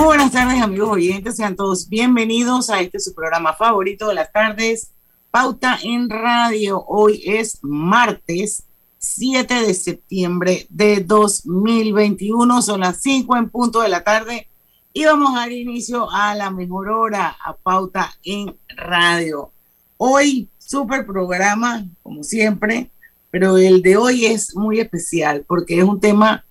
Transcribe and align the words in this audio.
Muy 0.00 0.06
buenas 0.06 0.32
tardes, 0.32 0.62
amigos 0.62 0.88
oyentes. 0.92 1.36
Sean 1.36 1.54
todos 1.54 1.86
bienvenidos 1.86 2.70
a 2.70 2.80
este 2.80 2.98
su 2.98 3.14
programa 3.14 3.52
favorito 3.52 4.08
de 4.08 4.14
las 4.14 4.32
tardes, 4.32 4.92
Pauta 5.30 5.78
en 5.82 6.08
Radio. 6.08 6.82
Hoy 6.86 7.22
es 7.26 7.58
martes 7.60 8.62
7 8.96 9.52
de 9.62 9.74
septiembre 9.74 10.66
de 10.70 11.00
2021. 11.00 12.62
Son 12.62 12.80
las 12.80 13.02
5 13.02 13.36
en 13.36 13.50
punto 13.50 13.82
de 13.82 13.90
la 13.90 14.02
tarde 14.02 14.48
y 14.94 15.04
vamos 15.04 15.34
a 15.34 15.40
dar 15.40 15.52
inicio 15.52 16.10
a 16.10 16.34
la 16.34 16.50
mejor 16.50 16.88
hora, 16.88 17.36
a 17.44 17.52
Pauta 17.52 18.10
en 18.22 18.56
Radio. 18.68 19.52
Hoy, 19.98 20.48
super 20.56 21.04
programa, 21.04 21.84
como 22.02 22.24
siempre, 22.24 22.90
pero 23.30 23.58
el 23.58 23.82
de 23.82 23.98
hoy 23.98 24.24
es 24.24 24.56
muy 24.56 24.80
especial 24.80 25.44
porque 25.46 25.76
es 25.76 25.84
un 25.84 26.00
tema 26.00 26.46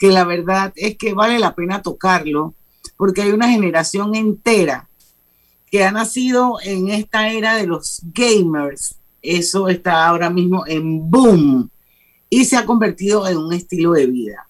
que 0.00 0.08
la 0.08 0.24
verdad 0.24 0.72
es 0.74 0.98
que 0.98 1.14
vale 1.14 1.38
la 1.38 1.54
pena 1.54 1.80
tocarlo 1.80 2.56
porque 3.02 3.22
hay 3.22 3.32
una 3.32 3.48
generación 3.48 4.14
entera 4.14 4.88
que 5.68 5.82
ha 5.82 5.90
nacido 5.90 6.58
en 6.62 6.88
esta 6.88 7.32
era 7.32 7.56
de 7.56 7.66
los 7.66 8.00
gamers. 8.14 8.94
Eso 9.20 9.68
está 9.68 10.06
ahora 10.06 10.30
mismo 10.30 10.64
en 10.68 11.10
boom 11.10 11.68
y 12.30 12.44
se 12.44 12.56
ha 12.56 12.64
convertido 12.64 13.26
en 13.26 13.38
un 13.38 13.52
estilo 13.52 13.90
de 13.94 14.06
vida. 14.06 14.48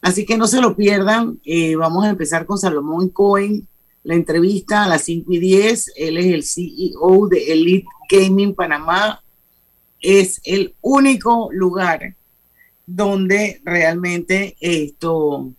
Así 0.00 0.24
que 0.24 0.38
no 0.38 0.46
se 0.46 0.60
lo 0.60 0.76
pierdan. 0.76 1.40
Eh, 1.44 1.74
vamos 1.74 2.04
a 2.04 2.10
empezar 2.10 2.46
con 2.46 2.58
Salomón 2.58 3.08
Cohen, 3.08 3.66
la 4.04 4.14
entrevista 4.14 4.84
a 4.84 4.88
las 4.88 5.02
5 5.02 5.32
y 5.32 5.38
10. 5.40 5.94
Él 5.96 6.16
es 6.18 6.26
el 6.26 6.44
CEO 6.44 7.26
de 7.26 7.52
Elite 7.52 7.88
Gaming 8.08 8.54
Panamá. 8.54 9.20
Es 10.00 10.40
el 10.44 10.76
único 10.80 11.48
lugar 11.50 12.14
donde 12.86 13.60
realmente 13.64 14.56
esto 14.60 15.54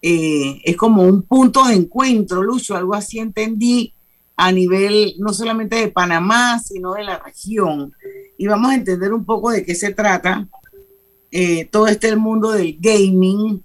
eh, 0.00 0.60
es 0.64 0.76
como 0.76 1.02
un 1.02 1.22
punto 1.22 1.64
de 1.66 1.74
encuentro, 1.74 2.42
Lucho, 2.42 2.76
algo 2.76 2.94
así 2.94 3.18
entendí 3.18 3.92
a 4.36 4.52
nivel 4.52 5.14
no 5.18 5.32
solamente 5.32 5.76
de 5.76 5.88
Panamá, 5.88 6.60
sino 6.60 6.94
de 6.94 7.02
la 7.02 7.18
región. 7.18 7.92
Y 8.36 8.46
vamos 8.46 8.70
a 8.70 8.76
entender 8.76 9.12
un 9.12 9.24
poco 9.24 9.50
de 9.50 9.64
qué 9.64 9.74
se 9.74 9.92
trata 9.92 10.46
eh, 11.32 11.64
todo 11.64 11.88
este 11.88 12.08
el 12.08 12.18
mundo 12.18 12.52
del 12.52 12.76
gaming, 12.78 13.62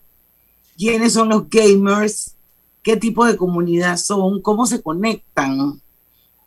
quiénes 0.75 1.13
son 1.13 1.29
los 1.29 1.47
gamers, 1.47 2.35
qué 2.81 2.97
tipo 2.97 3.23
de 3.25 3.37
comunidad 3.37 3.97
son, 3.97 4.41
cómo 4.41 4.65
se 4.65 4.81
conectan. 4.81 5.79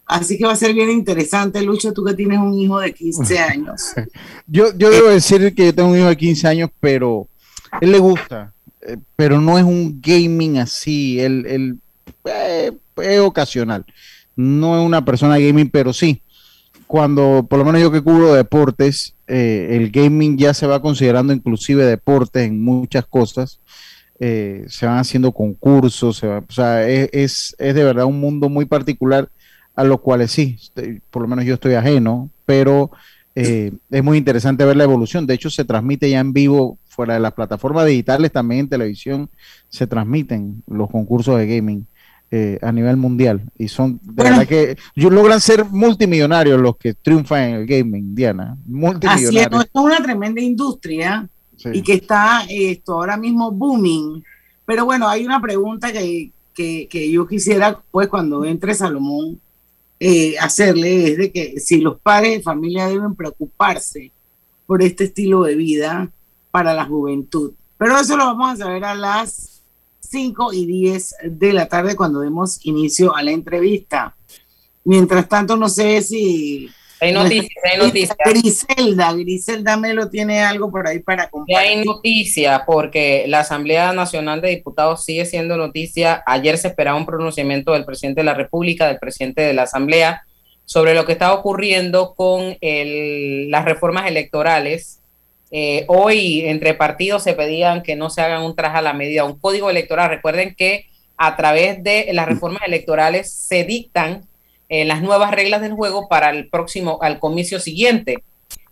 Así 0.04 0.36
que 0.36 0.44
va 0.44 0.52
a 0.52 0.56
ser 0.56 0.74
bien 0.74 0.90
interesante, 0.90 1.62
Lucho, 1.62 1.92
tú 1.92 2.04
que 2.04 2.14
tienes 2.14 2.40
un 2.40 2.54
hijo 2.54 2.80
de 2.80 2.92
15 2.92 3.38
años. 3.38 3.92
yo, 4.48 4.76
yo 4.76 4.90
debo 4.90 5.08
decir 5.08 5.54
que 5.54 5.66
yo 5.66 5.74
tengo 5.74 5.90
un 5.90 5.98
hijo 5.98 6.08
de 6.08 6.16
15 6.16 6.48
años, 6.48 6.70
pero 6.80 7.28
él 7.80 7.92
le 7.92 7.98
gusta 8.00 8.52
eh, 8.86 8.96
pero 9.16 9.40
no 9.40 9.58
es 9.58 9.64
un 9.64 10.00
gaming 10.00 10.58
así, 10.58 11.20
el, 11.20 11.78
eh, 12.24 12.72
es 12.96 13.20
ocasional. 13.20 13.84
No 14.36 14.78
es 14.78 14.86
una 14.86 15.04
persona 15.04 15.38
gaming, 15.38 15.70
pero 15.70 15.92
sí. 15.92 16.22
Cuando, 16.86 17.46
por 17.48 17.58
lo 17.58 17.64
menos 17.64 17.80
yo 17.80 17.90
que 17.90 18.02
cubro 18.02 18.34
deportes, 18.34 19.14
eh, 19.26 19.68
el 19.72 19.90
gaming 19.90 20.38
ya 20.38 20.54
se 20.54 20.66
va 20.66 20.80
considerando 20.80 21.32
inclusive 21.32 21.84
deporte 21.84 22.44
en 22.44 22.62
muchas 22.62 23.06
cosas. 23.06 23.60
se 24.18 24.86
van 24.86 24.98
haciendo 24.98 25.32
concursos, 25.32 26.22
o 26.22 26.44
sea, 26.48 26.88
es, 26.88 27.54
es, 27.58 27.74
de 27.74 27.84
verdad 27.84 28.06
un 28.06 28.18
mundo 28.20 28.48
muy 28.48 28.64
particular 28.64 29.28
a 29.74 29.84
los 29.84 30.00
cuales 30.00 30.30
sí, 30.30 30.58
por 31.10 31.22
lo 31.22 31.28
menos 31.28 31.44
yo 31.44 31.54
estoy 31.54 31.74
ajeno, 31.74 32.30
pero 32.46 32.90
es 33.36 34.02
muy 34.02 34.18
interesante 34.18 34.64
ver 34.64 34.76
la 34.76 34.84
evolución. 34.84 35.26
De 35.26 35.34
hecho, 35.34 35.50
se 35.50 35.64
transmite 35.64 36.08
ya 36.08 36.20
en 36.20 36.32
vivo 36.32 36.78
fuera 36.88 37.14
de 37.14 37.20
las 37.20 37.34
plataformas 37.34 37.86
digitales, 37.86 38.32
también 38.32 38.60
en 38.60 38.68
televisión 38.68 39.30
se 39.68 39.86
transmiten 39.86 40.62
los 40.66 40.90
concursos 40.90 41.38
de 41.38 41.46
gaming. 41.46 41.86
Eh, 42.32 42.58
a 42.60 42.72
nivel 42.72 42.96
mundial 42.96 43.40
y 43.56 43.68
son 43.68 44.00
de 44.02 44.24
verdad 44.24 44.48
que 44.48 44.76
logran 44.96 45.40
ser 45.40 45.64
multimillonarios 45.64 46.60
los 46.60 46.76
que 46.76 46.92
triunfan 46.92 47.42
en 47.42 47.54
el 47.54 47.66
gaming, 47.66 48.16
Diana. 48.16 48.56
Multimillonarios. 48.66 49.46
Así 49.46 49.56
es, 49.60 49.64
es 49.64 49.70
una 49.72 50.02
tremenda 50.02 50.40
industria 50.40 51.28
y 51.72 51.82
que 51.82 51.94
está 51.94 52.44
esto 52.48 52.94
ahora 52.94 53.16
mismo 53.16 53.52
booming. 53.52 54.24
Pero 54.64 54.84
bueno, 54.84 55.08
hay 55.08 55.24
una 55.24 55.40
pregunta 55.40 55.92
que, 55.92 56.32
que, 56.52 57.10
yo 57.10 57.26
quisiera, 57.26 57.78
pues, 57.90 58.08
cuando 58.08 58.44
entre 58.44 58.74
Salomón, 58.74 59.40
eh, 59.98 60.38
hacerle 60.38 61.12
es 61.12 61.18
de 61.18 61.32
que 61.32 61.60
si 61.60 61.80
los 61.80 61.98
padres 62.00 62.38
de 62.38 62.42
familia 62.42 62.86
deben 62.86 63.14
preocuparse 63.14 64.12
por 64.66 64.82
este 64.82 65.04
estilo 65.04 65.44
de 65.44 65.54
vida 65.54 66.10
para 66.50 66.74
la 66.74 66.84
juventud. 66.84 67.52
Pero 67.78 67.98
eso 67.98 68.16
lo 68.16 68.24
vamos 68.24 68.52
a 68.52 68.56
saber 68.56 68.84
a 68.84 68.94
las 68.94 69.62
5 70.00 70.52
y 70.52 70.66
10 70.66 71.14
de 71.24 71.52
la 71.52 71.66
tarde 71.66 71.96
cuando 71.96 72.20
demos 72.20 72.64
inicio 72.64 73.14
a 73.14 73.22
la 73.22 73.30
entrevista. 73.30 74.16
Mientras 74.84 75.28
tanto, 75.28 75.56
no 75.56 75.68
sé 75.68 76.02
si... 76.02 76.68
Hay 77.00 77.12
noticias, 77.12 77.64
hay 77.64 77.78
noticias. 77.78 78.16
Griselda, 78.24 79.12
Griselda 79.12 79.76
Melo 79.76 80.08
tiene 80.08 80.40
algo 80.40 80.70
por 80.70 80.88
ahí 80.88 81.00
para 81.00 81.28
compartir. 81.28 81.56
Hay 81.56 81.84
noticias 81.84 82.62
porque 82.66 83.24
la 83.28 83.40
Asamblea 83.40 83.92
Nacional 83.92 84.40
de 84.40 84.50
Diputados 84.50 85.04
sigue 85.04 85.26
siendo 85.26 85.56
noticia. 85.56 86.22
Ayer 86.26 86.56
se 86.58 86.68
esperaba 86.68 86.96
un 86.96 87.06
pronunciamiento 87.06 87.72
del 87.72 87.84
presidente 87.84 88.20
de 88.20 88.24
la 88.24 88.34
República, 88.34 88.86
del 88.86 88.98
presidente 88.98 89.42
de 89.42 89.52
la 89.52 89.62
Asamblea, 89.62 90.22
sobre 90.64 90.94
lo 90.94 91.04
que 91.04 91.12
está 91.12 91.32
ocurriendo 91.34 92.14
con 92.14 92.56
el, 92.60 93.50
las 93.50 93.64
reformas 93.64 94.08
electorales 94.08 95.00
eh, 95.50 95.84
hoy 95.88 96.42
entre 96.46 96.74
partidos 96.74 97.22
se 97.22 97.34
pedían 97.34 97.82
que 97.82 97.94
no 97.94 98.10
se 98.10 98.20
hagan 98.20 98.42
un 98.42 98.56
traje 98.56 98.78
a 98.78 98.82
la 98.82 98.92
medida, 98.92 99.24
un 99.24 99.38
código 99.38 99.70
electoral. 99.70 100.10
Recuerden 100.10 100.54
que 100.54 100.86
a 101.16 101.36
través 101.36 101.82
de 101.82 102.08
las 102.12 102.26
reformas 102.26 102.62
electorales 102.66 103.32
se 103.32 103.64
dictan 103.64 104.26
eh, 104.68 104.84
las 104.84 105.02
nuevas 105.02 105.30
reglas 105.30 105.60
del 105.60 105.72
juego 105.72 106.08
para 106.08 106.30
el 106.30 106.48
próximo, 106.48 106.98
al 107.02 107.18
comicio 107.18 107.60
siguiente. 107.60 108.22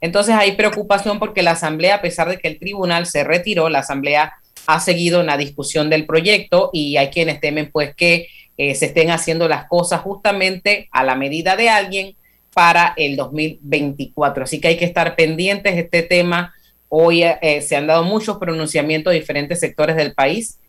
Entonces 0.00 0.34
hay 0.34 0.53
preocupación 0.53 1.19
porque 1.19 1.43
la 1.43 1.53
Asamblea, 1.53 1.97
a 1.97 2.03
pesar 2.03 2.28
de 2.28 2.38
que 2.38 2.49
el 2.49 2.59
tribunal 2.59 3.06
se 3.06 3.25
retiró, 3.25 3.69
la 3.69 3.81
Asamblea 3.81 4.34
ha 4.66 4.81
seguido 4.81 5.21
en 5.21 5.27
la 5.27 5.37
discusión 5.37 5.91
del 5.91 6.06
proyecto 6.06 6.71
y 6.72 6.97
hay 6.97 7.09
quienes 7.09 7.41
temen 7.41 7.71
pues 7.71 7.94
que 7.94 8.28
eh, 8.56 8.75
se 8.75 8.87
estén 8.87 9.10
haciendo 9.10 9.49
las 9.49 9.66
cosas 9.66 10.00
justamente 10.00 10.88
a 10.93 11.04
la 11.04 11.15
medida 11.15 11.56
de 11.56 11.69
alguien 11.69 12.16
para 12.53 12.94
el 12.97 13.16
2024. 13.16 14.44
Así 14.44 14.60
que 14.60 14.69
hay 14.69 14.77
que 14.77 14.84
estar 14.84 15.16
pendientes 15.16 15.75
de 15.75 15.81
este 15.83 16.03
tema 16.03 16.53
Hoy 16.97 17.25
eh, 17.25 17.60
se 17.60 17.75
han 17.75 17.88
dado 17.88 18.04
muchos 18.04 18.38
pronunciamientos 18.38 19.12
de 19.12 19.19
diferentes 19.19 19.59
sectores 19.59 19.97
del 19.97 20.15
país, 20.15 20.60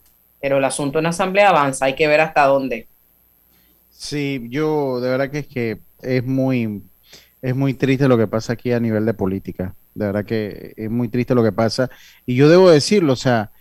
pero 0.42 0.58
el 0.58 0.64
asunto 0.64 0.98
en 0.98 1.04
la 1.04 1.12
Asamblea 1.12 1.50
avanza, 1.50 1.86
hay 1.86 1.94
que 1.94 2.08
ver 2.08 2.20
hasta 2.20 2.48
dónde. 2.48 2.88
Sí, 3.98 4.46
yo 4.50 5.00
de 5.00 5.10
verdad 5.10 5.32
que 5.32 5.40
es 5.40 5.48
que 5.48 5.80
es 6.02 6.24
muy, 6.26 6.84
es 7.42 7.56
muy 7.56 7.74
triste 7.74 8.08
lo 8.08 8.18
que 8.18 8.28
pasa 8.28 8.54
aquí 8.54 8.72
a 8.72 8.80
nivel 8.80 9.06
de 9.06 9.14
política. 9.14 9.76
De 9.94 10.06
verdad 10.08 10.26
que 10.26 10.74
es 10.76 10.92
muy 10.92 11.08
triste 11.08 11.34
lo 11.34 11.44
que 11.44 11.54
pasa. 11.54 11.90
Y 12.26 12.36
yo 12.36 12.50
debo 12.50 12.70
decirlo, 12.70 13.14
o 13.14 13.16
sea, 13.16 13.52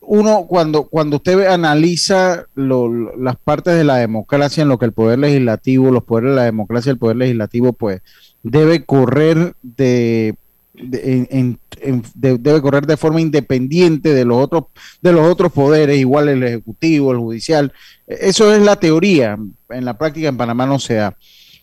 uno 0.00 0.46
cuando, 0.48 0.84
cuando 0.88 1.16
usted 1.16 1.46
analiza 1.46 2.46
las 2.54 3.36
partes 3.36 3.76
de 3.76 3.84
la 3.84 3.96
democracia 3.96 4.62
en 4.62 4.68
lo 4.68 4.78
que 4.78 4.86
el 4.86 4.92
poder 4.92 5.18
legislativo, 5.18 5.90
los 5.90 6.04
poderes 6.04 6.30
de 6.30 6.36
la 6.36 6.44
democracia, 6.44 6.90
el 6.90 6.98
poder 6.98 7.16
legislativo, 7.16 7.72
pues 7.72 8.00
debe 8.42 8.84
correr 8.84 9.54
de 9.62 10.36
debe 10.74 12.62
correr 12.62 12.86
de 12.86 12.96
forma 12.96 13.20
independiente 13.20 14.14
de 14.14 14.24
los 14.24 14.38
otros 14.38 14.64
de 15.02 15.12
los 15.12 15.30
otros 15.30 15.52
poderes, 15.52 15.98
igual 15.98 16.28
el 16.28 16.42
ejecutivo, 16.42 17.12
el 17.12 17.18
judicial. 17.18 17.72
Eso 18.06 18.54
es 18.54 18.62
la 18.62 18.76
teoría. 18.76 19.38
En 19.68 19.84
la 19.84 19.98
práctica 19.98 20.28
en 20.28 20.36
Panamá 20.36 20.66
no 20.66 20.78
se 20.78 20.94
da. 20.94 21.16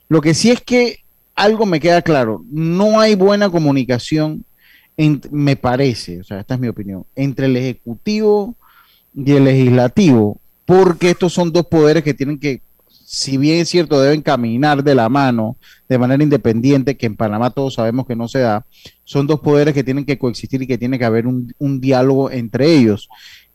Lo 0.07 0.21
que 0.21 0.33
sí 0.33 0.51
es 0.51 0.61
que 0.61 0.99
algo 1.35 1.65
me 1.65 1.79
queda 1.79 2.01
claro, 2.01 2.43
no 2.51 2.99
hay 2.99 3.15
buena 3.15 3.49
comunicación, 3.49 4.43
me 5.31 5.55
parece, 5.55 6.19
o 6.19 6.23
sea, 6.23 6.41
esta 6.41 6.55
es 6.55 6.59
mi 6.59 6.67
opinión, 6.67 7.05
entre 7.15 7.45
el 7.45 7.55
ejecutivo 7.55 8.55
y 9.15 9.31
el 9.31 9.45
legislativo 9.45 10.41
porque 10.69 11.09
estos 11.09 11.33
son 11.33 11.51
dos 11.51 11.65
poderes 11.65 12.03
que 12.03 12.13
tienen 12.13 12.37
que, 12.37 12.61
si 13.11 13.37
bien 13.37 13.61
es 13.61 13.69
cierto, 13.69 13.99
deben 13.99 14.21
caminar 14.21 14.83
de 14.83 14.93
la 14.93 15.09
mano 15.09 15.57
de 15.87 15.97
manera 15.97 16.21
independiente, 16.21 16.95
que 16.95 17.07
en 17.07 17.15
Panamá 17.15 17.49
todos 17.49 17.73
sabemos 17.73 18.05
que 18.05 18.15
no 18.15 18.27
se 18.27 18.37
da, 18.37 18.67
son 19.03 19.25
dos 19.25 19.39
poderes 19.39 19.73
que 19.73 19.83
tienen 19.83 20.05
que 20.05 20.19
coexistir 20.19 20.61
y 20.61 20.67
que 20.67 20.77
tiene 20.77 20.99
que 20.99 21.05
haber 21.05 21.25
un, 21.25 21.81
diálogo 21.81 22.29
entre 22.29 22.71
ellos 22.71 23.09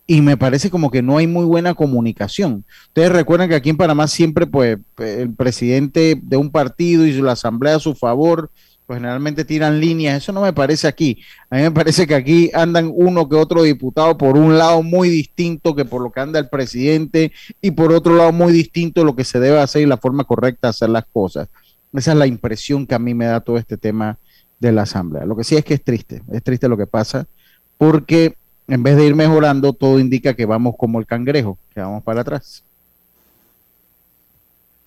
y 0.08 0.22
me 0.22 0.36
parece 0.36 0.70
como 0.70 0.90
que 0.90 1.02
no 1.02 1.18
hay 1.18 1.28
muy 1.28 1.44
buena 1.44 1.74
comunicación. 1.74 2.64
Ustedes 2.88 3.12
recuerdan 3.12 3.48
que 3.48 3.54
aquí 3.54 3.70
en 3.70 3.76
Panamá 3.76 4.08
siempre, 4.08 4.48
pues, 4.48 4.78
el 4.98 5.32
presidente 5.32 6.20
de 6.20 6.36
un 6.36 6.50
partido 6.50 7.06
y 7.06 7.12
la 7.12 7.32
asamblea 7.32 7.76
a 7.76 7.80
su 7.80 7.94
favor, 7.94 8.50
pues 8.86 8.98
generalmente 8.98 9.44
tiran 9.44 9.80
líneas. 9.80 10.22
Eso 10.22 10.32
no 10.32 10.42
me 10.42 10.52
parece 10.52 10.86
aquí. 10.86 11.22
A 11.50 11.56
mí 11.56 11.62
me 11.62 11.70
parece 11.70 12.06
que 12.06 12.14
aquí 12.14 12.50
andan 12.52 12.90
uno 12.94 13.28
que 13.28 13.36
otro 13.36 13.62
diputado 13.62 14.16
por 14.18 14.36
un 14.36 14.58
lado 14.58 14.82
muy 14.82 15.08
distinto 15.08 15.74
que 15.74 15.84
por 15.84 16.02
lo 16.02 16.12
que 16.12 16.20
anda 16.20 16.38
el 16.38 16.48
presidente 16.48 17.32
y 17.60 17.70
por 17.70 17.92
otro 17.92 18.14
lado 18.14 18.32
muy 18.32 18.52
distinto 18.52 19.04
lo 19.04 19.16
que 19.16 19.24
se 19.24 19.40
debe 19.40 19.58
hacer 19.58 19.82
y 19.82 19.86
la 19.86 19.96
forma 19.96 20.24
correcta 20.24 20.68
de 20.68 20.70
hacer 20.70 20.88
las 20.90 21.04
cosas. 21.12 21.48
Esa 21.92 22.12
es 22.12 22.18
la 22.18 22.26
impresión 22.26 22.86
que 22.86 22.94
a 22.94 22.98
mí 22.98 23.14
me 23.14 23.26
da 23.26 23.40
todo 23.40 23.56
este 23.56 23.76
tema 23.76 24.18
de 24.58 24.72
la 24.72 24.82
asamblea. 24.82 25.24
Lo 25.24 25.36
que 25.36 25.44
sí 25.44 25.56
es 25.56 25.64
que 25.64 25.74
es 25.74 25.84
triste, 25.84 26.22
es 26.32 26.42
triste 26.42 26.68
lo 26.68 26.76
que 26.76 26.86
pasa 26.86 27.26
porque 27.78 28.36
en 28.66 28.82
vez 28.82 28.96
de 28.96 29.06
ir 29.06 29.14
mejorando, 29.14 29.72
todo 29.72 29.98
indica 29.98 30.34
que 30.34 30.46
vamos 30.46 30.74
como 30.78 30.98
el 30.98 31.06
cangrejo, 31.06 31.58
que 31.74 31.80
vamos 31.80 32.02
para 32.02 32.22
atrás. 32.22 32.64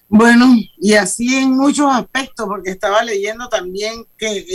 Bueno, 0.10 0.56
y 0.78 0.94
así 0.94 1.36
en 1.36 1.52
muchos 1.52 1.88
aspectos, 1.92 2.48
porque 2.48 2.70
estaba 2.72 3.04
leyendo 3.04 3.50
también 3.50 4.06
que 4.18 4.46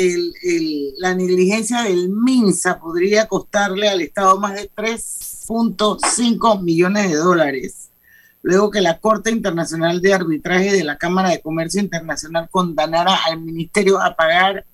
la 0.97 1.15
negligencia 1.15 1.83
del 1.83 2.09
MINSA 2.09 2.81
podría 2.81 3.29
costarle 3.29 3.89
al 3.89 4.01
Estado 4.01 4.41
más 4.41 4.55
de 4.55 4.71
3.5 4.71 6.63
millones 6.63 7.11
de 7.11 7.17
dólares, 7.17 7.91
luego 8.41 8.71
que 8.71 8.81
la 8.81 8.99
Corte 8.99 9.31
Internacional 9.31 10.01
de 10.01 10.15
Arbitraje 10.15 10.73
de 10.73 10.85
la 10.85 10.97
Cámara 10.97 11.29
de 11.29 11.43
Comercio 11.43 11.83
Internacional 11.83 12.49
condenara 12.51 13.15
al 13.27 13.39
Ministerio 13.39 14.01
a 14.01 14.17
pagar 14.17 14.65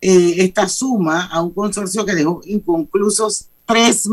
eh, 0.00 0.34
esta 0.38 0.66
suma 0.66 1.26
a 1.26 1.42
un 1.42 1.52
consorcio 1.52 2.06
que 2.06 2.14
dejó 2.14 2.40
inconclusos 2.46 3.48
tres 3.66 4.08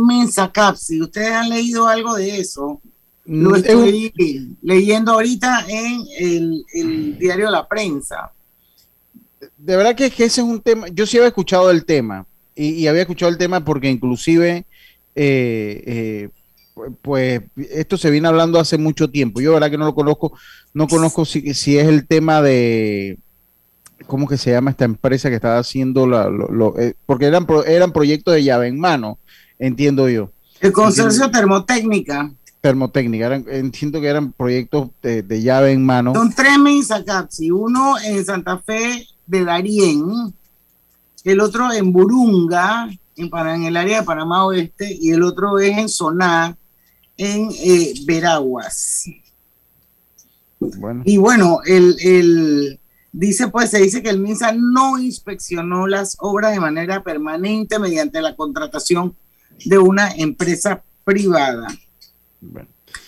si 0.78 1.02
¿Ustedes 1.02 1.32
han 1.32 1.50
leído 1.50 1.88
algo 1.88 2.16
de 2.16 2.40
eso? 2.40 2.82
Lo 3.26 3.52
mm, 3.52 3.56
estoy 3.56 4.58
leyendo 4.62 5.14
ahorita 5.14 5.66
en 5.68 6.64
el, 6.74 7.18
diario 7.18 7.50
La 7.50 7.68
Prensa. 7.68 8.32
De 9.58 9.78
verdad 9.78 9.96
que, 9.96 10.08
ese 10.08 10.26
es 10.26 10.40
un 10.40 10.62
tema, 10.62 10.88
yo 10.90 11.06
sí 11.06 11.18
había 11.18 11.30
escuchado 11.30 11.72
el 11.72 11.86
tema 11.86 12.26
y, 12.56 12.86
había 12.88 13.02
escuchado 13.02 13.32
el 13.32 13.38
tema 13.38 13.64
porque 13.64 13.90
inclusive, 13.90 14.66
eh, 15.16 15.84
eh, 15.86 16.30
pues 17.02 17.42
esto 17.56 17.98
se 17.98 18.10
viene 18.10 18.28
hablando 18.28 18.60
hace 18.60 18.78
mucho 18.78 19.10
tiempo. 19.10 19.40
Yo, 19.40 19.52
de 19.52 19.54
verdad 19.56 19.72
que 19.72 19.78
no 19.78 19.86
lo 19.86 19.96
conozco, 19.96 20.38
no 20.74 20.88
conozco 20.88 21.24
si, 21.26 21.48
es 21.48 21.68
el 21.68 22.08
tema 22.08 22.42
de, 22.42 23.20
¿cómo 24.06 24.28
que 24.28 24.38
se 24.38 24.52
llama 24.52 24.72
esta 24.72 24.86
empresa 24.86 25.30
que 25.30 25.36
estaba 25.36 25.60
haciendo 25.60 26.08
la, 26.08 26.30
lo, 26.30 26.78
eh, 26.78 26.96
porque 27.06 27.26
eran, 27.26 27.48
eran 27.66 27.94
proyectos 27.94 28.34
de 28.34 28.44
llave 28.44 28.68
en 28.68 28.80
mano 28.80 29.18
entiendo 29.60 30.10
yo. 30.10 30.32
El 30.60 30.72
consorcio 30.72 31.30
termotécnica. 31.32 32.32
Termotécnica, 32.64 33.36
entiendo 33.36 34.00
que 34.00 34.08
eran 34.08 34.32
proyectos 34.32 34.88
de, 35.02 35.42
llave 35.42 35.74
en 35.74 35.86
mano. 35.86 36.14
Son 36.14 36.34
tres 36.34 36.58
Misacapsi, 36.58 37.52
uno 37.52 38.00
en 38.00 38.24
Santa 38.24 38.58
Fe 38.58 39.06
de 39.28 39.44
Darién, 39.44 40.34
el 41.26 41.42
otro 41.42 41.74
en 41.74 41.92
Burunga, 41.92 42.88
en, 43.18 43.30
en 43.34 43.64
el 43.66 43.76
área 43.76 44.00
de 44.00 44.06
Panamá 44.06 44.46
Oeste, 44.46 44.98
y 44.98 45.12
el 45.12 45.24
otro 45.24 45.60
es 45.60 45.78
en 45.78 45.90
Soná, 45.90 46.56
en 47.18 47.50
eh, 47.52 47.96
Veraguas. 48.06 49.10
Y 51.04 51.18
bueno, 51.18 51.60
el, 51.66 51.98
el, 52.00 52.80
dice 53.12 53.50
pues, 53.50 53.72
se 53.72 53.80
dice 53.80 54.02
que 54.02 54.10
el 54.10 54.22
MINSA 54.22 54.54
no 54.54 55.00
inspeccionó 55.00 55.86
las 55.86 56.16
obras 56.22 56.54
de 56.54 56.62
manera 56.62 57.04
permanente 57.04 57.78
mediante 57.78 58.22
la 58.22 58.38
contratación 58.38 59.18
de 59.66 59.80
una 59.80 60.12
empresa 60.12 60.82
privada. 61.04 61.68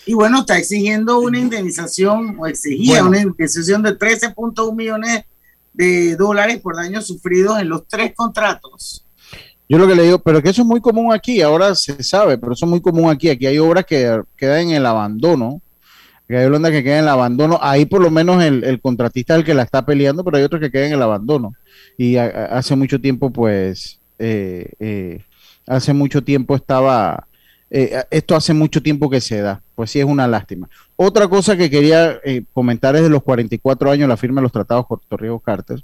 Y 0.04 0.14
bueno, 0.14 0.40
está 0.40 0.58
exigiendo 0.58 1.18
una 1.20 1.38
indemnización 1.38 2.36
o 2.38 2.46
exigía 2.46 3.04
una 3.04 3.18
indemnización 3.18 3.82
de 3.82 3.98
13.1 3.98 4.74
millones 4.74 5.24
de 5.72 6.16
dólares 6.16 6.60
por 6.60 6.76
daños 6.76 7.06
sufridos 7.06 7.60
en 7.60 7.68
los 7.68 7.86
tres 7.86 8.14
contratos. 8.14 9.06
Yo 9.68 9.78
lo 9.78 9.88
que 9.88 9.96
le 9.96 10.04
digo, 10.04 10.18
pero 10.20 10.40
que 10.42 10.50
eso 10.50 10.62
es 10.62 10.68
muy 10.68 10.80
común 10.80 11.12
aquí, 11.12 11.42
ahora 11.42 11.74
se 11.74 12.02
sabe, 12.02 12.38
pero 12.38 12.52
eso 12.52 12.66
es 12.66 12.70
muy 12.70 12.80
común 12.80 13.10
aquí. 13.10 13.28
Aquí 13.28 13.46
hay 13.46 13.58
obras 13.58 13.84
que 13.84 14.22
quedan 14.36 14.68
en 14.68 14.76
el 14.76 14.86
abandono, 14.86 15.60
que 16.28 16.36
hay 16.36 16.46
obras 16.46 16.70
que 16.70 16.84
quedan 16.84 16.98
en 16.98 17.04
el 17.04 17.10
abandono. 17.10 17.58
Ahí 17.60 17.84
por 17.84 18.00
lo 18.00 18.10
menos 18.10 18.42
el, 18.42 18.80
contratista 18.80 19.34
es 19.34 19.40
el 19.40 19.44
que 19.44 19.54
la 19.54 19.64
está 19.64 19.84
peleando, 19.84 20.22
pero 20.22 20.36
hay 20.36 20.44
otros 20.44 20.60
que 20.60 20.70
quedan 20.70 20.88
en 20.88 20.94
el 20.94 21.02
abandono. 21.02 21.54
Y 21.98 22.16
hace 22.16 22.76
mucho 22.76 23.00
tiempo, 23.00 23.30
pues, 23.30 23.98
eh, 24.20 24.70
eh, 24.78 25.24
hace 25.66 25.92
mucho 25.92 26.22
tiempo 26.22 26.54
estaba, 26.54 27.25
eh, 27.68 28.04
esto 28.10 28.36
hace 28.36 28.54
mucho 28.54 28.80
tiempo 28.80 29.10
que 29.10 29.20
se 29.20 29.40
da, 29.40 29.60
pues 29.74 29.90
sí 29.90 29.98
es 29.98 30.04
una 30.04 30.28
lástima. 30.28 30.68
Otra 30.94 31.26
cosa 31.28 31.56
que 31.56 31.68
quería 31.68 32.20
eh, 32.24 32.44
comentar 32.52 32.94
es 32.94 33.02
de 33.02 33.08
los 33.08 33.24
44 33.24 33.90
años 33.90 34.08
la 34.08 34.16
firma 34.16 34.40
de 34.40 34.44
los 34.44 34.52
tratados 34.52 34.86
Puerto 34.86 35.16
Rico 35.16 35.40
Carter. 35.40 35.82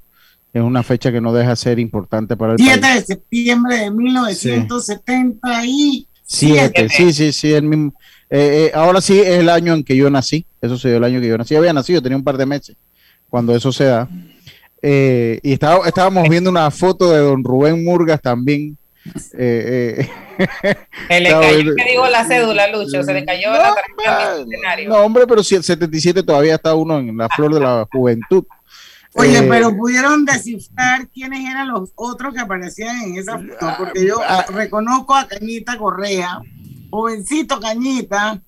Es 0.52 0.62
una 0.62 0.82
fecha 0.82 1.10
que 1.10 1.20
no 1.20 1.32
deja 1.32 1.56
ser 1.56 1.78
importante 1.78 2.36
para 2.36 2.52
el 2.52 2.58
7 2.58 2.86
de 2.86 3.00
septiembre 3.02 3.78
de 3.78 3.90
1977. 3.90 6.88
sí, 6.90 7.12
sí, 7.12 7.32
sí, 7.32 7.52
el 7.52 7.64
mismo. 7.64 7.94
Eh, 8.30 8.70
ahora 8.74 9.00
sí 9.00 9.18
es 9.18 9.38
el 9.38 9.48
año 9.48 9.74
en 9.74 9.82
que 9.82 9.96
yo 9.96 10.08
nací. 10.10 10.46
Eso 10.60 10.78
se 10.78 10.88
dio 10.88 10.98
el 10.98 11.04
año 11.04 11.20
que 11.20 11.28
yo 11.28 11.38
nací. 11.38 11.56
Había 11.56 11.72
nacido, 11.72 12.02
tenía 12.02 12.18
un 12.18 12.24
par 12.24 12.36
de 12.36 12.46
meses 12.46 12.76
cuando 13.28 13.56
eso 13.56 13.72
se 13.72 13.84
da. 13.84 14.08
y 14.82 15.52
estaba, 15.52 15.88
estábamos 15.88 16.28
viendo 16.28 16.50
una 16.50 16.70
foto 16.70 17.10
de 17.10 17.20
don 17.20 17.42
Rubén 17.42 17.82
Murgas 17.82 18.20
también 18.20 18.76
eh, 19.34 20.08
eh. 20.38 20.78
Se 21.08 21.20
le 21.20 21.30
cayó, 21.40 21.74
¿qué 21.76 21.90
digo 21.90 22.06
la 22.08 22.24
cédula, 22.24 22.68
Lucho? 22.68 23.02
Se 23.02 23.12
le 23.12 23.24
cayó 23.24 23.52
la 23.52 23.74
tarjeta 23.74 24.34
del 24.34 24.42
escenario. 24.42 24.88
No, 24.88 24.96
hombre, 24.96 25.26
pero 25.26 25.42
si 25.42 25.54
el 25.54 25.64
77 25.64 26.22
todavía 26.22 26.54
está 26.54 26.74
uno 26.74 26.98
en 26.98 27.16
la 27.16 27.28
flor 27.28 27.54
de 27.54 27.60
la 27.60 27.86
juventud. 27.90 28.44
Oye, 29.14 29.38
eh, 29.38 29.46
pero 29.48 29.76
pudieron 29.76 30.24
descifrar 30.24 31.06
quiénes 31.08 31.48
eran 31.48 31.68
los 31.68 31.90
otros 31.96 32.32
que 32.32 32.40
aparecían 32.40 33.02
en 33.02 33.18
esa 33.18 33.38
foto, 33.38 33.74
porque 33.76 34.06
yo 34.06 34.16
ah, 34.26 34.46
reconozco 34.48 35.14
a 35.14 35.28
Cañita 35.28 35.76
Correa, 35.76 36.40
jovencito 36.90 37.60
Cañita, 37.60 38.40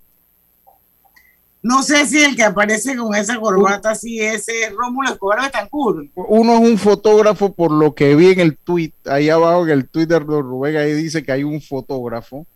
no 1.64 1.82
sé 1.82 2.06
si 2.06 2.22
el 2.22 2.36
que 2.36 2.42
aparece 2.42 2.94
con 2.94 3.14
esa 3.14 3.40
corbata 3.40 3.92
así 3.92 4.20
es 4.20 4.46
Rómulo 4.76 5.08
Escobar 5.08 5.40
Betancourt. 5.40 6.10
Uno 6.14 6.56
es 6.56 6.60
un 6.60 6.76
fotógrafo, 6.76 7.54
por 7.54 7.72
lo 7.72 7.94
que 7.94 8.14
vi 8.14 8.32
en 8.32 8.40
el 8.40 8.58
tweet, 8.58 8.92
ahí 9.06 9.30
abajo 9.30 9.64
en 9.64 9.70
el 9.70 9.88
Twitter 9.88 10.26
de 10.26 10.42
Rubén, 10.42 10.76
ahí 10.76 10.92
dice 10.92 11.22
que 11.22 11.32
hay 11.32 11.42
un 11.42 11.62
fotógrafo. 11.62 12.46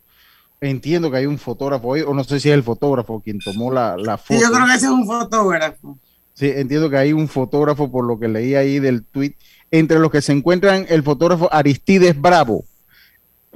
Entiendo 0.60 1.10
que 1.10 1.16
hay 1.16 1.24
un 1.24 1.38
fotógrafo, 1.38 1.88
o 1.88 2.12
no 2.12 2.22
sé 2.22 2.38
si 2.38 2.50
es 2.50 2.54
el 2.54 2.62
fotógrafo 2.62 3.22
quien 3.22 3.38
tomó 3.38 3.72
la, 3.72 3.96
foto. 4.18 4.38
Sí, 4.38 4.44
yo 4.44 4.52
creo 4.52 4.66
que 4.66 4.74
ese 4.74 4.84
es 4.84 4.92
un 4.92 5.06
fotógrafo. 5.06 5.98
Sí, 6.34 6.52
entiendo 6.54 6.90
que 6.90 6.98
hay 6.98 7.14
un 7.14 7.28
fotógrafo, 7.28 7.90
por 7.90 8.04
lo 8.04 8.18
que 8.18 8.28
leí 8.28 8.56
ahí 8.56 8.78
del 8.78 9.06
tweet. 9.06 9.36
Entre 9.70 9.98
los 9.98 10.10
que 10.10 10.20
se 10.20 10.32
encuentran 10.32 10.84
el 10.86 11.02
fotógrafo 11.02 11.48
Aristides 11.50 12.20
Bravo, 12.20 12.66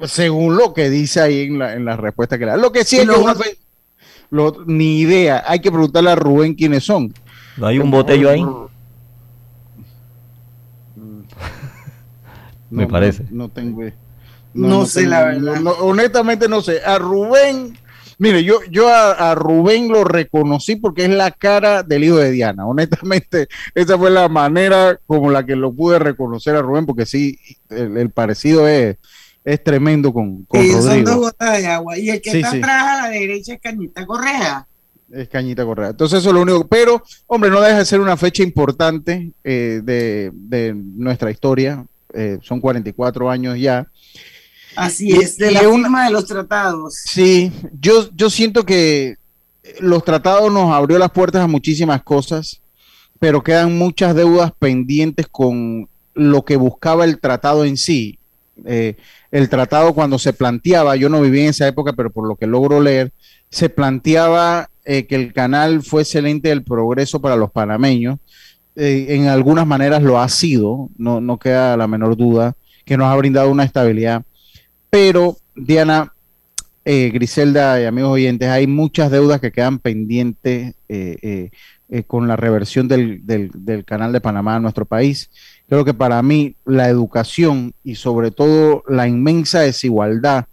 según 0.04 0.56
lo 0.56 0.72
que 0.72 0.88
dice 0.88 1.20
ahí 1.20 1.42
en 1.42 1.58
la, 1.58 1.74
en 1.74 1.84
la 1.84 1.98
respuesta 1.98 2.38
que 2.38 2.46
le 2.46 2.52
da. 2.52 2.56
Lo 2.56 2.72
que 2.72 2.84
sí 2.84 2.96
es 2.96 3.06
que 3.06 3.58
ni 4.66 5.00
idea. 5.00 5.42
Hay 5.46 5.60
que 5.60 5.70
preguntarle 5.70 6.10
a 6.10 6.16
Rubén 6.16 6.54
quiénes 6.54 6.84
son. 6.84 7.12
¿No 7.56 7.66
hay 7.66 7.78
un 7.78 7.90
botello 7.90 8.30
ahí? 8.30 8.42
Me 12.70 12.86
parece. 12.86 13.26
No, 13.30 13.50
tengo. 13.50 13.82
No, 14.54 14.86
sé 14.86 15.06
la 15.06 15.24
verdad. 15.24 15.62
honestamente 15.80 16.48
no 16.48 16.62
sé. 16.62 16.80
A 16.84 16.98
Rubén, 16.98 17.76
mire, 18.18 18.44
yo, 18.44 18.60
yo 18.70 18.88
a, 18.88 19.34
Rubén 19.34 19.88
lo 19.88 20.04
reconocí 20.04 20.76
porque 20.76 21.04
es 21.04 21.10
la 21.10 21.30
cara 21.30 21.82
del 21.82 22.04
hijo 22.04 22.16
de 22.16 22.30
Diana. 22.30 22.66
Honestamente, 22.66 23.48
esa 23.74 23.98
fue 23.98 24.10
la 24.10 24.28
manera 24.28 24.98
como 25.06 25.30
la 25.30 25.44
que 25.44 25.56
lo 25.56 25.72
pude 25.72 25.98
reconocer 25.98 26.56
a 26.56 26.62
Rubén, 26.62 26.86
porque 26.86 27.06
sí, 27.06 27.38
el 27.70 28.10
parecido 28.10 28.68
es, 28.68 28.96
es 29.44 29.62
tremendo 29.62 30.12
con, 30.12 30.44
con 30.44 30.60
Rodrigo. 30.60 30.82
Son 30.82 31.04
dos 31.04 31.16
gotas 31.16 31.58
de 31.58 31.66
agua. 31.66 31.98
Y 31.98 32.10
el 32.10 32.20
que 32.20 32.30
está 32.30 32.50
atrás 32.50 32.84
a 32.84 33.02
la 33.02 33.08
derecha 33.08 33.54
es 33.54 33.60
Cañita 33.60 34.06
Correa. 34.06 34.66
Es 35.10 35.28
Cañita 35.28 35.64
Correa. 35.64 35.90
Entonces 35.90 36.20
eso 36.20 36.28
es 36.28 36.34
lo 36.34 36.42
único. 36.42 36.66
Pero, 36.66 37.02
hombre, 37.26 37.50
no 37.50 37.60
deja 37.60 37.78
de 37.78 37.84
ser 37.84 38.00
una 38.00 38.16
fecha 38.16 38.42
importante 38.42 39.32
eh, 39.44 39.80
de, 39.82 40.74
nuestra 40.74 41.30
historia. 41.30 41.84
Eh, 42.14 42.38
son 42.42 42.60
44 42.60 43.30
años 43.30 43.58
ya. 43.58 43.86
Así 44.76 45.12
es, 45.12 45.36
de 45.36 45.50
la 45.50 45.60
firma 45.60 46.06
de 46.06 46.12
los 46.12 46.26
tratados. 46.26 46.94
Sí, 47.04 47.52
yo, 47.78 48.08
yo 48.14 48.30
siento 48.30 48.64
que 48.64 49.16
los 49.80 50.04
tratados 50.04 50.50
nos 50.52 50.72
abrió 50.72 50.98
las 50.98 51.10
puertas 51.10 51.42
a 51.42 51.46
muchísimas 51.46 52.02
cosas, 52.02 52.60
pero 53.18 53.42
quedan 53.42 53.76
muchas 53.76 54.14
deudas 54.14 54.52
pendientes 54.58 55.26
con 55.26 55.88
lo 56.14 56.44
que 56.44 56.56
buscaba 56.56 57.04
el 57.04 57.20
tratado 57.20 57.64
en 57.64 57.76
sí. 57.76 58.18
Eh, 58.66 58.96
el 59.30 59.48
tratado 59.48 59.94
cuando 59.94 60.18
se 60.18 60.32
planteaba, 60.32 60.96
yo 60.96 61.08
no 61.08 61.20
viví 61.20 61.40
en 61.40 61.48
esa 61.48 61.66
época, 61.66 61.92
pero 61.94 62.10
por 62.10 62.28
lo 62.28 62.36
que 62.36 62.46
logro 62.46 62.80
leer, 62.80 63.12
se 63.50 63.68
planteaba 63.68 64.70
eh, 64.84 65.06
que 65.06 65.14
el 65.14 65.32
canal 65.32 65.82
fuese 65.82 66.18
el 66.18 66.42
del 66.42 66.64
progreso 66.64 67.20
para 67.20 67.36
los 67.36 67.52
panameños. 67.52 68.18
Eh, 68.74 69.06
en 69.10 69.28
algunas 69.28 69.66
maneras 69.66 70.02
lo 70.02 70.18
ha 70.18 70.28
sido, 70.28 70.88
no, 70.96 71.20
no 71.20 71.38
queda 71.38 71.76
la 71.76 71.86
menor 71.86 72.16
duda, 72.16 72.54
que 72.84 72.96
nos 72.96 73.06
ha 73.06 73.16
brindado 73.16 73.50
una 73.50 73.64
estabilidad. 73.64 74.22
Pero, 74.90 75.36
Diana, 75.54 76.12
eh, 76.84 77.10
Griselda 77.12 77.80
y 77.80 77.84
amigos 77.84 78.12
oyentes, 78.12 78.48
hay 78.48 78.66
muchas 78.66 79.10
deudas 79.10 79.40
que 79.40 79.52
quedan 79.52 79.78
pendientes 79.78 80.74
con 82.06 82.26
la 82.26 82.36
reversión 82.36 82.88
del, 82.88 83.20
del, 83.24 83.84
canal 83.84 84.12
de 84.12 84.20
Panamá 84.20 84.56
a 84.56 84.60
nuestro 84.60 84.86
país. 84.86 85.30
Creo 85.72 85.86
que 85.86 85.94
para 85.94 86.20
mí 86.20 86.54
la 86.66 86.90
educación 86.90 87.72
y 87.82 87.94
sobre 87.94 88.30
todo 88.30 88.84
la 88.88 89.08
inmensa 89.08 89.60
desigualdad 89.60 90.44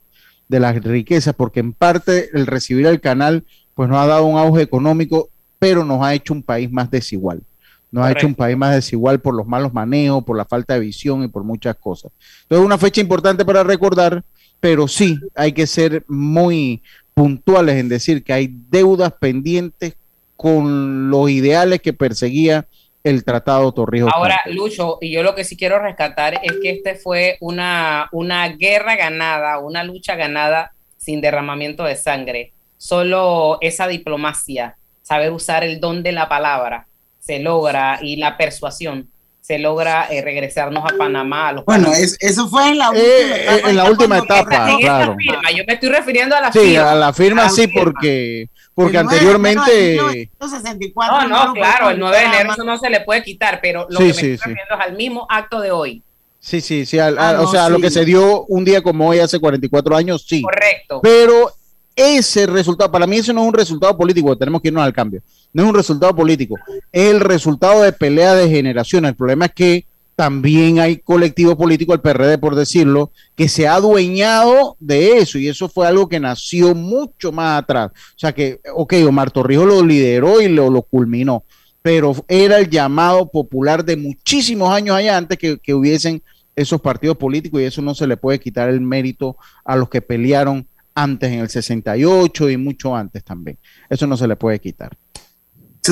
de 0.48 0.62
las 0.62 0.82
riquezas, 0.82 1.36
porque 1.36 1.60
en 1.60 1.74
parte 1.74 2.30
el 2.34 2.48
recibir 2.48 2.86
el 2.86 3.02
canal 3.02 3.44
pues 3.74 3.90
nos 3.90 3.98
ha 3.98 4.08
dado 4.08 4.24
un 4.28 4.38
auge 4.38 4.62
económico, 4.62 5.28
pero 5.60 5.84
nos 5.84 6.02
ha 6.02 6.14
hecho 6.14 6.34
un 6.34 6.42
país 6.42 6.72
más 6.72 6.90
desigual. 6.90 7.44
Nos 7.92 8.06
ha 8.06 8.14
hecho 8.14 8.28
un 8.28 8.34
país 8.34 8.56
más 8.56 8.74
desigual 8.74 9.20
por 9.20 9.36
los 9.36 9.46
malos 9.46 9.74
manejos, 9.74 10.24
por 10.24 10.38
la 10.38 10.46
falta 10.46 10.76
de 10.76 10.80
visión 10.80 11.22
y 11.22 11.28
por 11.28 11.44
muchas 11.44 11.76
cosas. 11.76 12.14
Entonces, 12.44 12.66
una 12.66 12.78
fecha 12.78 13.02
importante 13.02 13.44
para 13.44 13.62
recordar, 13.62 14.24
pero 14.62 14.88
sí 14.88 15.20
hay 15.36 15.52
que 15.52 15.68
ser 15.68 16.06
muy 16.08 16.82
puntuales 17.14 17.76
en 17.76 17.90
decir 17.90 18.24
que 18.24 18.32
hay 18.32 18.56
deudas 18.70 19.12
pendientes 19.20 19.98
con 20.38 21.10
los 21.10 21.30
ideales 21.30 21.82
que 21.82 21.92
perseguía 21.92 22.70
el 23.04 23.24
Tratado 23.24 23.72
Torrijos. 23.72 24.12
Ahora, 24.14 24.40
Lucho, 24.48 24.98
y 25.02 25.12
yo 25.12 25.24
lo 25.24 25.36
que 25.36 25.44
sí 25.44 25.56
quiero 25.56 25.80
rescatar 25.80 26.40
es 26.44 26.54
que 26.62 26.72
este 26.72 26.96
fue 26.96 27.38
una, 27.40 28.10
una 28.12 28.50
guerra 28.50 28.96
ganada, 28.96 29.60
una 29.60 29.84
lucha 29.84 30.16
ganada 30.16 30.74
sin 30.98 31.22
derramamiento 31.22 31.84
de 31.84 31.96
sangre. 31.96 32.54
Solo 32.78 33.58
esa 33.62 33.88
diplomacia, 33.88 34.78
saber 35.02 35.32
usar 35.32 35.64
el 35.64 35.80
don 35.80 36.04
de 36.04 36.12
la 36.12 36.30
palabra, 36.30 36.88
se 37.20 37.40
logra 37.40 38.00
y 38.02 38.18
la 38.18 38.38
persuasión 38.38 39.10
se 39.50 39.58
logra 39.58 40.06
eh, 40.12 40.22
regresarnos 40.22 40.84
a 40.86 40.96
Panamá. 40.96 41.64
bueno, 41.66 41.92
eso 41.96 42.48
fue 42.50 42.70
en 42.70 42.78
la 42.78 42.92
última 42.92 43.04
eh, 43.04 43.42
etapa. 43.42 43.70
en 43.70 43.76
la 43.76 43.86
última 43.86 44.18
etapa, 44.20 44.78
claro. 44.80 45.18
Yo 45.58 45.64
me 45.66 45.74
estoy 45.74 45.90
refiriendo 45.90 46.36
a 46.36 46.42
la 46.42 46.52
sí, 46.52 46.60
firma. 46.60 46.92
a 46.92 46.96
la 46.96 47.14
firma 47.14 47.50
sí, 47.50 47.68
porque 47.68 48.48
porque 48.80 48.98
anteriormente... 48.98 49.98
No, 49.98 51.28
no, 51.28 51.54
claro, 51.54 51.90
el 51.90 52.00
9 52.00 52.18
de 52.18 52.24
enero 52.24 52.54
eso 52.54 52.64
no 52.64 52.78
se 52.78 52.90
le 52.90 53.02
puede 53.02 53.24
quitar, 53.24 53.60
pero 53.62 53.86
lo 53.90 54.00
que 54.00 54.06
me 54.06 54.10
estoy 54.12 54.38
refiriendo 54.38 54.76
es 54.76 54.88
al 54.88 54.96
mismo 54.96 55.28
acto 55.30 55.60
de 55.60 55.72
hoy. 55.72 56.02
Sí, 56.40 56.62
sí, 56.62 56.86
sí, 56.86 56.98
ah, 56.98 57.42
o 57.42 57.52
sea, 57.52 57.68
lo 57.68 57.80
que 57.80 57.92
se 57.92 58.06
dio 58.06 58.46
un 58.46 58.64
día 58.64 58.82
como 58.82 59.10
hoy 59.10 59.20
hace 59.20 59.38
44 59.38 59.98
años, 59.98 60.26
sí. 60.26 60.42
Correcto. 60.42 61.02
Pero 61.04 61.52
ese 61.94 62.46
resultado, 62.46 62.90
para 62.90 63.06
mí 63.06 63.18
eso 63.18 63.34
no 63.34 63.42
es 63.42 63.48
un 63.50 63.54
resultado 63.54 63.98
político, 63.98 64.38
tenemos 64.38 64.62
que 64.62 64.70
irnos 64.70 64.86
al 64.86 64.94
cambio. 64.94 65.22
No 65.52 65.64
es 65.64 65.70
un 65.70 65.76
resultado 65.76 66.16
político, 66.16 66.56
es 66.90 67.10
el 67.10 67.20
resultado 67.20 67.82
de 67.82 67.92
pelea 67.92 68.34
de 68.34 68.50
generaciones. 68.50 69.10
El 69.10 69.18
problema 69.18 69.48
es 69.48 69.52
que 69.52 69.86
también 70.20 70.80
hay 70.80 70.98
colectivo 70.98 71.58
político, 71.58 71.94
el 71.94 72.02
PRD 72.02 72.38
por 72.40 72.54
decirlo, 72.54 73.14
que 73.38 73.48
se 73.48 73.70
ha 73.70 73.76
adueñado 73.76 74.76
de 74.78 75.20
eso 75.20 75.38
y 75.38 75.48
eso 75.48 75.70
fue 75.70 75.88
algo 75.88 76.10
que 76.10 76.20
nació 76.20 76.76
mucho 76.76 77.32
más 77.32 77.64
atrás. 77.64 77.92
O 77.94 78.20
sea 78.20 78.34
que, 78.34 78.60
ok, 78.76 78.96
Omar 79.08 79.32
Torrijos 79.32 79.66
lo 79.66 79.82
lideró 79.82 80.42
y 80.42 80.50
lo, 80.50 80.70
lo 80.70 80.82
culminó, 80.82 81.46
pero 81.82 82.14
era 82.28 82.58
el 82.58 82.70
llamado 82.70 83.32
popular 83.32 83.86
de 83.86 83.96
muchísimos 83.96 84.70
años 84.74 84.98
allá 84.98 85.16
antes 85.16 85.38
que, 85.38 85.58
que 85.58 85.74
hubiesen 85.74 86.22
esos 86.54 86.82
partidos 86.82 87.16
políticos 87.16 87.62
y 87.62 87.64
eso 87.64 87.82
no 87.82 87.96
se 87.96 88.06
le 88.06 88.18
puede 88.18 88.42
quitar 88.42 88.68
el 88.68 88.82
mérito 88.82 89.38
a 89.64 89.78
los 89.78 89.88
que 89.88 90.02
pelearon 90.02 90.68
antes 90.96 91.32
en 91.32 91.40
el 91.40 91.50
68 91.50 92.50
y 92.50 92.58
mucho 92.58 92.94
antes 92.94 93.24
también. 93.24 93.58
Eso 93.90 94.06
no 94.06 94.18
se 94.18 94.28
le 94.28 94.36
puede 94.36 94.60
quitar. 94.60 94.98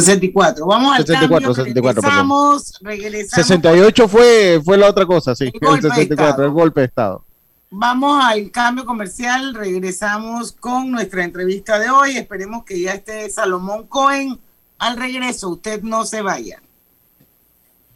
64. 0.02 0.66
Vamos 0.66 0.96
al 0.96 1.06
64, 1.06 1.30
cambio, 1.30 1.54
64, 1.54 2.02
regresamos, 2.02 2.80
regresamos. 2.82 3.48
68 3.48 4.08
fue, 4.08 4.62
fue 4.64 4.78
la 4.78 4.90
otra 4.90 5.06
cosa, 5.06 5.36
sí. 5.36 5.46
El, 5.46 5.82
64, 5.82 6.46
el 6.46 6.52
golpe 6.52 6.82
de 6.82 6.88
Estado. 6.88 7.24
Vamos 7.70 8.24
al 8.24 8.50
cambio 8.50 8.86
comercial, 8.86 9.54
regresamos 9.54 10.54
con 10.54 10.90
nuestra 10.90 11.24
entrevista 11.24 11.78
de 11.80 11.90
hoy. 11.90 12.18
Esperemos 12.18 12.64
que 12.64 12.80
ya 12.80 12.94
esté 12.94 13.30
Salomón 13.30 13.88
Cohen 13.88 14.40
al 14.78 14.98
regreso. 14.98 15.50
Usted 15.50 15.82
no 15.82 16.06
se 16.06 16.22
vaya. 16.22 16.62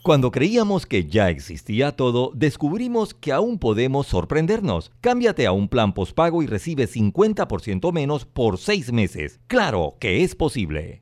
Cuando 0.03 0.31
creíamos 0.31 0.87
que 0.87 1.05
ya 1.05 1.29
existía 1.29 1.95
todo, 1.95 2.31
descubrimos 2.33 3.13
que 3.13 3.31
aún 3.31 3.59
podemos 3.59 4.07
sorprendernos. 4.07 4.91
Cámbiate 4.99 5.45
a 5.45 5.51
un 5.51 5.69
plan 5.69 5.93
postpago 5.93 6.41
y 6.41 6.47
recibe 6.47 6.87
50% 6.87 7.93
menos 7.93 8.25
por 8.25 8.57
seis 8.57 8.91
meses. 8.91 9.39
Claro 9.45 9.95
que 9.99 10.23
es 10.23 10.33
posible. 10.35 11.01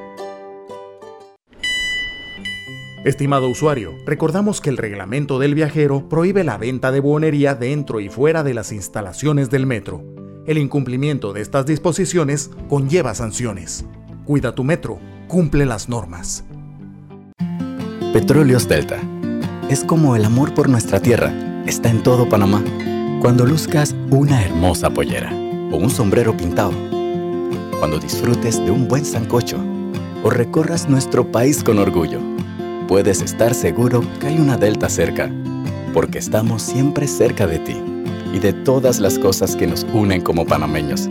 Estimado 3.03 3.49
usuario, 3.49 3.95
recordamos 4.05 4.61
que 4.61 4.69
el 4.69 4.77
reglamento 4.77 5.39
del 5.39 5.55
viajero 5.55 6.07
prohíbe 6.07 6.43
la 6.43 6.59
venta 6.59 6.91
de 6.91 6.99
buonería 6.99 7.55
dentro 7.55 7.99
y 7.99 8.09
fuera 8.09 8.43
de 8.43 8.53
las 8.53 8.71
instalaciones 8.71 9.49
del 9.49 9.65
metro. 9.65 10.03
El 10.45 10.59
incumplimiento 10.59 11.33
de 11.33 11.41
estas 11.41 11.65
disposiciones 11.65 12.51
conlleva 12.69 13.15
sanciones. 13.15 13.85
Cuida 14.23 14.53
tu 14.53 14.63
metro, 14.63 14.99
cumple 15.27 15.65
las 15.65 15.89
normas. 15.89 16.43
Petróleos 18.13 18.67
Delta. 18.67 18.99
Es 19.67 19.83
como 19.83 20.15
el 20.15 20.23
amor 20.23 20.53
por 20.53 20.69
nuestra 20.69 20.99
tierra. 20.99 21.33
Está 21.65 21.89
en 21.89 22.03
todo 22.03 22.29
Panamá. 22.29 22.63
Cuando 23.19 23.47
luzcas 23.47 23.95
una 24.11 24.45
hermosa 24.45 24.91
pollera 24.91 25.31
o 25.71 25.77
un 25.77 25.89
sombrero 25.89 26.37
pintado. 26.37 26.73
Cuando 27.79 27.97
disfrutes 27.97 28.63
de 28.63 28.69
un 28.69 28.87
buen 28.87 29.05
sancocho 29.05 29.57
o 30.23 30.29
recorras 30.29 30.87
nuestro 30.87 31.31
país 31.31 31.63
con 31.63 31.79
orgullo 31.79 32.30
puedes 32.91 33.21
estar 33.21 33.53
seguro 33.53 34.03
que 34.19 34.27
hay 34.27 34.37
una 34.37 34.57
Delta 34.57 34.89
cerca, 34.89 35.31
porque 35.93 36.17
estamos 36.17 36.61
siempre 36.61 37.07
cerca 37.07 37.47
de 37.47 37.57
ti 37.59 37.81
y 38.33 38.39
de 38.39 38.51
todas 38.51 38.99
las 38.99 39.17
cosas 39.17 39.55
que 39.55 39.65
nos 39.65 39.85
unen 39.93 40.19
como 40.19 40.45
panameños. 40.45 41.07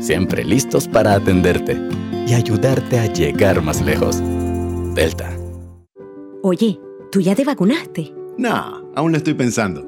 Siempre 0.00 0.44
listos 0.44 0.86
para 0.86 1.14
atenderte 1.14 1.80
y 2.26 2.34
ayudarte 2.34 2.98
a 2.98 3.06
llegar 3.06 3.62
más 3.62 3.80
lejos. 3.80 4.20
Delta. 4.94 5.34
Oye, 6.42 6.78
¿tú 7.10 7.22
ya 7.22 7.34
te 7.34 7.42
vacunaste? 7.42 8.12
No, 8.36 8.82
aún 8.94 9.12
lo 9.12 9.16
estoy 9.16 9.32
pensando. 9.32 9.87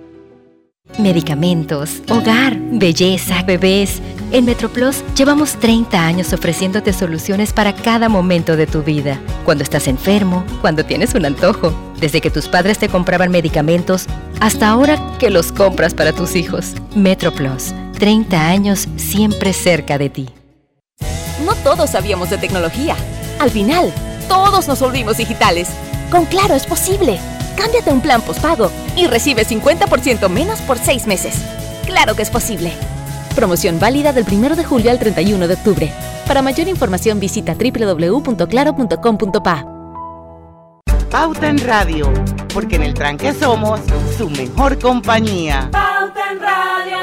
Medicamentos, 0.97 2.01
hogar, 2.09 2.57
belleza, 2.57 3.43
bebés. 3.43 4.01
En 4.31 4.45
MetroPlus 4.45 5.03
llevamos 5.15 5.53
30 5.59 6.05
años 6.05 6.33
ofreciéndote 6.33 6.93
soluciones 6.93 7.53
para 7.53 7.73
cada 7.73 8.09
momento 8.09 8.55
de 8.55 8.67
tu 8.67 8.83
vida. 8.83 9.19
Cuando 9.45 9.63
estás 9.63 9.87
enfermo, 9.87 10.43
cuando 10.59 10.85
tienes 10.85 11.15
un 11.15 11.25
antojo, 11.25 11.73
desde 11.99 12.19
que 12.19 12.29
tus 12.29 12.47
padres 12.47 12.77
te 12.77 12.89
compraban 12.89 13.31
medicamentos 13.31 14.05
hasta 14.41 14.69
ahora 14.69 14.97
que 15.17 15.29
los 15.29 15.51
compras 15.51 15.93
para 15.93 16.11
tus 16.13 16.35
hijos. 16.35 16.73
MetroPlus, 16.95 17.73
30 17.93 18.47
años 18.47 18.87
siempre 18.97 19.53
cerca 19.53 19.97
de 19.97 20.09
ti. 20.09 20.29
No 21.45 21.55
todos 21.55 21.91
sabíamos 21.91 22.29
de 22.29 22.37
tecnología. 22.37 22.95
Al 23.39 23.49
final, 23.49 23.93
todos 24.27 24.67
nos 24.67 24.79
volvimos 24.79 25.17
digitales. 25.17 25.69
Con 26.11 26.25
Claro 26.25 26.53
es 26.53 26.65
posible. 26.65 27.17
Cámbiate 27.55 27.89
a 27.89 27.93
un 27.93 28.01
plan 28.01 28.21
postpago 28.21 28.69
y 28.95 29.07
recibe 29.07 29.45
50% 29.45 30.29
menos 30.29 30.61
por 30.61 30.77
seis 30.77 31.07
meses. 31.07 31.35
Claro 31.85 32.15
que 32.15 32.21
es 32.21 32.29
posible. 32.29 32.71
Promoción 33.35 33.79
válida 33.79 34.13
del 34.13 34.25
1 34.29 34.55
de 34.55 34.63
julio 34.63 34.91
al 34.91 34.99
31 34.99 35.47
de 35.47 35.53
octubre. 35.53 35.91
Para 36.27 36.41
mayor 36.41 36.67
información 36.67 37.19
visita 37.19 37.55
www.claro.com.pa. 37.55 39.65
Pauta 41.09 41.49
en 41.49 41.57
Radio, 41.59 42.11
porque 42.53 42.77
en 42.77 42.83
el 42.83 42.93
tranque 42.93 43.33
somos 43.33 43.81
su 44.17 44.29
mejor 44.29 44.79
compañía. 44.79 45.67
Pauta 45.71 46.31
en 46.31 46.39
Radio. 46.39 47.00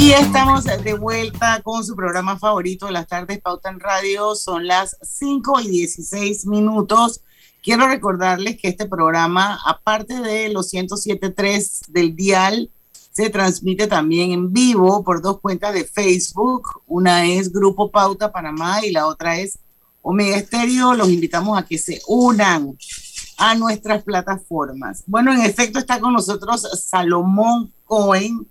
Y 0.00 0.12
estamos 0.12 0.64
de 0.64 0.94
vuelta 0.94 1.60
con 1.62 1.84
su 1.84 1.94
programa 1.94 2.38
favorito 2.38 2.86
de 2.86 2.92
las 2.92 3.06
tardes 3.06 3.38
Pauta 3.38 3.68
en 3.68 3.78
Radio. 3.78 4.34
Son 4.34 4.66
las 4.66 4.96
5 5.02 5.60
y 5.60 5.68
16 5.68 6.46
minutos. 6.46 7.20
Quiero 7.62 7.86
recordarles 7.86 8.56
que 8.58 8.68
este 8.68 8.86
programa, 8.86 9.58
aparte 9.66 10.22
de 10.22 10.48
los 10.48 10.72
107.3 10.72 11.88
del 11.88 12.16
dial, 12.16 12.70
se 13.12 13.28
transmite 13.28 13.88
también 13.88 14.32
en 14.32 14.50
vivo 14.54 15.04
por 15.04 15.20
dos 15.20 15.38
cuentas 15.38 15.74
de 15.74 15.84
Facebook. 15.84 16.80
Una 16.86 17.26
es 17.26 17.52
Grupo 17.52 17.90
Pauta 17.90 18.32
Panamá 18.32 18.82
y 18.82 18.92
la 18.92 19.06
otra 19.06 19.38
es 19.38 19.58
Omega 20.00 20.38
Estéreo. 20.38 20.94
Los 20.94 21.10
invitamos 21.10 21.58
a 21.58 21.66
que 21.66 21.76
se 21.76 22.00
unan 22.08 22.74
a 23.36 23.54
nuestras 23.54 24.02
plataformas. 24.02 25.02
Bueno, 25.06 25.30
en 25.30 25.42
efecto 25.42 25.78
está 25.78 26.00
con 26.00 26.14
nosotros 26.14 26.66
Salomón 26.88 27.70
Cohen, 27.84 28.48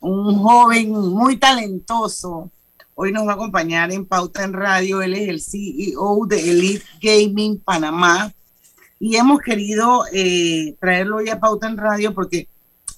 un 0.00 0.38
joven 0.38 0.90
muy 0.90 1.36
talentoso. 1.36 2.50
Hoy 2.94 3.12
nos 3.12 3.26
va 3.26 3.32
a 3.32 3.34
acompañar 3.34 3.92
en 3.92 4.06
Pauta 4.06 4.44
en 4.44 4.52
Radio. 4.52 5.02
Él 5.02 5.14
es 5.14 5.28
el 5.28 5.40
CEO 5.40 6.26
de 6.26 6.50
Elite 6.50 6.84
Gaming 7.00 7.58
Panamá. 7.58 8.32
Y 8.98 9.16
hemos 9.16 9.40
querido 9.40 10.04
eh, 10.12 10.76
traerlo 10.80 11.16
hoy 11.16 11.28
a 11.28 11.38
Pauta 11.38 11.68
en 11.68 11.76
Radio 11.76 12.14
porque 12.14 12.48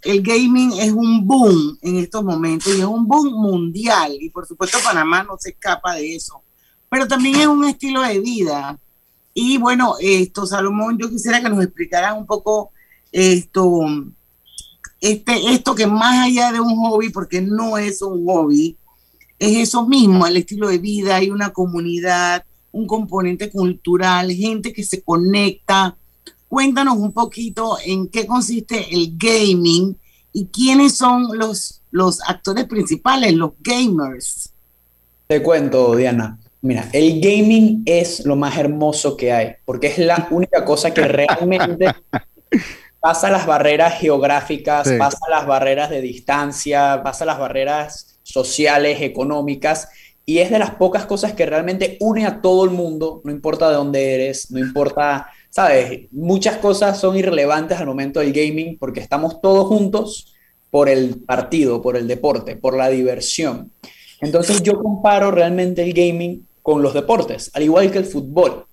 el 0.02 0.22
gaming 0.22 0.72
es 0.78 0.92
un 0.92 1.26
boom 1.26 1.76
en 1.82 1.96
estos 1.96 2.22
momentos 2.22 2.72
y 2.74 2.80
es 2.80 2.86
un 2.86 3.06
boom 3.06 3.32
mundial. 3.32 4.16
Y 4.20 4.30
por 4.30 4.46
supuesto 4.46 4.78
Panamá 4.84 5.24
no 5.24 5.36
se 5.38 5.50
escapa 5.50 5.94
de 5.94 6.14
eso. 6.14 6.42
Pero 6.88 7.08
también 7.08 7.36
es 7.36 7.46
un 7.46 7.64
estilo 7.64 8.02
de 8.02 8.20
vida. 8.20 8.78
Y 9.34 9.58
bueno, 9.58 9.96
esto, 10.00 10.46
Salomón, 10.46 10.98
yo 10.98 11.08
quisiera 11.08 11.40
que 11.40 11.48
nos 11.48 11.62
explicaras 11.62 12.16
un 12.16 12.26
poco 12.26 12.72
esto, 13.12 13.86
este, 15.00 15.52
esto 15.52 15.74
que 15.74 15.86
más 15.86 16.26
allá 16.26 16.52
de 16.52 16.60
un 16.60 16.76
hobby, 16.76 17.10
porque 17.10 17.40
no 17.40 17.78
es 17.78 18.02
un 18.02 18.26
hobby, 18.26 18.76
es 19.38 19.56
eso 19.56 19.86
mismo, 19.86 20.26
el 20.26 20.36
estilo 20.36 20.68
de 20.68 20.78
vida, 20.78 21.16
hay 21.16 21.30
una 21.30 21.50
comunidad, 21.50 22.44
un 22.72 22.86
componente 22.86 23.50
cultural, 23.50 24.30
gente 24.32 24.72
que 24.72 24.82
se 24.82 25.02
conecta. 25.02 25.96
Cuéntanos 26.48 26.96
un 26.96 27.12
poquito 27.12 27.78
en 27.84 28.08
qué 28.08 28.26
consiste 28.26 28.94
el 28.94 29.16
gaming 29.16 29.96
y 30.32 30.46
quiénes 30.46 30.96
son 30.96 31.38
los, 31.38 31.82
los 31.90 32.20
actores 32.28 32.64
principales, 32.64 33.32
los 33.34 33.52
gamers. 33.60 34.52
Te 35.26 35.42
cuento, 35.42 35.94
Diana. 35.94 36.38
Mira, 36.60 36.88
el 36.92 37.20
gaming 37.20 37.82
es 37.86 38.24
lo 38.26 38.34
más 38.34 38.56
hermoso 38.58 39.16
que 39.16 39.32
hay, 39.32 39.52
porque 39.64 39.86
es 39.88 39.98
la 39.98 40.26
única 40.30 40.64
cosa 40.64 40.92
que 40.92 41.02
realmente 41.02 41.86
pasa 43.00 43.30
las 43.30 43.46
barreras 43.46 43.98
geográficas, 43.98 44.88
Sí. 44.88 44.96
pasa 44.98 45.18
las 45.30 45.46
barreras 45.46 45.90
de 45.90 46.00
distancia, 46.00 47.00
pasa 47.02 47.24
las 47.24 47.38
barreras 47.38 48.18
sociales, 48.22 49.00
económicas, 49.00 49.88
y 50.26 50.38
es 50.38 50.50
de 50.50 50.58
las 50.58 50.72
pocas 50.72 51.06
cosas 51.06 51.32
que 51.32 51.46
realmente 51.46 51.96
une 52.00 52.26
a 52.26 52.42
todo 52.42 52.64
el 52.64 52.70
mundo, 52.70 53.22
no 53.24 53.32
importa 53.32 53.68
de 53.70 53.76
dónde 53.76 54.14
eres, 54.14 54.50
no 54.50 54.58
importa, 54.58 55.28
sabes, 55.48 56.08
muchas 56.10 56.58
cosas 56.58 57.00
son 57.00 57.16
irrelevantes 57.16 57.78
al 57.78 57.86
momento 57.86 58.20
del 58.20 58.32
gaming 58.34 58.76
porque 58.78 59.00
estamos 59.00 59.40
todos 59.40 59.66
juntos 59.68 60.34
por 60.70 60.90
el 60.90 61.22
partido, 61.24 61.80
por 61.80 61.96
el 61.96 62.06
deporte, 62.06 62.56
por 62.56 62.76
la 62.76 62.90
diversión. 62.90 63.72
Entonces 64.20 64.62
yo 64.62 64.82
comparo 64.82 65.30
realmente 65.30 65.82
el 65.82 65.94
gaming 65.94 66.46
con 66.62 66.82
los 66.82 66.92
deportes, 66.92 67.50
al 67.54 67.62
igual 67.62 67.90
que 67.90 67.96
el 67.96 68.04
fútbol, 68.04 68.66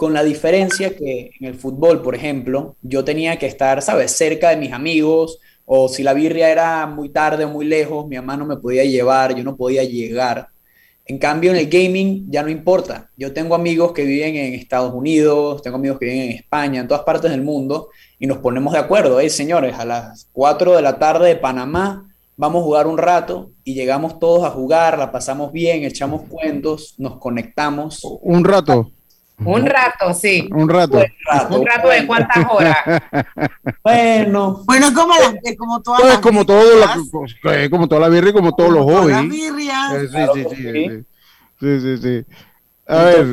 con 0.00 0.14
la 0.14 0.24
diferencia 0.24 0.96
que 0.96 1.32
en 1.38 1.46
el 1.46 1.54
fútbol, 1.56 2.00
por 2.00 2.14
ejemplo, 2.14 2.74
yo 2.80 3.04
tenía 3.04 3.38
que 3.38 3.44
estar, 3.44 3.82
¿sabes?, 3.82 4.12
cerca 4.12 4.48
de 4.48 4.56
mis 4.56 4.72
amigos, 4.72 5.40
o 5.66 5.90
si 5.90 6.02
la 6.02 6.14
birria 6.14 6.48
era 6.48 6.86
muy 6.86 7.10
tarde 7.10 7.44
o 7.44 7.50
muy 7.50 7.66
lejos, 7.66 8.08
mi 8.08 8.16
mamá 8.16 8.34
no 8.38 8.46
me 8.46 8.56
podía 8.56 8.82
llevar, 8.82 9.34
yo 9.34 9.44
no 9.44 9.58
podía 9.58 9.84
llegar. 9.84 10.48
En 11.04 11.18
cambio, 11.18 11.50
en 11.50 11.58
el 11.58 11.68
gaming 11.68 12.30
ya 12.30 12.42
no 12.42 12.48
importa. 12.48 13.10
Yo 13.14 13.34
tengo 13.34 13.54
amigos 13.54 13.92
que 13.92 14.06
viven 14.06 14.36
en 14.36 14.54
Estados 14.54 14.94
Unidos, 14.94 15.60
tengo 15.60 15.76
amigos 15.76 15.98
que 15.98 16.06
viven 16.06 16.30
en 16.30 16.36
España, 16.36 16.80
en 16.80 16.88
todas 16.88 17.04
partes 17.04 17.30
del 17.30 17.42
mundo, 17.42 17.90
y 18.18 18.26
nos 18.26 18.38
ponemos 18.38 18.72
de 18.72 18.78
acuerdo. 18.78 19.20
Hey, 19.20 19.28
señores, 19.28 19.74
a 19.78 19.84
las 19.84 20.30
4 20.32 20.76
de 20.76 20.80
la 20.80 20.98
tarde 20.98 21.28
de 21.28 21.36
Panamá 21.36 22.08
vamos 22.38 22.62
a 22.62 22.64
jugar 22.64 22.86
un 22.86 22.96
rato 22.96 23.50
y 23.64 23.74
llegamos 23.74 24.18
todos 24.18 24.44
a 24.44 24.50
jugar, 24.50 24.98
la 24.98 25.12
pasamos 25.12 25.52
bien, 25.52 25.84
echamos 25.84 26.22
cuentos, 26.22 26.94
nos 26.96 27.18
conectamos. 27.18 28.00
Un 28.22 28.44
rato. 28.44 28.92
Un 29.44 29.66
rato, 29.66 30.12
sí. 30.14 30.48
Un 30.52 30.68
rato. 30.68 30.98
Un 31.50 31.66
rato 31.66 31.88
de 31.88 32.06
cuántas 32.06 32.44
horas. 32.50 32.76
Bueno. 33.82 34.62
Bueno, 34.66 34.92
como, 34.94 35.14
la, 35.14 35.38
eh, 35.42 35.56
como 35.56 35.80
todas 35.80 36.00
Pues 36.00 36.12
las 36.12 36.20
como 36.20 36.44
todo 36.44 36.62
la, 36.78 37.64
eh, 37.64 37.70
como 37.70 37.88
toda 37.88 38.00
la 38.02 38.08
birria 38.08 38.30
y 38.30 38.34
como 38.34 38.54
todos 38.54 38.70
los 38.70 38.86
todas 38.86 39.02
hobbies. 39.02 39.16
las 39.16 39.28
birrias. 39.28 39.92
Eh, 39.94 40.00
sí, 40.02 40.12
Claro 40.12 40.34
sí, 40.34 40.44
sí, 40.50 40.56
sí. 40.56 40.72
sí. 40.72 41.04
Sí, 41.60 41.80
sí, 41.80 41.96
sí. 42.02 42.24
A 42.86 43.04
ver. 43.04 43.26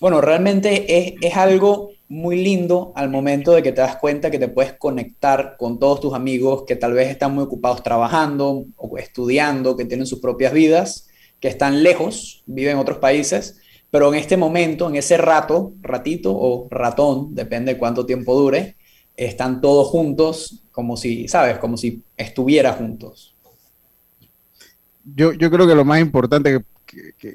Bueno, 0.00 0.20
realmente 0.20 0.98
es, 0.98 1.14
es 1.20 1.36
algo 1.36 1.90
muy 2.08 2.42
lindo 2.42 2.92
al 2.94 3.08
momento 3.08 3.52
de 3.52 3.62
que 3.62 3.72
te 3.72 3.80
das 3.80 3.96
cuenta 3.96 4.30
que 4.30 4.38
te 4.38 4.48
puedes 4.48 4.74
conectar 4.74 5.56
con 5.58 5.78
todos 5.78 6.00
tus 6.00 6.14
amigos 6.14 6.64
que 6.66 6.76
tal 6.76 6.92
vez 6.92 7.08
están 7.08 7.34
muy 7.34 7.44
ocupados 7.44 7.82
trabajando 7.82 8.66
o 8.76 8.98
estudiando, 8.98 9.76
que 9.76 9.84
tienen 9.86 10.06
sus 10.06 10.20
propias 10.20 10.52
vidas, 10.52 11.08
que 11.40 11.48
están 11.48 11.82
lejos, 11.82 12.42
viven 12.46 12.72
en 12.72 12.78
otros 12.78 12.98
países, 12.98 13.60
pero 13.94 14.12
en 14.12 14.18
este 14.18 14.36
momento, 14.36 14.88
en 14.88 14.96
ese 14.96 15.16
rato, 15.16 15.74
ratito 15.80 16.32
o 16.36 16.66
ratón, 16.68 17.32
depende 17.32 17.74
de 17.74 17.78
cuánto 17.78 18.04
tiempo 18.04 18.34
dure, 18.36 18.74
están 19.16 19.60
todos 19.60 19.86
juntos 19.86 20.64
como 20.72 20.96
si, 20.96 21.28
¿sabes? 21.28 21.58
Como 21.58 21.76
si 21.76 22.02
estuviera 22.16 22.72
juntos. 22.72 23.36
yo, 25.04 25.32
yo 25.34 25.48
creo 25.48 25.68
que 25.68 25.76
lo 25.76 25.84
más 25.84 26.00
importante 26.00 26.64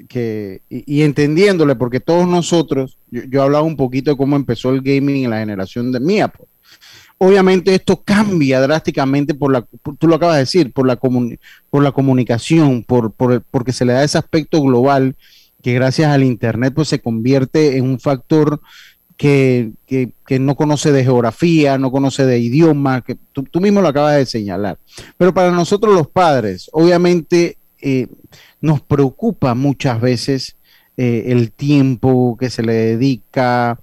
que, 0.06 0.60
y, 0.68 1.00
entendiéndole, 1.00 1.76
porque 1.76 1.98
todos 1.98 2.28
nosotros, 2.28 2.98
yo, 3.10 3.22
yo 3.22 3.42
hablaba 3.42 3.64
un 3.64 3.78
poquito 3.78 4.10
de 4.10 4.18
cómo 4.18 4.36
empezó 4.36 4.68
el 4.68 4.82
gaming 4.82 5.24
en 5.24 5.30
la 5.30 5.38
generación 5.38 5.90
de 5.90 6.00
mía. 6.00 6.28
pues. 6.28 6.46
Obviamente 7.16 7.74
esto 7.74 8.02
cambia 8.04 8.60
drásticamente 8.60 9.32
por 9.32 9.50
la, 9.50 9.66
tú 9.98 10.06
lo 10.06 10.16
acabas 10.16 10.34
de 10.34 10.40
decir, 10.40 10.74
por 10.74 10.86
la, 10.86 10.96
por 10.96 11.82
la 11.82 11.92
comunicación, 11.92 12.84
por, 12.84 13.12
por 13.12 13.42
porque 13.50 13.72
se 13.72 13.86
le 13.86 13.94
da 13.94 14.04
ese 14.04 14.18
aspecto 14.18 14.60
global 14.60 15.16
que 15.62 15.74
gracias 15.74 16.10
al 16.10 16.24
Internet 16.24 16.72
pues 16.74 16.88
se 16.88 17.00
convierte 17.00 17.76
en 17.76 17.84
un 17.84 18.00
factor 18.00 18.60
que, 19.16 19.72
que- 19.86 20.12
que 20.26 20.38
no 20.38 20.54
conoce 20.56 20.92
de 20.92 21.04
geografía, 21.04 21.76
no 21.76 21.90
conoce 21.90 22.24
de 22.24 22.38
idioma, 22.38 23.02
que 23.02 23.16
tú, 23.32 23.42
tú 23.42 23.60
mismo 23.60 23.82
lo 23.82 23.88
acabas 23.88 24.16
de 24.16 24.24
señalar. 24.26 24.78
Pero 25.18 25.34
para 25.34 25.50
nosotros 25.50 25.94
los 25.94 26.08
padres, 26.08 26.70
obviamente 26.72 27.58
eh, 27.82 28.06
nos 28.60 28.80
preocupa 28.80 29.54
muchas 29.54 30.00
veces 30.00 30.56
eh, 30.96 31.24
el 31.28 31.52
tiempo 31.52 32.36
que 32.38 32.48
se 32.50 32.62
le 32.62 32.72
dedica. 32.72 33.78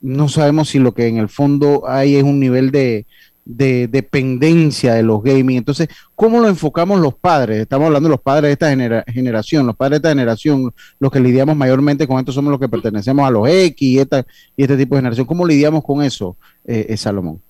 No 0.00 0.28
sabemos 0.28 0.68
si 0.70 0.78
lo 0.78 0.92
que 0.92 1.06
en 1.06 1.16
el 1.18 1.28
fondo 1.28 1.84
hay 1.88 2.16
es 2.16 2.24
un 2.24 2.40
nivel 2.40 2.70
de, 2.70 3.06
de 3.44 3.88
dependencia 3.88 4.94
de 4.94 5.02
los 5.02 5.22
gaming. 5.22 5.56
Entonces, 5.56 5.88
¿cómo 6.14 6.40
lo 6.40 6.48
enfocamos 6.48 7.00
los 7.00 7.14
padres? 7.14 7.60
Estamos 7.60 7.86
hablando 7.86 8.08
de 8.08 8.14
los 8.14 8.20
padres 8.20 8.48
de 8.48 8.52
esta 8.52 9.04
generación, 9.12 9.66
los 9.66 9.76
padres 9.76 9.92
de 9.92 9.96
esta 9.96 10.08
generación, 10.10 10.72
los 10.98 11.10
que 11.10 11.20
lidiamos 11.20 11.56
mayormente 11.56 12.06
con 12.06 12.18
esto 12.18 12.32
somos 12.32 12.50
los 12.50 12.60
que 12.60 12.68
pertenecemos 12.68 13.26
a 13.26 13.30
los 13.30 13.48
X 13.48 13.76
y, 13.80 13.98
esta, 13.98 14.24
y 14.56 14.62
este 14.62 14.76
tipo 14.76 14.94
de 14.94 15.00
generación. 15.00 15.26
¿Cómo 15.26 15.46
lidiamos 15.46 15.82
con 15.84 16.02
eso, 16.02 16.36
eh, 16.64 16.86
eh 16.88 16.96
Salomón? 16.96 17.40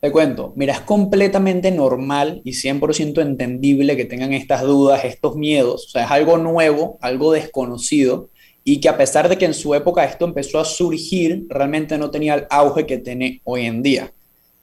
Te 0.00 0.10
cuento, 0.10 0.54
mira, 0.56 0.72
es 0.72 0.80
completamente 0.80 1.70
normal 1.70 2.40
y 2.42 2.52
100% 2.52 3.20
entendible 3.20 3.98
que 3.98 4.06
tengan 4.06 4.32
estas 4.32 4.62
dudas, 4.62 5.04
estos 5.04 5.36
miedos. 5.36 5.86
O 5.86 5.88
sea, 5.90 6.04
es 6.04 6.10
algo 6.10 6.38
nuevo, 6.38 6.96
algo 7.02 7.32
desconocido 7.32 8.30
y 8.64 8.80
que 8.80 8.88
a 8.88 8.96
pesar 8.96 9.28
de 9.28 9.36
que 9.36 9.44
en 9.44 9.52
su 9.52 9.74
época 9.74 10.04
esto 10.04 10.24
empezó 10.24 10.58
a 10.58 10.64
surgir, 10.64 11.44
realmente 11.50 11.98
no 11.98 12.10
tenía 12.10 12.34
el 12.34 12.46
auge 12.48 12.86
que 12.86 12.96
tiene 12.96 13.42
hoy 13.44 13.66
en 13.66 13.82
día. 13.82 14.12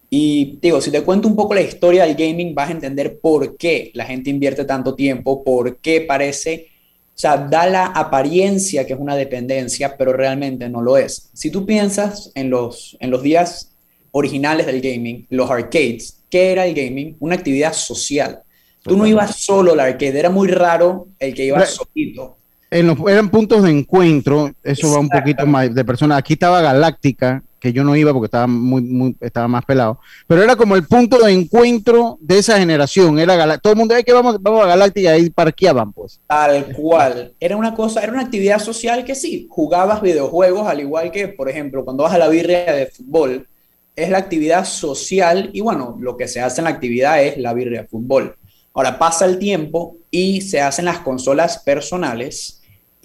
Y 0.09 0.57
digo, 0.61 0.79
si 0.79 0.89
te 0.89 1.01
cuento 1.01 1.27
un 1.27 1.35
poco 1.35 1.53
la 1.53 1.61
historia 1.61 2.05
del 2.05 2.15
gaming, 2.15 2.55
vas 2.55 2.69
a 2.69 2.73
entender 2.73 3.19
por 3.19 3.57
qué 3.57 3.91
la 3.93 4.05
gente 4.05 4.29
invierte 4.29 4.63
tanto 4.63 4.95
tiempo, 4.95 5.43
por 5.43 5.77
qué 5.77 6.01
parece, 6.01 6.67
o 7.07 7.19
sea, 7.19 7.37
da 7.37 7.67
la 7.67 7.87
apariencia 7.87 8.85
que 8.85 8.93
es 8.93 8.99
una 8.99 9.15
dependencia, 9.15 9.97
pero 9.97 10.13
realmente 10.13 10.69
no 10.69 10.81
lo 10.81 10.97
es. 10.97 11.29
Si 11.33 11.51
tú 11.51 11.65
piensas 11.65 12.31
en 12.35 12.49
los, 12.49 12.95
en 13.01 13.11
los 13.11 13.21
días 13.21 13.71
originales 14.11 14.65
del 14.65 14.81
gaming, 14.81 15.25
los 15.29 15.49
arcades. 15.49 16.19
¿Qué 16.29 16.51
era 16.51 16.65
el 16.65 16.73
gaming? 16.73 17.15
Una 17.19 17.35
actividad 17.35 17.73
social. 17.73 18.39
Tú 18.81 18.97
no 18.97 19.05
ibas 19.05 19.35
solo 19.35 19.73
al 19.73 19.81
arcade, 19.81 20.17
era 20.17 20.29
muy 20.29 20.47
raro 20.47 21.07
el 21.19 21.33
que 21.33 21.45
iba 21.45 21.65
solito. 21.65 22.37
En 22.69 22.87
los, 22.87 22.97
eran 23.09 23.29
puntos 23.29 23.63
de 23.63 23.71
encuentro, 23.71 24.51
eso 24.63 24.91
va 24.91 24.99
un 24.99 25.09
poquito 25.09 25.45
más 25.45 25.73
de 25.73 25.85
personas. 25.85 26.17
Aquí 26.17 26.33
estaba 26.33 26.61
Galáctica, 26.61 27.43
que 27.59 27.73
yo 27.73 27.83
no 27.83 27.95
iba 27.95 28.13
porque 28.13 28.25
estaba 28.25 28.47
muy, 28.47 28.81
muy 28.81 29.15
estaba 29.19 29.47
más 29.47 29.65
pelado, 29.65 29.99
pero 30.27 30.43
era 30.43 30.55
como 30.55 30.75
el 30.75 30.85
punto 30.85 31.19
de 31.19 31.31
encuentro 31.31 32.17
de 32.21 32.39
esa 32.39 32.57
generación. 32.57 33.19
Era 33.19 33.57
todo 33.57 33.73
el 33.73 33.79
mundo, 33.79 33.95
que 34.05 34.13
vamos, 34.13 34.37
vamos 34.41 34.63
a 34.63 34.67
Galáctica 34.67 35.11
ahí 35.11 35.29
parqueaban, 35.29 35.91
pues. 35.91 36.19
Tal 36.27 36.73
cual. 36.73 37.33
Era 37.39 37.55
una 37.55 37.73
cosa, 37.73 38.01
era 38.01 38.11
una 38.11 38.21
actividad 38.21 38.59
social 38.59 39.03
que 39.03 39.15
sí, 39.15 39.47
jugabas 39.49 40.01
videojuegos, 40.01 40.67
al 40.67 40.79
igual 40.79 41.11
que, 41.11 41.27
por 41.27 41.49
ejemplo, 41.49 41.83
cuando 41.83 42.03
vas 42.03 42.13
a 42.13 42.17
la 42.17 42.27
birria 42.27 42.71
de 42.73 42.87
fútbol, 42.87 43.47
es 43.95 44.09
la 44.09 44.19
actividad 44.19 44.63
social 44.65 45.49
y 45.53 45.61
bueno, 45.61 45.97
lo 45.99 46.15
que 46.15 46.27
se 46.27 46.39
hace 46.39 46.61
en 46.61 46.65
la 46.65 46.69
actividad 46.69 47.23
es 47.23 47.37
la 47.37 47.53
birria 47.53 47.81
de 47.81 47.87
fútbol. 47.87 48.35
Ahora 48.73 48.99
pasa 48.99 49.25
el 49.25 49.39
tiempo 49.39 49.97
y 50.11 50.41
se 50.41 50.61
hacen 50.61 50.85
las 50.85 50.99
consolas 50.99 51.57
personales 51.63 52.56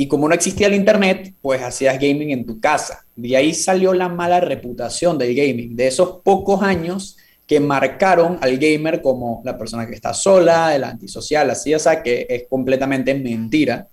y 0.02 0.08
como 0.08 0.28
no 0.28 0.34
existía 0.34 0.66
el 0.66 0.74
internet, 0.74 1.32
pues 1.40 1.62
hacías 1.62 1.94
gaming 1.94 2.32
en 2.32 2.44
tu 2.44 2.58
casa. 2.58 3.06
De 3.14 3.36
ahí 3.36 3.54
salió 3.54 3.94
la 3.94 4.08
mala 4.08 4.40
reputación 4.40 5.16
del 5.16 5.32
gaming, 5.32 5.76
de 5.76 5.86
esos 5.86 6.18
pocos 6.24 6.60
años 6.60 7.16
que 7.46 7.60
marcaron 7.60 8.36
al 8.40 8.58
gamer 8.58 9.00
como 9.00 9.42
la 9.44 9.56
persona 9.56 9.86
que 9.86 9.94
está 9.94 10.12
sola, 10.12 10.74
el 10.74 10.82
antisocial, 10.82 11.48
así, 11.50 11.72
o 11.72 11.78
sea, 11.78 12.02
que 12.02 12.26
es 12.28 12.46
completamente 12.50 13.14
mentira. 13.14 13.86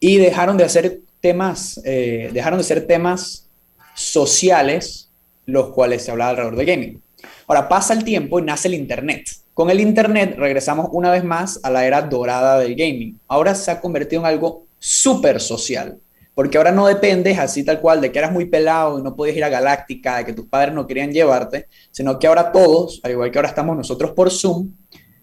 Y 0.00 0.16
dejaron 0.16 0.56
de 0.56 0.64
hacer 0.64 1.02
temas, 1.20 1.80
eh, 1.84 2.28
dejaron 2.32 2.58
de 2.58 2.64
ser 2.64 2.84
temas 2.84 3.48
sociales 3.94 5.12
los 5.44 5.68
cuales 5.68 6.02
se 6.02 6.10
hablaba 6.10 6.30
alrededor 6.30 6.56
de 6.56 6.64
gaming. 6.64 7.02
Ahora 7.46 7.68
pasa 7.68 7.94
el 7.94 8.02
tiempo 8.02 8.40
y 8.40 8.42
nace 8.42 8.66
el 8.66 8.74
Internet. 8.74 9.28
Con 9.54 9.70
el 9.70 9.78
Internet 9.78 10.34
regresamos 10.36 10.88
una 10.90 11.12
vez 11.12 11.22
más 11.22 11.60
a 11.62 11.70
la 11.70 11.86
era 11.86 12.02
dorada 12.02 12.58
del 12.58 12.74
gaming. 12.74 13.20
Ahora 13.28 13.54
se 13.54 13.70
ha 13.70 13.80
convertido 13.80 14.22
en 14.22 14.26
algo 14.26 14.65
súper 14.78 15.40
social, 15.40 15.98
porque 16.34 16.58
ahora 16.58 16.72
no 16.72 16.86
dependes 16.86 17.38
así 17.38 17.64
tal 17.64 17.80
cual 17.80 18.00
de 18.00 18.12
que 18.12 18.18
eras 18.18 18.32
muy 18.32 18.46
pelado 18.46 18.98
y 18.98 19.02
no 19.02 19.16
podías 19.16 19.36
ir 19.36 19.44
a 19.44 19.48
Galáctica, 19.48 20.18
de 20.18 20.26
que 20.26 20.32
tus 20.32 20.46
padres 20.46 20.74
no 20.74 20.86
querían 20.86 21.12
llevarte, 21.12 21.68
sino 21.90 22.18
que 22.18 22.26
ahora 22.26 22.52
todos, 22.52 23.00
al 23.02 23.12
igual 23.12 23.30
que 23.30 23.38
ahora 23.38 23.48
estamos 23.48 23.76
nosotros 23.76 24.12
por 24.12 24.30
Zoom, 24.30 24.70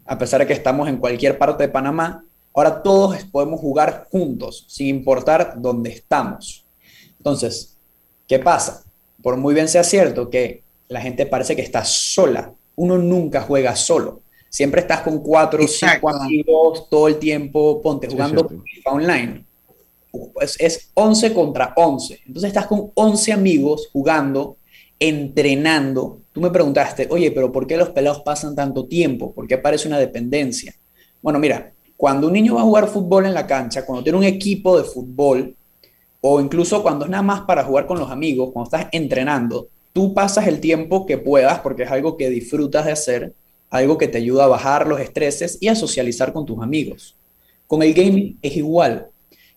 a 0.05 0.17
pesar 0.17 0.41
de 0.41 0.47
que 0.47 0.53
estamos 0.53 0.89
en 0.89 0.97
cualquier 0.97 1.37
parte 1.37 1.63
de 1.63 1.69
Panamá, 1.69 2.25
ahora 2.53 2.81
todos 2.81 3.23
podemos 3.25 3.59
jugar 3.59 4.07
juntos, 4.11 4.65
sin 4.67 4.87
importar 4.87 5.55
dónde 5.57 5.91
estamos. 5.91 6.65
Entonces, 7.17 7.77
¿qué 8.27 8.39
pasa? 8.39 8.83
por 9.23 9.37
muy 9.37 9.55
bien 9.55 9.69
sea 9.69 9.83
cierto 9.83 10.29
que 10.29 10.63
la 10.89 11.01
gente 11.01 11.25
parece 11.25 11.55
que 11.55 11.63
está 11.63 11.83
sola, 11.85 12.53
uno 12.75 12.97
nunca 12.97 13.41
juega 13.41 13.75
solo. 13.75 14.21
Siempre 14.53 14.81
estás 14.81 15.01
con 15.01 15.17
cuatro 15.23 15.63
o 15.63 15.67
cinco 15.67 16.09
amigos 16.09 16.87
todo 16.87 17.07
el 17.07 17.17
tiempo, 17.17 17.81
ponte 17.81 18.07
jugando 18.07 18.47
FIFA 18.47 18.91
online. 18.91 19.45
Pues 20.31 20.55
es 20.59 20.91
11 20.93 21.33
contra 21.33 21.73
11. 21.75 22.19
Entonces 22.27 22.49
estás 22.49 22.67
con 22.67 22.91
11 22.93 23.33
amigos 23.33 23.89
jugando, 23.91 24.57
entrenando. 24.99 26.19
Tú 26.31 26.39
me 26.39 26.51
preguntaste, 26.51 27.07
oye, 27.09 27.31
pero 27.31 27.51
¿por 27.51 27.65
qué 27.65 27.77
los 27.77 27.89
pelados 27.89 28.21
pasan 28.21 28.55
tanto 28.55 28.85
tiempo? 28.85 29.33
¿Por 29.33 29.47
qué 29.47 29.57
parece 29.57 29.87
una 29.87 29.97
dependencia? 29.97 30.75
Bueno, 31.19 31.39
mira, 31.39 31.73
cuando 31.97 32.27
un 32.27 32.33
niño 32.33 32.53
va 32.53 32.61
a 32.61 32.65
jugar 32.65 32.87
fútbol 32.87 33.25
en 33.25 33.33
la 33.33 33.47
cancha, 33.47 33.87
cuando 33.87 34.03
tiene 34.03 34.19
un 34.19 34.23
equipo 34.23 34.77
de 34.77 34.83
fútbol, 34.83 35.55
o 36.21 36.39
incluso 36.39 36.83
cuando 36.83 37.05
es 37.05 37.11
nada 37.11 37.23
más 37.23 37.41
para 37.41 37.63
jugar 37.63 37.87
con 37.87 37.97
los 37.97 38.11
amigos, 38.11 38.51
cuando 38.53 38.69
estás 38.69 38.87
entrenando, 38.91 39.69
tú 39.93 40.13
pasas 40.13 40.45
el 40.45 40.59
tiempo 40.59 41.07
que 41.07 41.17
puedas 41.17 41.57
porque 41.61 41.83
es 41.83 41.91
algo 41.91 42.17
que 42.17 42.29
disfrutas 42.29 42.85
de 42.85 42.91
hacer, 42.91 43.33
algo 43.73 43.97
que 43.97 44.07
te 44.07 44.19
ayuda 44.19 44.45
a 44.45 44.47
bajar 44.47 44.87
los 44.87 44.99
estreses 44.99 45.57
y 45.59 45.67
a 45.67 45.73
socializar 45.73 46.31
con 46.31 46.45
tus 46.45 46.61
amigos. 46.61 47.17
Con 47.65 47.81
el 47.81 47.91
gaming 47.91 48.37
es 48.39 48.55
igual. 48.55 49.07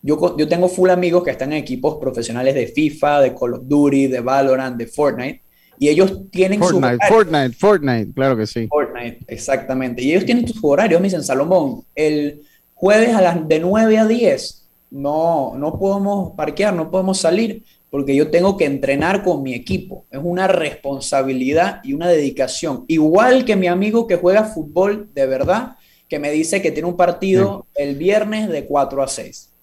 Yo, 0.01 0.35
yo 0.35 0.47
tengo 0.47 0.67
full 0.67 0.89
amigos 0.89 1.23
que 1.23 1.29
están 1.29 1.53
en 1.53 1.59
equipos 1.59 1.97
profesionales 2.01 2.55
de 2.55 2.65
FIFA, 2.65 3.21
de 3.21 3.35
Call 3.35 3.53
of 3.53 3.61
Duty, 3.65 4.07
de 4.07 4.19
Valorant, 4.19 4.75
de 4.75 4.87
Fortnite, 4.87 5.41
y 5.77 5.89
ellos 5.89 6.31
tienen 6.31 6.59
Fortnite, 6.59 6.97
Fortnite, 7.07 7.53
Fortnite, 7.53 8.13
claro 8.15 8.35
que 8.35 8.47
sí. 8.47 8.67
Fortnite, 8.67 9.19
exactamente. 9.27 10.01
Y 10.01 10.11
ellos 10.11 10.25
tienen 10.25 10.47
sus 10.47 10.57
horarios, 10.63 10.99
me 10.99 11.05
dicen, 11.05 11.23
Salomón, 11.23 11.83
el 11.93 12.41
jueves 12.73 13.13
a 13.13 13.21
las 13.21 13.47
de 13.47 13.59
9 13.59 13.99
a 13.99 14.07
10 14.07 14.66
no, 14.89 15.53
no 15.57 15.77
podemos 15.77 16.31
parquear, 16.35 16.73
no 16.73 16.89
podemos 16.89 17.19
salir, 17.19 17.63
porque 17.89 18.15
yo 18.15 18.29
tengo 18.29 18.57
que 18.57 18.65
entrenar 18.65 19.23
con 19.23 19.43
mi 19.43 19.53
equipo. 19.53 20.05
Es 20.11 20.19
una 20.23 20.47
responsabilidad 20.47 21.81
y 21.83 21.93
una 21.93 22.07
dedicación. 22.07 22.85
Igual 22.87 23.45
que 23.45 23.55
mi 23.55 23.67
amigo 23.67 24.07
que 24.07 24.17
juega 24.17 24.43
fútbol 24.43 25.09
de 25.13 25.25
verdad, 25.25 25.77
que 26.07 26.19
me 26.19 26.31
dice 26.31 26.61
que 26.61 26.71
tiene 26.71 26.87
un 26.87 26.97
partido 26.97 27.67
el 27.75 27.95
viernes 27.95 28.49
de 28.49 28.65
4 28.65 29.03
a 29.03 29.07
6. 29.07 29.53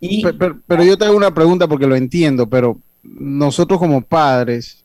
Y, 0.00 0.22
pero, 0.22 0.60
pero, 0.66 0.82
yo 0.82 0.98
te 0.98 1.04
hago 1.04 1.16
una 1.16 1.32
pregunta 1.32 1.68
porque 1.68 1.86
lo 1.86 1.94
entiendo, 1.94 2.48
pero 2.48 2.78
nosotros 3.02 3.78
como 3.78 4.00
padres, 4.02 4.84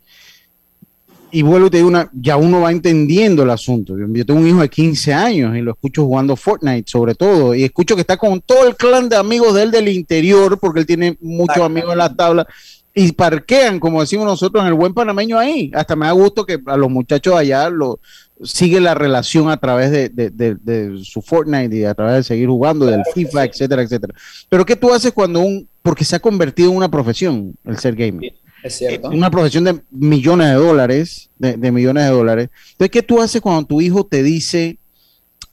y 1.34 1.42
vuelvo 1.42 1.68
y 1.68 1.70
te 1.72 1.78
digo 1.78 1.90
una, 1.90 2.10
ya 2.14 2.38
uno 2.38 2.62
va 2.62 2.72
entendiendo 2.72 3.42
el 3.42 3.50
asunto. 3.50 3.96
Yo, 3.98 4.26
tengo 4.26 4.40
un 4.40 4.48
hijo 4.48 4.62
de 4.62 4.70
15 4.70 5.14
años 5.14 5.58
y 5.58 5.62
lo 5.62 5.72
escucho 5.72 6.06
jugando 6.06 6.36
Fortnite 6.36 6.90
sobre 6.90 7.16
todo, 7.16 7.56
y 7.56 7.64
escucho 7.64 7.96
que 7.96 8.02
está 8.02 8.18
con 8.18 8.40
todo 8.40 8.68
el 8.68 8.76
clan 8.76 9.10
de 9.10 9.16
amigos 9.16 9.56
de 9.56 9.64
él 9.64 9.72
del 9.72 9.88
interior, 9.88 10.60
porque 10.60 10.82
él 10.82 10.86
tiene 10.86 11.18
muchos 11.20 11.58
amigos 11.58 11.92
en 11.92 11.98
la 11.98 12.16
tabla, 12.16 12.48
y 12.94 13.12
parquean, 13.14 13.80
como 13.80 14.02
decimos 14.02 14.28
nosotros, 14.28 14.62
en 14.62 14.68
el 14.68 14.76
buen 14.76 14.94
panameño 14.94 15.40
ahí. 15.40 15.72
Hasta 15.74 15.96
me 15.96 16.06
da 16.06 16.12
gusto 16.12 16.46
que 16.46 16.62
a 16.68 16.78
los 16.78 16.92
muchachos 16.92 17.34
allá 17.36 17.68
lo 17.72 18.00
sigue 18.44 18.80
la 18.80 18.94
relación 18.94 19.50
a 19.50 19.58
través 19.58 19.90
de, 19.90 20.10
de 20.10 21.00
su 21.04 21.24
Fortnite 21.24 21.76
y 21.76 21.84
a 21.86 21.96
través 21.96 22.18
de 22.18 22.24
seguir 22.24 22.48
jugando, 22.48 22.86
del 22.86 23.02
FIFA, 23.12 23.46
etcétera, 23.46 23.82
etcétera. 23.82 24.14
Pero 24.50 24.64
¿qué 24.68 24.76
tú 24.76 24.94
haces 24.94 25.12
cuando 25.12 25.40
un, 25.40 25.68
porque 25.82 26.06
se 26.06 26.16
ha 26.16 26.20
convertido 26.20 26.70
en 26.70 26.78
una 26.78 26.92
profesión 26.92 27.56
el 27.66 27.80
ser 27.80 27.96
gamer? 27.96 28.34
Es 28.64 28.78
cierto. 28.78 29.10
Una 29.10 29.30
profesión 29.30 29.66
de 29.66 29.82
millones 29.92 30.48
de 30.48 30.54
dólares, 30.54 31.30
de, 31.38 31.72
millones 31.72 32.06
de 32.06 32.10
dólares. 32.10 32.50
Entonces, 32.72 32.92
¿qué 32.92 33.04
tú 33.04 33.22
haces 33.22 33.42
cuando 33.42 33.66
tu 33.66 33.82
hijo 33.82 34.06
te 34.06 34.24
dice 34.24 34.78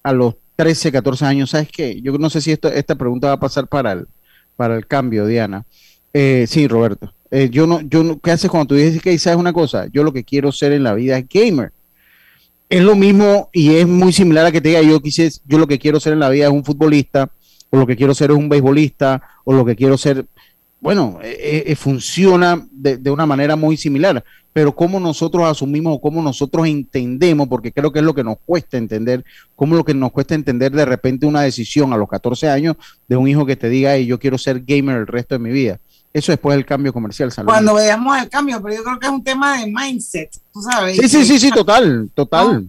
a 0.02 0.12
los 0.12 0.36
13, 0.56 0.92
14 0.92 1.24
años, 1.24 1.50
¿sabes 1.50 1.68
qué? 1.72 2.00
Yo 2.02 2.16
no 2.18 2.30
sé 2.30 2.40
si 2.40 2.52
esta 2.52 2.94
pregunta 2.94 3.28
va 3.28 3.32
a 3.34 3.40
pasar 3.40 3.66
para 3.66 3.92
el, 3.92 4.06
para 4.56 4.76
el 4.76 4.86
cambio, 4.86 5.26
Diana. 5.26 5.64
Eh, 6.12 6.44
sí, 6.48 6.68
Roberto. 6.68 7.12
Eh, 7.30 7.48
yo 7.50 7.66
no, 7.66 7.80
yo 7.80 8.02
no, 8.02 8.18
¿qué 8.18 8.32
haces 8.32 8.50
cuando 8.50 8.68
tú 8.68 8.74
dices 8.74 9.00
que 9.00 9.16
sabes 9.18 9.38
una 9.38 9.52
cosa? 9.52 9.86
Yo 9.92 10.02
lo 10.04 10.12
que 10.12 10.24
quiero 10.24 10.52
ser 10.52 10.72
en 10.72 10.82
la 10.82 10.94
vida 10.94 11.16
es 11.16 11.26
gamer. 11.28 11.72
Es 12.68 12.82
lo 12.82 12.94
mismo 12.94 13.48
y 13.52 13.74
es 13.76 13.86
muy 13.86 14.12
similar 14.12 14.46
a 14.46 14.52
que 14.52 14.60
te 14.60 14.68
diga 14.68 14.82
yo 14.82 15.00
quise, 15.00 15.30
yo 15.46 15.58
lo 15.58 15.66
que 15.66 15.78
quiero 15.78 15.98
ser 15.98 16.12
en 16.12 16.20
la 16.20 16.28
vida 16.28 16.44
es 16.44 16.52
un 16.52 16.64
futbolista, 16.64 17.30
o 17.70 17.78
lo 17.78 17.86
que 17.86 17.96
quiero 17.96 18.14
ser 18.14 18.30
es 18.30 18.36
un 18.36 18.48
beisbolista, 18.48 19.22
o 19.44 19.52
lo 19.52 19.64
que 19.64 19.74
quiero 19.74 19.96
ser 19.96 20.26
bueno, 20.80 21.18
eh, 21.22 21.64
eh, 21.66 21.76
funciona 21.76 22.66
de, 22.70 23.10
una 23.10 23.26
manera 23.26 23.54
muy 23.54 23.76
similar, 23.76 24.24
pero 24.52 24.74
cómo 24.74 24.98
nosotros 24.98 25.44
asumimos 25.44 25.96
o 25.96 26.00
cómo 26.00 26.22
nosotros 26.22 26.66
entendemos, 26.66 27.48
porque 27.48 27.70
creo 27.70 27.92
que 27.92 27.98
es 27.98 28.04
lo 28.04 28.14
que 28.14 28.24
nos 28.24 28.38
cuesta 28.44 28.78
entender, 28.78 29.24
cómo 29.54 29.76
lo 29.76 29.84
que 29.84 29.94
nos 29.94 30.10
cuesta 30.10 30.34
entender 30.34 30.72
de 30.72 30.84
repente 30.84 31.26
una 31.26 31.42
decisión 31.42 31.92
a 31.92 31.96
los 31.96 32.08
14 32.08 32.48
años 32.48 32.76
de 33.06 33.16
un 33.16 33.28
hijo 33.28 33.44
que 33.44 33.56
te 33.56 33.68
diga, 33.68 33.96
yo 33.98 34.18
quiero 34.18 34.38
ser 34.38 34.64
gamer 34.64 34.96
el 34.96 35.06
resto 35.06 35.34
de 35.34 35.38
mi 35.40 35.50
vida. 35.50 35.78
Eso 36.12 36.32
después 36.32 36.56
del 36.56 36.66
cambio 36.66 36.92
comercial. 36.92 37.32
Cuando 37.44 37.74
veamos 37.74 38.18
el 38.20 38.28
cambio, 38.28 38.60
pero 38.60 38.74
yo 38.74 38.82
creo 38.82 38.98
que 38.98 39.06
es 39.06 39.12
un 39.12 39.22
tema 39.22 39.58
de 39.58 39.66
mindset, 39.66 40.30
tú 40.52 40.60
sabes. 40.60 40.96
Sí, 40.96 41.08
sí, 41.08 41.24
sí, 41.24 41.38
sí, 41.38 41.50
total, 41.50 42.10
total. 42.14 42.68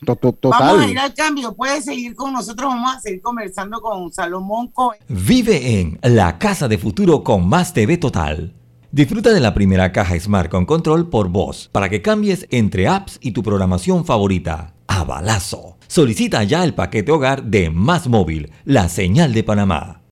Vamos 0.00 0.84
a 0.84 0.88
ir 0.88 0.98
al 0.98 1.14
cambio. 1.14 1.54
Puedes 1.54 1.84
seguir 1.84 2.14
con 2.14 2.32
nosotros. 2.32 2.68
Vamos 2.68 2.96
a 2.96 3.00
seguir 3.00 3.22
conversando 3.22 3.80
con 3.80 4.12
Salomón 4.12 4.68
Cohen. 4.68 5.00
Vive 5.08 5.80
en 5.80 5.98
la 6.02 6.38
Casa 6.38 6.68
de 6.68 6.78
Futuro 6.78 7.24
con 7.24 7.48
Más 7.48 7.72
TV 7.72 7.96
Total. 7.96 8.52
Disfruta 8.92 9.32
de 9.32 9.40
la 9.40 9.54
primera 9.54 9.92
caja 9.92 10.18
Smart 10.18 10.50
con 10.50 10.64
control 10.64 11.08
por 11.08 11.28
voz 11.28 11.68
para 11.72 11.88
que 11.88 12.02
cambies 12.02 12.46
entre 12.50 12.88
apps 12.88 13.18
y 13.20 13.32
tu 13.32 13.42
programación 13.42 14.04
favorita. 14.04 14.74
A 14.86 15.04
balazo. 15.04 15.76
Solicita 15.86 16.42
ya 16.44 16.64
el 16.64 16.74
paquete 16.74 17.12
hogar 17.12 17.44
de 17.44 17.70
Más 17.70 18.08
Móvil, 18.08 18.52
la 18.64 18.88
señal 18.88 19.32
de 19.32 19.44
Panamá. 19.44 20.02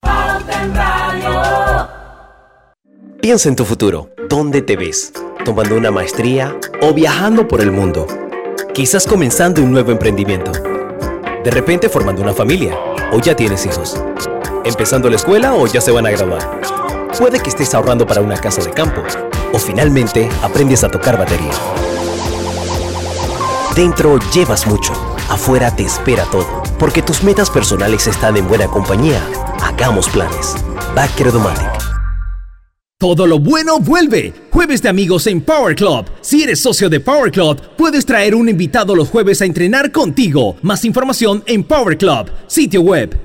Piensa 3.21 3.49
en 3.49 3.55
tu 3.55 3.65
futuro. 3.65 4.11
¿Dónde 4.29 4.61
te 4.61 4.75
ves? 4.75 5.13
¿Tomando 5.43 5.75
una 5.75 5.91
maestría 5.91 6.55
o 6.81 6.93
viajando 6.93 7.47
por 7.47 7.61
el 7.61 7.71
mundo? 7.71 8.05
Quizás 8.75 9.07
comenzando 9.07 9.61
un 9.61 9.71
nuevo 9.71 9.91
emprendimiento. 9.91 10.51
De 10.51 11.49
repente 11.49 11.87
formando 11.87 12.21
una 12.21 12.33
familia 12.33 12.77
o 13.13 13.19
ya 13.21 13.33
tienes 13.33 13.65
hijos. 13.65 13.95
Empezando 14.65 15.09
la 15.09 15.15
escuela 15.15 15.53
o 15.53 15.65
ya 15.65 15.79
se 15.79 15.91
van 15.91 16.05
a 16.05 16.11
graduar. 16.11 16.59
Puede 17.17 17.39
que 17.39 17.47
estés 17.47 17.73
ahorrando 17.73 18.05
para 18.05 18.19
una 18.19 18.35
casa 18.35 18.61
de 18.61 18.71
campo 18.71 19.01
o 19.53 19.59
finalmente 19.59 20.27
aprendes 20.43 20.83
a 20.83 20.89
tocar 20.89 21.17
batería. 21.17 21.53
Dentro 23.77 24.19
llevas 24.33 24.67
mucho, 24.67 24.91
afuera 25.29 25.73
te 25.73 25.83
espera 25.83 26.25
todo, 26.25 26.61
porque 26.77 27.01
tus 27.01 27.23
metas 27.23 27.49
personales 27.49 28.07
están 28.07 28.35
en 28.35 28.45
buena 28.45 28.67
compañía. 28.67 29.25
Hagamos 29.61 30.09
planes. 30.09 30.53
Backer 30.93 31.31
Todo 32.97 33.27
lo 33.27 33.39
bueno 33.39 33.81
vuelve. 33.81 34.31
Jueves 34.51 34.81
de 34.81 34.87
amigos 34.87 35.27
en 35.27 35.41
Power 35.41 35.75
Club. 35.75 36.05
Si 36.21 36.43
eres 36.43 36.61
socio 36.61 36.89
de 36.89 37.01
Power 37.01 37.29
Club, 37.29 37.59
puedes 37.75 38.05
traer 38.05 38.33
un 38.33 38.47
invitado 38.47 38.95
los 38.95 39.09
jueves 39.09 39.41
a 39.41 39.45
entrenar 39.45 39.91
contigo. 39.91 40.55
Más 40.61 40.85
información 40.85 41.43
en 41.45 41.65
Power 41.65 41.97
Club, 41.97 42.31
sitio 42.47 42.79
web. 42.79 43.24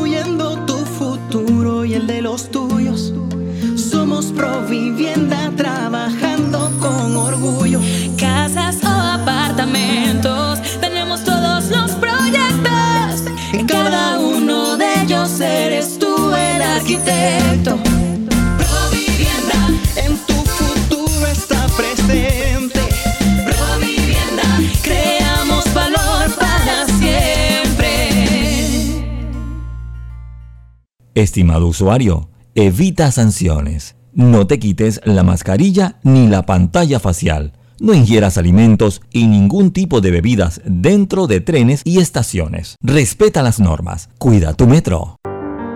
Estimado 31.13 31.67
usuario, 31.67 32.29
evita 32.55 33.11
sanciones. 33.11 33.97
No 34.13 34.47
te 34.47 34.59
quites 34.59 35.01
la 35.03 35.23
mascarilla 35.23 35.99
ni 36.03 36.27
la 36.27 36.45
pantalla 36.45 37.01
facial. 37.01 37.51
No 37.81 37.93
ingieras 37.93 38.37
alimentos 38.37 39.01
y 39.11 39.27
ningún 39.27 39.71
tipo 39.71 39.99
de 39.99 40.11
bebidas 40.11 40.61
dentro 40.63 41.27
de 41.27 41.41
trenes 41.41 41.81
y 41.83 41.99
estaciones. 41.99 42.77
Respeta 42.81 43.41
las 43.41 43.59
normas. 43.59 44.09
Cuida 44.19 44.53
tu 44.53 44.67
metro. 44.67 45.17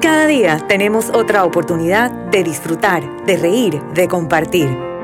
Cada 0.02 0.26
día 0.26 0.66
tenemos 0.70 1.10
otra 1.10 1.44
oportunidad 1.44 2.12
de 2.32 2.44
disfrutar, 2.44 3.26
de 3.26 3.36
reír, 3.36 3.82
de 3.94 4.08
compartir. 4.08 4.95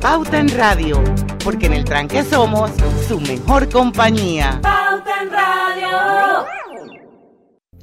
Pauta 0.00 0.38
en 0.38 0.48
Radio, 0.50 1.02
porque 1.42 1.66
en 1.66 1.72
el 1.72 1.84
tranque 1.84 2.22
somos 2.22 2.70
su 3.08 3.18
mejor 3.18 3.68
compañía. 3.68 4.60
Pauta 4.62 5.22
en 5.22 5.30
Radio. 5.30 6.46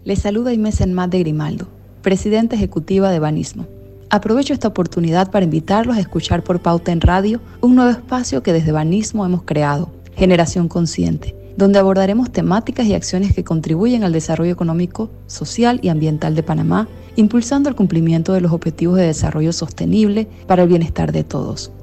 Les 0.05 0.21
saluda 0.21 0.53
Inés 0.53 0.79
Enmat 0.79 1.11
de 1.11 1.19
Grimaldo, 1.19 1.67
presidenta 2.01 2.55
ejecutiva 2.55 3.11
de 3.11 3.19
Banismo. 3.19 3.67
Aprovecho 4.09 4.53
esta 4.53 4.69
oportunidad 4.69 5.29
para 5.29 5.43
invitarlos 5.43 5.97
a 5.97 5.99
escuchar 5.99 6.41
por 6.41 6.61
Pauta 6.61 6.93
en 6.93 7.01
Radio 7.01 7.41
un 7.59 7.75
nuevo 7.75 7.91
espacio 7.91 8.41
que 8.41 8.53
desde 8.53 8.71
Banismo 8.71 9.25
hemos 9.25 9.43
creado, 9.43 9.91
Generación 10.15 10.69
Consciente, 10.69 11.35
donde 11.57 11.79
abordaremos 11.79 12.31
temáticas 12.31 12.85
y 12.85 12.93
acciones 12.93 13.35
que 13.35 13.43
contribuyen 13.43 14.05
al 14.05 14.13
desarrollo 14.13 14.53
económico, 14.53 15.09
social 15.27 15.81
y 15.81 15.89
ambiental 15.89 16.33
de 16.33 16.43
Panamá, 16.43 16.87
impulsando 17.17 17.67
el 17.67 17.75
cumplimiento 17.75 18.31
de 18.31 18.39
los 18.39 18.53
objetivos 18.53 18.95
de 18.95 19.07
desarrollo 19.07 19.51
sostenible 19.51 20.29
para 20.47 20.63
el 20.63 20.69
bienestar 20.69 21.11
de 21.11 21.25
todos. 21.25 21.73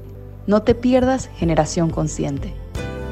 No 0.45 0.61
te 0.63 0.75
pierdas 0.75 1.29
Generación 1.37 1.89
Consciente. 1.89 2.53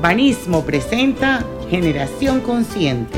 Banismo 0.01 0.65
presenta 0.65 1.45
Generación 1.69 2.41
Consciente. 2.41 3.17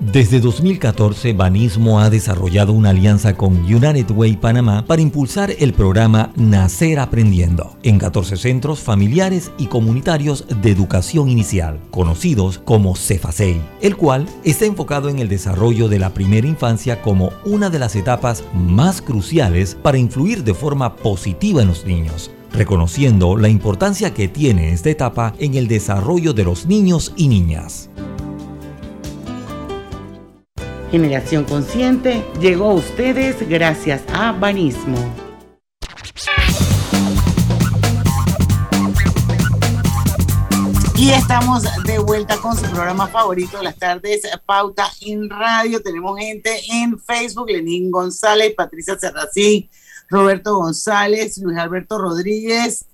Desde 0.00 0.40
2014, 0.40 1.34
Banismo 1.34 2.00
ha 2.00 2.08
desarrollado 2.08 2.72
una 2.72 2.88
alianza 2.88 3.36
con 3.36 3.58
United 3.58 4.10
Way 4.10 4.38
Panamá 4.38 4.86
para 4.86 5.02
impulsar 5.02 5.52
el 5.58 5.74
programa 5.74 6.32
Nacer 6.36 6.98
Aprendiendo 6.98 7.76
en 7.82 7.98
14 7.98 8.38
centros 8.38 8.80
familiares 8.80 9.52
y 9.58 9.66
comunitarios 9.66 10.46
de 10.62 10.70
educación 10.70 11.28
inicial, 11.28 11.80
conocidos 11.90 12.58
como 12.58 12.96
CEFASEI, 12.96 13.60
el 13.82 13.94
cual 13.98 14.26
está 14.42 14.64
enfocado 14.64 15.10
en 15.10 15.18
el 15.18 15.28
desarrollo 15.28 15.86
de 15.86 15.98
la 15.98 16.14
primera 16.14 16.48
infancia 16.48 17.02
como 17.02 17.30
una 17.44 17.68
de 17.68 17.78
las 17.78 17.94
etapas 17.94 18.42
más 18.54 19.02
cruciales 19.02 19.74
para 19.74 19.98
influir 19.98 20.44
de 20.44 20.54
forma 20.54 20.96
positiva 20.96 21.60
en 21.60 21.68
los 21.68 21.84
niños 21.84 22.30
reconociendo 22.52 23.36
la 23.36 23.48
importancia 23.48 24.12
que 24.12 24.26
tiene 24.26 24.72
esta 24.72 24.90
etapa 24.90 25.34
en 25.38 25.54
el 25.54 25.68
desarrollo 25.68 26.32
de 26.32 26.42
los 26.42 26.66
niños 26.66 27.12
y 27.16 27.28
niñas. 27.28 27.90
Generación 30.90 31.44
Consciente 31.44 32.24
llegó 32.40 32.70
a 32.70 32.74
ustedes 32.74 33.48
gracias 33.48 34.02
a 34.12 34.32
Banismo. 34.32 34.98
Y 40.96 41.10
estamos 41.10 41.62
de 41.84 41.98
vuelta 42.00 42.38
con 42.38 42.56
su 42.56 42.62
programa 42.62 43.06
favorito 43.06 43.58
de 43.58 43.64
las 43.64 43.76
tardes, 43.76 44.22
Pauta 44.44 44.90
en 45.00 45.30
Radio. 45.30 45.80
Tenemos 45.80 46.18
gente 46.18 46.60
en 46.72 46.98
Facebook, 46.98 47.48
Lenín 47.50 47.90
González, 47.90 48.52
Patricia 48.56 48.98
Serracín, 48.98 49.70
Roberto 50.08 50.56
González, 50.56 51.38
Luis 51.38 51.56
Alberto 51.56 51.98
Rodríguez. 51.98 52.84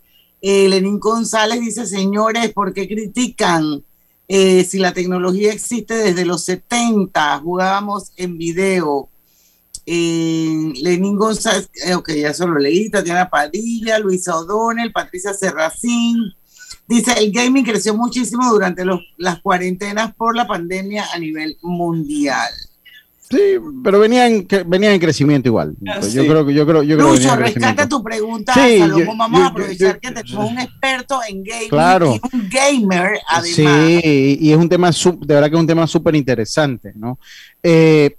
Eh, 0.43 0.69
Lenín 0.69 1.01
González 1.01 1.61
dice, 1.61 1.87
señores, 1.87 2.53
¿por 2.53 2.75
qué 2.75 2.87
critican? 2.87 3.83
Eh, 4.29 4.65
si 4.65 4.79
la 4.79 4.93
tecnología 4.93 5.53
existe 5.53 5.95
desde 5.95 6.25
los 6.25 6.45
70, 6.45 7.39
jugábamos 7.39 8.13
en 8.17 8.37
video. 8.39 9.09
Eh, 9.87 10.73
Lenín 10.83 11.17
González, 11.17 11.71
eh, 11.85 11.95
ok, 11.95 12.11
ya 12.11 12.35
solo 12.35 12.59
leí, 12.59 12.91
Tatiana 12.91 13.31
Padilla, 13.31 14.01
Luisa 14.01 14.37
O'Donnell, 14.37 14.93
Patricia 14.93 15.33
Serracín. 15.33 16.35
Dice, 16.89 17.13
el 17.19 17.31
gaming 17.33 17.65
creció 17.65 17.95
muchísimo 17.95 18.49
durante 18.51 18.85
las 19.17 19.41
cuarentenas 19.41 20.15
por 20.15 20.37
la 20.37 20.47
pandemia 20.47 21.07
a 21.13 21.19
nivel 21.19 21.57
mundial. 21.63 22.51
Sí, 23.29 23.39
pero 23.83 23.99
venía 23.99 24.29
en, 24.29 24.47
venía 24.67 24.95
en 24.95 25.01
crecimiento 25.01 25.49
igual. 25.49 25.75
Ah, 25.89 25.99
yo 26.01 26.23
sí. 26.23 26.29
creo 26.29 26.47
que 26.47 26.55
yo 26.55 26.65
creo 26.65 26.83
yo 26.85 26.97
creo 26.97 27.13
que 27.13 27.19
Lucho, 27.19 27.33
en 27.35 27.41
rescata 27.41 27.89
tu 27.89 28.01
pregunta, 28.03 28.55
Sí, 28.55 28.79
Salomón. 28.79 29.19
Vamos 29.19 29.39
yo- 29.41 29.45
a 29.45 29.49
aprovechar 29.49 29.99
que 29.99 30.13
tenemos 30.13 30.51
un 30.53 30.59
experto 30.61 31.21
en 31.29 31.43
gaming 31.43 31.69
Claro. 31.69 32.15
y 32.15 32.37
un 32.37 32.49
gamer, 32.49 33.19
además. 33.29 33.49
Sí, 33.51 34.39
y 34.41 34.53
es 34.53 34.57
un 34.57 34.69
tema, 34.69 34.91
de 34.93 35.35
verdad 35.35 35.49
que 35.51 35.57
es 35.57 35.61
un 35.61 35.67
tema 35.67 35.87
súper 35.89 36.15
interesante, 36.15 36.93
¿no? 36.95 37.19
Eh, 37.65 38.15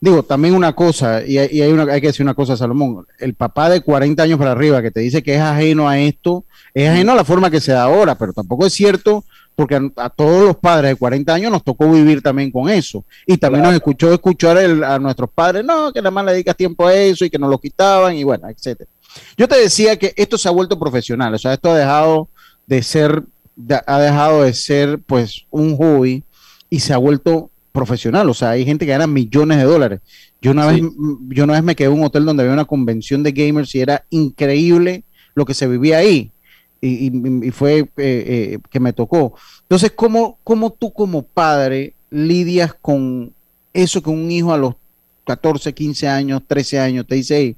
digo, 0.00 0.22
también 0.22 0.54
una 0.54 0.72
cosa, 0.72 1.24
y, 1.26 1.36
hay- 1.38 1.48
y 1.50 1.60
hay, 1.62 1.72
una, 1.72 1.92
hay 1.92 2.00
que 2.00 2.06
decir 2.08 2.22
una 2.24 2.34
cosa, 2.34 2.56
Salomón, 2.56 3.04
el 3.18 3.34
papá 3.34 3.68
de 3.70 3.80
40 3.80 4.22
años 4.22 4.38
para 4.38 4.52
arriba 4.52 4.80
que 4.82 4.92
te 4.92 5.00
dice 5.00 5.22
que 5.22 5.34
es 5.34 5.40
ajeno 5.40 5.88
a 5.88 5.98
esto, 5.98 6.44
es 6.74 6.88
ajeno 6.88 7.10
a 7.12 7.16
la 7.16 7.24
forma 7.24 7.50
que 7.50 7.60
se 7.60 7.72
da 7.72 7.82
ahora, 7.84 8.16
pero 8.16 8.32
tampoco 8.32 8.66
es 8.66 8.72
cierto 8.72 9.24
porque 9.56 9.76
a, 9.76 9.82
a 9.96 10.10
todos 10.10 10.44
los 10.44 10.56
padres 10.56 10.90
de 10.92 10.96
40 10.96 11.32
años 11.34 11.50
nos 11.52 11.62
tocó 11.64 11.90
vivir 11.90 12.20
también 12.22 12.50
con 12.50 12.68
eso. 12.68 13.04
Y 13.26 13.36
también 13.36 13.62
nos 13.64 13.74
escuchó 13.74 14.12
escuchar 14.12 14.56
el- 14.58 14.82
a 14.84 14.98
nuestros 14.98 15.30
padres, 15.30 15.64
no, 15.64 15.92
que 15.92 16.00
nada 16.00 16.10
más 16.10 16.24
le 16.24 16.32
dedicas 16.32 16.56
tiempo 16.56 16.86
a 16.86 16.94
eso 16.94 17.24
y 17.24 17.30
que 17.30 17.38
nos 17.38 17.50
lo 17.50 17.58
quitaban 17.58 18.16
y 18.16 18.24
bueno, 18.24 18.48
etcétera. 18.48 18.88
Yo 19.36 19.46
te 19.46 19.56
decía 19.58 19.96
que 19.96 20.12
esto 20.16 20.36
se 20.38 20.48
ha 20.48 20.52
vuelto 20.52 20.78
profesional, 20.78 21.32
o 21.34 21.38
sea, 21.38 21.52
esto 21.54 21.70
ha 21.70 21.78
dejado 21.78 22.28
de 22.66 22.82
ser, 22.82 23.22
de- 23.54 23.80
ha 23.86 23.98
dejado 24.00 24.42
de 24.42 24.52
ser 24.54 24.98
pues 25.06 25.44
un 25.50 25.76
hobby 25.76 26.24
y 26.68 26.80
se 26.80 26.92
ha 26.92 26.98
vuelto 26.98 27.50
profesional, 27.70 28.28
o 28.30 28.34
sea, 28.34 28.50
hay 28.50 28.64
gente 28.64 28.86
que 28.86 28.92
gana 28.92 29.06
millones 29.06 29.58
de 29.58 29.64
dólares. 29.64 30.00
Yo 30.40 30.50
una 30.50 30.66
vez, 30.66 30.80
yo 31.28 31.44
una 31.44 31.54
vez 31.54 31.62
me 31.62 31.74
quedé 31.74 31.88
en 31.88 31.94
un 31.94 32.04
hotel 32.04 32.24
donde 32.24 32.42
había 32.42 32.52
una 32.52 32.64
convención 32.66 33.22
de 33.22 33.32
gamers 33.32 33.74
y 33.74 33.80
era 33.80 34.04
increíble 34.10 35.04
lo 35.34 35.44
que 35.44 35.54
se 35.54 35.66
vivía 35.66 35.98
ahí. 35.98 36.30
Y, 36.86 37.50
fue 37.50 37.78
eh, 37.78 37.88
eh, 37.96 38.58
que 38.70 38.80
me 38.80 38.92
tocó. 38.92 39.34
Entonces, 39.62 39.92
¿cómo, 39.92 40.38
¿cómo 40.44 40.70
tú 40.70 40.92
como 40.92 41.22
padre 41.22 41.94
lidias 42.10 42.74
con 42.74 43.32
eso 43.72 44.02
que 44.02 44.10
un 44.10 44.30
hijo 44.30 44.52
a 44.52 44.58
los 44.58 44.74
14, 45.26 45.72
15 45.72 46.08
años, 46.08 46.42
13 46.46 46.78
años 46.78 47.06
te 47.06 47.14
dice, 47.14 47.36
"Hey, 47.38 47.56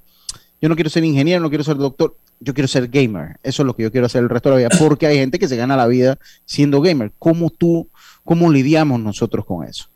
yo 0.61 0.69
no 0.69 0.77
quiero 0.77 0.91
ser 0.91 1.05
ingeniero, 1.05 1.41
no 1.41 1.49
quiero 1.49 1.65
ser 1.65 1.77
doctor, 1.77 2.17
yo 2.41 2.55
quiero 2.55 2.69
ser 2.69 2.89
gamer. 2.89 3.37
Eso 3.43 3.63
es 3.63 3.67
lo 3.67 3.75
que 3.75 3.83
yo 3.83 3.91
quiero 3.91 4.07
hacer 4.07 4.23
el 4.23 4.29
resto 4.29 4.51
de 4.51 4.55
la 4.55 4.69
vida, 4.69 4.79
porque 4.79 5.07
hay 5.07 5.19
gente 5.19 5.39
que 5.39 5.49
se 5.49 5.57
gana 5.57 5.77
la 5.77 5.87
vida 5.87 6.19
siendo 6.45 6.81
gamer. 6.81 7.13
¿Cómo 7.19 7.51
tú, 7.51 7.89
cómo 8.25 8.51
lidiamos 8.51 9.01
nosotros 9.01 9.45
con 9.45 9.67
eso? 9.67 9.87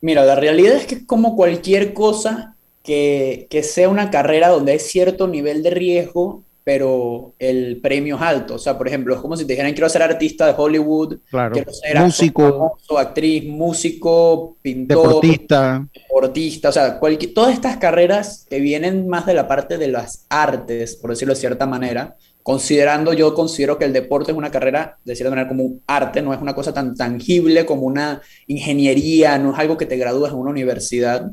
Mira, 0.00 0.24
la 0.24 0.34
realidad 0.34 0.76
es 0.76 0.86
que 0.86 1.06
como 1.06 1.36
cualquier 1.36 1.94
cosa 1.94 2.56
que, 2.82 3.46
que 3.50 3.62
sea 3.62 3.88
una 3.88 4.10
carrera 4.10 4.48
donde 4.48 4.72
hay 4.72 4.78
cierto 4.78 5.28
nivel 5.28 5.62
de 5.62 5.70
riesgo, 5.70 6.42
pero 6.64 7.34
el 7.38 7.80
premio 7.82 8.16
es 8.16 8.22
alto. 8.22 8.54
O 8.54 8.58
sea, 8.58 8.78
por 8.78 8.86
ejemplo, 8.86 9.14
es 9.14 9.20
como 9.20 9.36
si 9.36 9.44
te 9.44 9.52
dijeran, 9.54 9.72
quiero 9.72 9.88
ser 9.88 10.02
artista 10.02 10.46
de 10.46 10.54
Hollywood, 10.56 11.18
Claro. 11.30 11.52
quiero 11.54 11.72
ser 11.72 11.98
Músico. 12.00 12.50
famoso, 12.50 12.98
actriz, 12.98 13.44
músico, 13.46 14.56
pintor, 14.62 15.06
Deportista. 15.08 15.88
deportista, 15.92 16.68
o 16.68 16.72
sea, 16.72 16.98
cualquier, 16.98 17.34
todas 17.34 17.52
estas 17.52 17.78
carreras 17.78 18.46
que 18.48 18.60
vienen 18.60 19.08
más 19.08 19.26
de 19.26 19.34
la 19.34 19.48
parte 19.48 19.76
de 19.78 19.88
las 19.88 20.24
artes, 20.28 20.96
por 20.96 21.10
decirlo 21.10 21.34
de 21.34 21.40
cierta 21.40 21.66
manera, 21.66 22.16
considerando, 22.44 23.12
yo 23.12 23.34
considero 23.34 23.78
que 23.78 23.84
el 23.84 23.92
deporte 23.92 24.32
es 24.32 24.36
una 24.38 24.50
carrera, 24.50 24.98
de 25.04 25.14
cierta 25.14 25.30
manera, 25.30 25.48
como 25.48 25.64
un 25.64 25.80
arte, 25.86 26.22
no 26.22 26.32
es 26.34 26.40
una 26.40 26.54
cosa 26.54 26.72
tan 26.74 26.94
tangible 26.96 27.64
como 27.66 27.82
una 27.82 28.20
ingeniería, 28.48 29.38
no 29.38 29.52
es 29.52 29.58
algo 29.58 29.76
que 29.76 29.86
te 29.86 29.96
gradúas 29.96 30.32
en 30.32 30.38
una 30.38 30.50
universidad, 30.50 31.30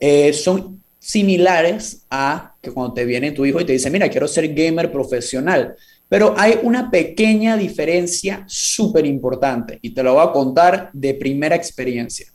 eh, 0.00 0.32
son 0.32 0.80
similares 1.00 2.06
a 2.10 2.53
que 2.64 2.72
cuando 2.72 2.94
te 2.94 3.04
viene 3.04 3.32
tu 3.32 3.44
hijo 3.44 3.60
y 3.60 3.64
te 3.64 3.74
dice, 3.74 3.90
mira, 3.90 4.08
quiero 4.08 4.26
ser 4.26 4.52
gamer 4.52 4.90
profesional. 4.90 5.76
Pero 6.08 6.34
hay 6.36 6.58
una 6.62 6.90
pequeña 6.90 7.56
diferencia 7.56 8.44
súper 8.46 9.06
importante 9.06 9.78
y 9.82 9.90
te 9.90 10.02
lo 10.02 10.14
voy 10.14 10.26
a 10.26 10.32
contar 10.32 10.90
de 10.92 11.14
primera 11.14 11.54
experiencia. 11.54 12.26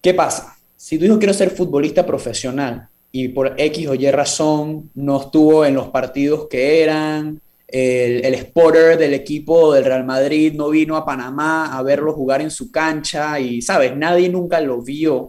¿Qué 0.00 0.14
pasa? 0.14 0.56
Si 0.76 0.98
tu 0.98 1.04
hijo 1.04 1.18
quiere 1.18 1.34
ser 1.34 1.50
futbolista 1.50 2.04
profesional 2.06 2.88
y 3.12 3.28
por 3.28 3.54
X 3.56 3.88
o 3.88 3.94
Y 3.94 4.10
razón 4.10 4.90
no 4.94 5.20
estuvo 5.20 5.64
en 5.64 5.74
los 5.74 5.88
partidos 5.88 6.46
que 6.48 6.82
eran, 6.82 7.40
el, 7.66 8.24
el 8.24 8.38
spotter 8.40 8.98
del 8.98 9.14
equipo 9.14 9.72
del 9.72 9.84
Real 9.84 10.04
Madrid 10.04 10.54
no 10.54 10.70
vino 10.70 10.96
a 10.96 11.04
Panamá 11.04 11.76
a 11.76 11.82
verlo 11.82 12.12
jugar 12.12 12.42
en 12.42 12.50
su 12.50 12.70
cancha 12.70 13.38
y, 13.38 13.62
¿sabes? 13.62 13.96
Nadie 13.96 14.28
nunca 14.28 14.60
lo 14.60 14.82
vio. 14.82 15.28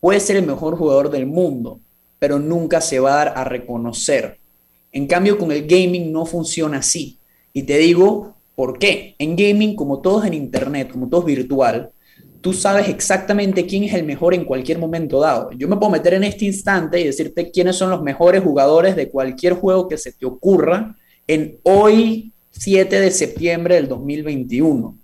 Puede 0.00 0.20
ser 0.20 0.36
el 0.36 0.46
mejor 0.46 0.76
jugador 0.76 1.10
del 1.10 1.26
mundo, 1.26 1.80
pero 2.18 2.38
nunca 2.38 2.80
se 2.80 2.98
va 3.00 3.12
a 3.12 3.24
dar 3.24 3.32
a 3.36 3.44
reconocer. 3.44 4.38
En 4.92 5.06
cambio, 5.06 5.38
con 5.38 5.52
el 5.52 5.66
gaming 5.66 6.12
no 6.12 6.26
funciona 6.26 6.78
así. 6.78 7.18
Y 7.52 7.62
te 7.62 7.78
digo 7.78 8.36
por 8.54 8.78
qué. 8.78 9.14
En 9.18 9.36
gaming, 9.36 9.76
como 9.76 10.00
todo 10.00 10.22
es 10.22 10.28
en 10.28 10.34
Internet, 10.34 10.90
como 10.90 11.08
todo 11.08 11.20
es 11.20 11.26
virtual, 11.26 11.90
tú 12.40 12.52
sabes 12.52 12.88
exactamente 12.88 13.66
quién 13.66 13.84
es 13.84 13.94
el 13.94 14.04
mejor 14.04 14.34
en 14.34 14.44
cualquier 14.44 14.78
momento 14.78 15.20
dado. 15.20 15.50
Yo 15.52 15.68
me 15.68 15.76
puedo 15.76 15.92
meter 15.92 16.14
en 16.14 16.24
este 16.24 16.46
instante 16.46 17.00
y 17.00 17.04
decirte 17.04 17.50
quiénes 17.50 17.76
son 17.76 17.90
los 17.90 18.02
mejores 18.02 18.42
jugadores 18.42 18.96
de 18.96 19.10
cualquier 19.10 19.54
juego 19.54 19.88
que 19.88 19.98
se 19.98 20.12
te 20.12 20.26
ocurra 20.26 20.96
en 21.26 21.58
hoy, 21.62 22.32
7 22.52 23.00
de 23.00 23.10
septiembre 23.10 23.74
del 23.76 23.88
2021. 23.88 24.98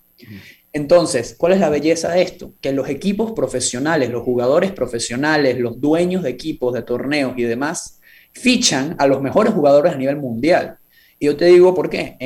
Entonces, 0.74 1.36
¿cuál 1.38 1.52
es 1.52 1.60
la 1.60 1.70
belleza 1.70 2.10
de 2.10 2.22
esto? 2.22 2.54
Que 2.60 2.72
los 2.72 2.88
equipos 2.88 3.30
profesionales, 3.30 4.10
los 4.10 4.24
jugadores 4.24 4.72
profesionales, 4.72 5.56
los 5.60 5.80
dueños 5.80 6.24
de 6.24 6.30
equipos, 6.30 6.74
de 6.74 6.82
torneos 6.82 7.34
y 7.36 7.44
demás, 7.44 8.00
fichan 8.32 8.96
a 8.98 9.06
los 9.06 9.22
mejores 9.22 9.54
jugadores 9.54 9.92
a 9.92 9.96
nivel 9.96 10.16
mundial. 10.16 10.76
Y 11.20 11.26
yo 11.26 11.36
te 11.36 11.44
digo 11.44 11.72
por 11.76 11.88
qué. 11.88 12.16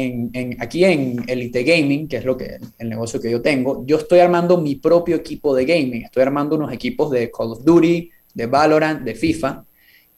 Aquí 0.60 0.82
en 0.82 1.22
Elite 1.26 1.62
Gaming, 1.62 2.08
que 2.08 2.16
es 2.16 2.24
lo 2.24 2.38
que, 2.38 2.56
el 2.78 2.88
negocio 2.88 3.20
que 3.20 3.30
yo 3.30 3.42
tengo, 3.42 3.84
yo 3.86 3.98
estoy 3.98 4.20
armando 4.20 4.58
mi 4.58 4.76
propio 4.76 5.16
equipo 5.16 5.54
de 5.54 5.66
gaming. 5.66 6.04
Estoy 6.04 6.22
armando 6.22 6.56
unos 6.56 6.72
equipos 6.72 7.10
de 7.10 7.30
Call 7.30 7.52
of 7.52 7.64
Duty, 7.64 8.10
de 8.32 8.46
Valorant, 8.46 9.02
de 9.02 9.14
FIFA. 9.14 9.66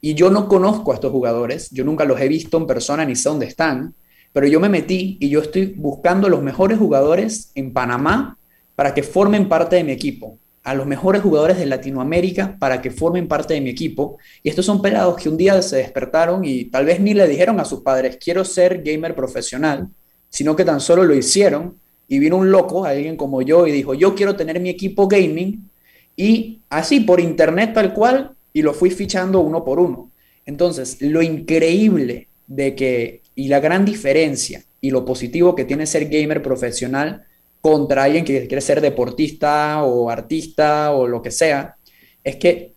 Y 0.01 0.15
yo 0.15 0.31
no 0.31 0.47
conozco 0.47 0.93
a 0.93 0.95
estos 0.95 1.11
jugadores, 1.11 1.69
yo 1.73 1.85
nunca 1.85 2.05
los 2.05 2.21
he 2.21 2.29
visto 2.29 2.57
en 2.59 2.69
persona 2.69 3.05
ni 3.05 3.17
sé 3.17 3.29
dónde 3.29 3.47
están, 3.47 3.93
pero 4.33 4.47
yo 4.47 4.61
me 4.61 4.69
metí 4.69 5.17
y 5.21 5.29
yo 5.29 5.41
estoy 5.41 5.67
buscando 5.67 6.29
los 6.29 6.43
mejores 6.43 6.79
jugadores 6.79 7.51
en 7.55 7.73
Panamá 7.73 8.39
para 8.77 8.95
que 8.95 9.03
formen 9.03 9.49
parte 9.49 9.77
de 9.77 9.85
mi 9.85 9.93
equipo, 9.93 10.39
a 10.63 10.75
los 10.75 10.87
mejores 10.87 11.23
jugadores 11.23 11.59
de 11.59 11.67
Latinoamérica 11.67 12.57
para 12.59 12.81
que 12.81 12.91
formen 12.91 13.29
parte 13.29 13.55
de 13.55 13.61
mi 13.61 13.71
equipo. 13.71 14.19
Y 14.43 14.49
estos 14.49 14.67
son 14.67 14.81
pelados 14.81 15.17
que 15.17 15.29
un 15.29 15.37
día 15.37 15.61
se 15.63 15.77
despertaron 15.77 16.45
y 16.45 16.67
tal 16.67 16.85
vez 16.85 17.01
ni 17.01 17.15
le 17.15 17.27
dijeron 17.27 17.61
a 17.61 17.65
sus 17.65 17.81
padres, 17.81 18.19
quiero 18.23 18.45
ser 18.45 18.83
gamer 18.83 19.15
profesional, 19.15 19.89
sino 20.29 20.55
que 20.55 20.65
tan 20.65 20.81
solo 20.81 21.05
lo 21.05 21.15
hicieron 21.15 21.79
y 22.07 22.19
vino 22.19 22.37
un 22.37 22.51
loco, 22.51 22.85
alguien 22.85 23.17
como 23.17 23.43
yo, 23.43 23.67
y 23.67 23.73
dijo, 23.73 23.95
yo 23.95 24.15
quiero 24.15 24.37
tener 24.37 24.61
mi 24.61 24.69
equipo 24.69 25.07
gaming 25.07 25.69
y 26.17 26.61
así 26.69 27.01
por 27.01 27.21
internet 27.21 27.73
tal 27.73 27.95
cual, 27.95 28.35
y 28.53 28.63
lo 28.63 28.75
fui 28.75 28.91
fichando 28.91 29.41
uno 29.41 29.65
por 29.65 29.79
uno. 29.79 30.11
Entonces, 30.45 31.01
lo 31.01 31.23
increíble 31.23 32.29
de 32.47 32.75
que, 32.75 33.20
y 33.41 33.49
la 33.49 33.59
gran 33.59 33.87
diferencia 33.87 34.63
y 34.83 34.91
lo 34.91 35.07
positivo 35.07 35.55
que 35.55 35.65
tiene 35.65 35.87
ser 35.87 36.11
gamer 36.11 36.43
profesional 36.43 37.25
contra 37.63 38.05
alguien 38.05 38.23
que 38.23 38.47
quiere 38.47 38.61
ser 38.61 38.83
deportista 38.83 39.83
o 39.83 40.11
artista 40.11 40.93
o 40.93 41.07
lo 41.07 41.23
que 41.23 41.31
sea, 41.31 41.77
es 42.23 42.37
que 42.37 42.75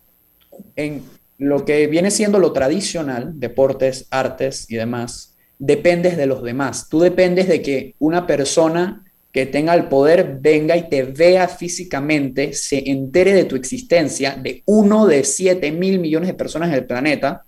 en 0.78 1.04
lo 1.38 1.66
que 1.66 1.88
viene 1.88 2.12
siendo 2.12 2.40
lo 2.40 2.54
tradicional, 2.54 3.38
deportes, 3.42 4.08
artes 4.10 4.66
y 4.70 4.78
demás, 4.78 5.36
dependes 5.60 6.16
de 6.16 6.28
los 6.28 6.42
demás. 6.42 6.88
Tú 6.88 7.02
dependes 7.02 7.50
de 7.50 7.62
que 7.62 7.96
una 8.00 8.26
persona 8.26 9.04
que 9.34 9.46
tenga 9.46 9.74
el 9.74 9.90
poder 9.90 10.38
venga 10.40 10.78
y 10.78 10.88
te 10.88 11.04
vea 11.04 11.50
físicamente, 11.50 12.54
se 12.54 12.90
entere 12.90 13.34
de 13.34 13.44
tu 13.44 13.58
existencia, 13.58 14.38
de 14.42 14.64
uno 14.66 15.08
de 15.08 15.26
7 15.26 15.74
mil 15.74 16.00
millones 16.00 16.30
de 16.30 16.36
personas 16.36 16.70
en 16.70 16.76
el 16.76 16.86
planeta, 16.86 17.44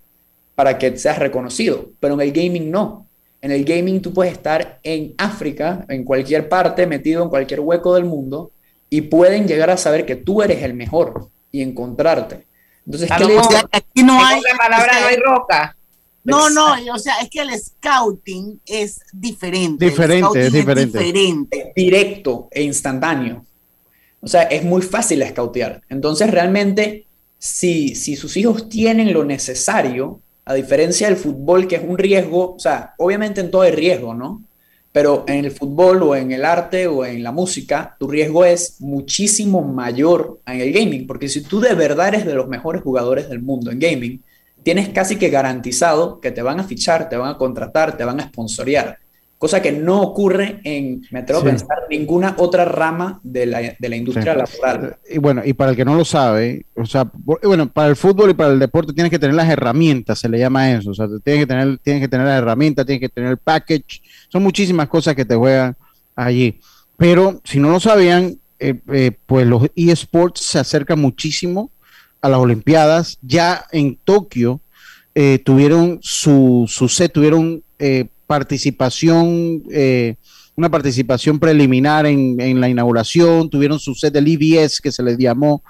para 0.54 0.78
que 0.78 0.98
seas 0.98 1.18
reconocido. 1.18 1.92
Pero 2.02 2.16
en 2.16 2.22
el 2.22 2.34
gaming 2.34 2.70
no. 2.70 3.05
En 3.46 3.52
el 3.52 3.64
gaming 3.64 4.02
tú 4.02 4.12
puedes 4.12 4.34
estar 4.34 4.80
en 4.82 5.14
África, 5.20 5.86
en 5.88 6.04
cualquier 6.04 6.50
parte, 6.50 6.88
metido 6.88 7.22
en 7.22 7.30
cualquier 7.30 7.60
hueco 7.60 7.94
del 7.94 8.06
mundo, 8.06 8.52
y 8.90 9.02
pueden 9.02 9.48
llegar 9.48 9.70
a 9.70 9.78
saber 9.78 10.04
que 10.08 10.16
tú 10.16 10.42
eres 10.42 10.64
el 10.64 10.74
mejor 10.74 11.30
y 11.52 11.62
encontrarte. 11.62 12.48
Entonces, 12.88 13.08
¿qué 13.16 13.24
le? 13.24 13.38
Aquí 13.72 14.02
no 14.02 14.20
hay. 14.26 14.42
Palabra, 14.58 15.00
no 15.00 15.08
hay 15.10 15.18
roca. 15.18 15.78
No, 16.24 16.50
no, 16.50 16.74
o 16.92 16.98
sea, 16.98 17.20
es 17.22 17.30
que 17.30 17.42
el 17.42 17.52
scouting 17.52 18.62
es 18.66 19.02
diferente. 19.14 19.86
Diferente, 19.86 20.48
es 20.48 20.52
diferente. 20.52 20.98
diferente. 20.98 21.74
Directo 21.76 22.48
e 22.50 22.64
instantáneo. 22.64 23.46
O 24.22 24.28
sea, 24.28 24.42
es 24.42 24.64
muy 24.64 24.82
fácil 24.82 25.24
scoutear. 25.24 25.84
Entonces, 25.90 26.32
realmente, 26.32 27.06
si, 27.38 27.94
si 27.94 28.16
sus 28.16 28.38
hijos 28.38 28.70
tienen 28.70 29.14
lo 29.14 29.24
necesario, 29.24 30.20
a 30.46 30.54
diferencia 30.54 31.08
del 31.08 31.18
fútbol, 31.18 31.68
que 31.68 31.76
es 31.76 31.84
un 31.84 31.98
riesgo, 31.98 32.56
o 32.56 32.60
sea, 32.60 32.94
obviamente 32.98 33.42
en 33.42 33.50
todo 33.50 33.64
hay 33.64 33.72
riesgo, 33.72 34.14
¿no? 34.14 34.44
Pero 34.92 35.26
en 35.28 35.44
el 35.44 35.52
fútbol 35.52 36.04
o 36.04 36.16
en 36.16 36.32
el 36.32 36.46
arte 36.46 36.88
o 36.88 37.04
en 37.04 37.24
la 37.24 37.32
música, 37.32 37.98
tu 38.00 38.08
riesgo 38.08 38.46
es 38.46 38.80
muchísimo 38.80 39.62
mayor 39.62 40.40
en 40.46 40.62
el 40.62 40.72
gaming, 40.72 41.08
porque 41.08 41.28
si 41.28 41.42
tú 41.42 41.60
de 41.60 41.74
verdad 41.74 42.10
eres 42.10 42.26
de 42.26 42.36
los 42.36 42.48
mejores 42.48 42.82
jugadores 42.84 43.28
del 43.28 43.42
mundo 43.42 43.72
en 43.72 43.80
gaming, 43.80 44.24
tienes 44.64 44.90
casi 44.90 45.18
que 45.18 45.30
garantizado 45.30 46.22
que 46.22 46.32
te 46.32 46.42
van 46.42 46.60
a 46.60 46.64
fichar, 46.64 47.10
te 47.10 47.18
van 47.18 47.32
a 47.32 47.38
contratar, 47.38 47.98
te 47.98 48.06
van 48.06 48.20
a 48.20 48.28
sponsorear. 48.28 49.00
Cosa 49.46 49.62
que 49.62 49.72
no 49.72 50.02
ocurre 50.02 50.60
en, 50.64 51.04
me 51.12 51.20
atrevo 51.20 51.42
Sí. 51.42 51.46
a 51.46 51.50
pensar, 51.52 51.78
ninguna 51.88 52.34
otra 52.40 52.66
rama 52.66 53.20
de 53.22 53.46
la, 53.46 53.60
de 53.78 53.90
la 53.90 53.96
industria 53.96 54.34
Sí. 54.48 54.58
laboral. 54.64 54.98
Y 55.08 55.20
bueno, 55.20 55.44
y 55.46 55.54
para 55.54 55.70
el 55.70 55.78
que 55.78 55.86
no 55.86 55.94
lo 55.94 56.04
sabe, 56.04 56.66
o 56.74 56.84
sea, 56.88 57.08
bueno, 57.14 57.72
para 57.72 57.90
el 57.90 57.96
fútbol 57.96 58.32
y 58.32 58.34
para 58.34 58.52
el 58.54 58.58
deporte 58.58 58.92
tienes 58.92 59.12
que 59.12 59.20
tener 59.20 59.36
las 59.36 59.48
herramientas, 59.48 60.18
se 60.18 60.30
le 60.30 60.40
llama 60.40 60.72
eso, 60.72 60.90
o 60.90 60.94
sea, 60.96 61.06
tienes 61.24 61.44
que 61.44 61.48
tener, 61.48 61.78
tienes 61.78 62.02
que 62.02 62.08
tener 62.08 62.26
las 62.26 62.40
herramientas, 62.40 62.88
tienes 62.88 63.02
que 63.02 63.10
tener 63.10 63.30
el 63.30 63.38
package, 63.38 64.02
son 64.30 64.42
muchísimas 64.42 64.88
cosas 64.88 65.14
que 65.14 65.26
te 65.26 65.36
juegan 65.36 65.78
allí. 66.16 66.60
Pero 66.98 67.40
si 67.44 67.60
no 67.60 67.70
lo 67.70 67.80
sabían, 67.80 68.40
eh, 68.58 68.80
eh, 68.92 69.12
pues 69.28 69.46
los 69.46 69.62
eSports 69.76 70.42
se 70.42 70.58
acercan 70.58 71.00
muchísimo 71.00 71.70
a 72.20 72.30
las 72.30 72.40
Olimpiadas. 72.40 73.20
Ya 73.22 73.64
en 73.72 73.96
Tokio 74.04 74.60
eh, 75.14 75.38
tuvieron 75.38 76.00
su, 76.02 76.66
su 76.68 76.90
set, 76.90 77.12
tuvieron 77.14 77.62
eh, 77.78 78.08
participación, 78.28 79.64
eh, 79.72 80.16
una 80.56 80.70
participación 80.70 81.40
preliminar 81.40 82.06
en, 82.06 82.40
en 82.40 82.62
la 82.62 82.70
inauguración, 82.70 83.50
tuvieron 83.50 83.80
su 83.80 83.94
set 83.94 84.14
del 84.14 84.28
EBS 84.28 84.80
que 84.82 84.92
se 84.92 85.04
les 85.04 85.18
llamó, 85.18 85.64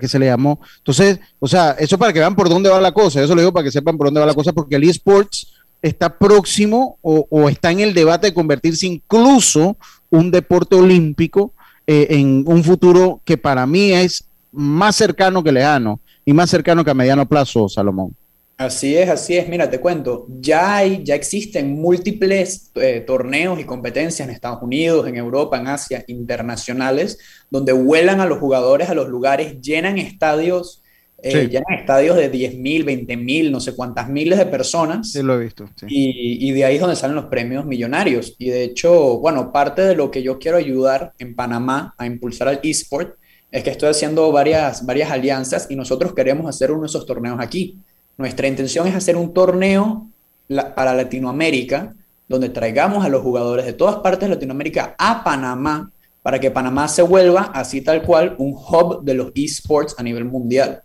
que 0.00 0.08
se 0.08 0.18
le 0.18 0.26
llamó. 0.26 0.60
Entonces, 0.78 1.20
o 1.38 1.46
sea, 1.48 1.72
eso 1.78 1.98
para 1.98 2.12
que 2.12 2.18
vean 2.18 2.36
por 2.36 2.48
dónde 2.48 2.70
va 2.70 2.80
la 2.80 2.92
cosa, 2.92 3.22
eso 3.22 3.34
lo 3.34 3.40
digo 3.40 3.52
para 3.52 3.64
que 3.64 3.72
sepan 3.72 3.96
por 3.96 4.08
dónde 4.08 4.20
va 4.20 4.26
la 4.26 4.34
cosa, 4.34 4.52
porque 4.52 4.76
el 4.76 4.84
eSports 4.84 5.52
está 5.82 6.18
próximo 6.18 6.98
o, 7.02 7.26
o 7.30 7.48
está 7.48 7.70
en 7.70 7.80
el 7.80 7.94
debate 7.94 8.28
de 8.28 8.34
convertirse 8.34 8.86
incluso 8.86 9.76
un 10.10 10.30
deporte 10.30 10.76
olímpico 10.76 11.52
eh, 11.86 12.08
en 12.10 12.44
un 12.46 12.64
futuro 12.64 13.20
que 13.24 13.38
para 13.38 13.66
mí 13.66 13.92
es 13.92 14.24
más 14.52 14.96
cercano 14.96 15.42
que 15.44 15.52
lejano 15.52 16.00
y 16.24 16.32
más 16.32 16.50
cercano 16.50 16.84
que 16.84 16.90
a 16.90 16.94
mediano 16.94 17.28
plazo, 17.28 17.68
Salomón. 17.68 18.14
Así 18.58 18.96
es, 18.96 19.10
así 19.10 19.36
es. 19.36 19.48
Mira, 19.50 19.68
te 19.68 19.80
cuento, 19.80 20.26
ya 20.40 20.76
hay, 20.78 21.02
ya 21.04 21.14
existen 21.14 21.74
múltiples 21.74 22.70
eh, 22.76 23.02
torneos 23.06 23.60
y 23.60 23.64
competencias 23.64 24.26
en 24.26 24.34
Estados 24.34 24.62
Unidos, 24.62 25.06
en 25.06 25.16
Europa, 25.16 25.58
en 25.58 25.66
Asia, 25.66 26.02
internacionales, 26.06 27.18
donde 27.50 27.72
vuelan 27.72 28.20
a 28.20 28.26
los 28.26 28.38
jugadores 28.38 28.88
a 28.88 28.94
los 28.94 29.08
lugares, 29.10 29.60
llenan 29.60 29.98
estadios, 29.98 30.82
eh, 31.22 31.30
Sí. 31.32 31.48
llenan 31.48 31.74
estadios 31.78 32.16
de 32.16 32.30
10.000, 32.30 32.82
20.000, 32.86 33.50
no 33.50 33.60
sé 33.60 33.74
cuántas 33.74 34.08
miles 34.08 34.38
de 34.38 34.46
personas. 34.46 35.12
Sí, 35.12 35.22
lo 35.22 35.34
he 35.38 35.44
visto. 35.44 35.68
sí. 35.78 35.84
Y, 35.90 36.48
y 36.48 36.52
de 36.52 36.64
ahí 36.64 36.76
es 36.76 36.80
donde 36.80 36.96
salen 36.96 37.16
los 37.16 37.26
premios 37.26 37.66
millonarios. 37.66 38.36
Y 38.38 38.48
de 38.48 38.64
hecho, 38.64 39.18
bueno, 39.18 39.52
parte 39.52 39.82
de 39.82 39.94
lo 39.94 40.10
que 40.10 40.22
yo 40.22 40.38
quiero 40.38 40.56
ayudar 40.56 41.12
en 41.18 41.34
Panamá 41.36 41.94
a 41.98 42.06
impulsar 42.06 42.48
al 42.48 42.60
eSport 42.62 43.16
es 43.50 43.62
que 43.62 43.70
estoy 43.70 43.90
haciendo 43.90 44.32
varias, 44.32 44.86
varias 44.86 45.10
alianzas 45.10 45.66
y 45.70 45.76
nosotros 45.76 46.14
queremos 46.14 46.48
hacer 46.48 46.70
uno 46.70 46.82
de 46.82 46.86
esos 46.86 47.04
torneos 47.04 47.38
aquí. 47.40 47.78
Nuestra 48.18 48.48
intención 48.48 48.86
es 48.86 48.94
hacer 48.94 49.16
un 49.16 49.32
torneo 49.34 50.06
la- 50.48 50.74
para 50.74 50.94
Latinoamérica, 50.94 51.94
donde 52.28 52.48
traigamos 52.48 53.04
a 53.04 53.08
los 53.08 53.22
jugadores 53.22 53.66
de 53.66 53.72
todas 53.72 53.96
partes 53.96 54.28
de 54.28 54.34
Latinoamérica 54.34 54.94
a 54.98 55.22
Panamá, 55.22 55.90
para 56.22 56.40
que 56.40 56.50
Panamá 56.50 56.88
se 56.88 57.02
vuelva 57.02 57.42
así 57.54 57.82
tal 57.82 58.02
cual 58.02 58.34
un 58.38 58.52
hub 58.52 59.04
de 59.04 59.14
los 59.14 59.30
esports 59.34 59.94
a 59.98 60.02
nivel 60.02 60.24
mundial. 60.24 60.82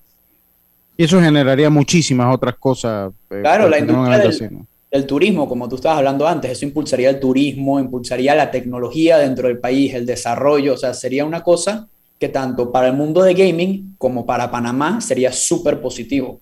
Y 0.98 1.04
eso 1.06 1.20
generaría 1.20 1.70
muchísimas 1.70 2.34
otras 2.36 2.56
cosas. 2.58 3.12
eh, 3.32 3.40
Claro, 3.42 3.68
la 3.70 3.80
industria 3.80 4.18
evento 4.18 4.28
del, 4.28 4.48
así, 4.48 4.54
¿no? 4.56 4.68
del 4.92 5.06
turismo, 5.08 5.48
como 5.50 5.68
tú 5.68 5.76
estabas 5.78 5.98
hablando 5.98 6.28
antes, 6.28 6.52
eso 6.52 6.66
impulsaría 6.66 7.10
el 7.10 7.20
turismo, 7.20 7.80
impulsaría 7.80 8.36
la 8.36 8.52
tecnología 8.52 9.18
dentro 9.18 9.48
del 9.48 9.58
país, 9.58 9.94
el 9.96 10.06
desarrollo, 10.06 10.74
o 10.74 10.78
sea, 10.78 10.94
sería 10.94 11.26
una 11.26 11.42
cosa 11.42 11.88
que 12.20 12.30
tanto 12.30 12.72
para 12.72 12.88
el 12.88 12.94
mundo 12.94 13.24
de 13.24 13.34
gaming 13.34 13.96
como 13.98 14.26
para 14.28 14.52
Panamá 14.52 15.02
sería 15.02 15.32
súper 15.32 15.82
positivo. 15.82 16.40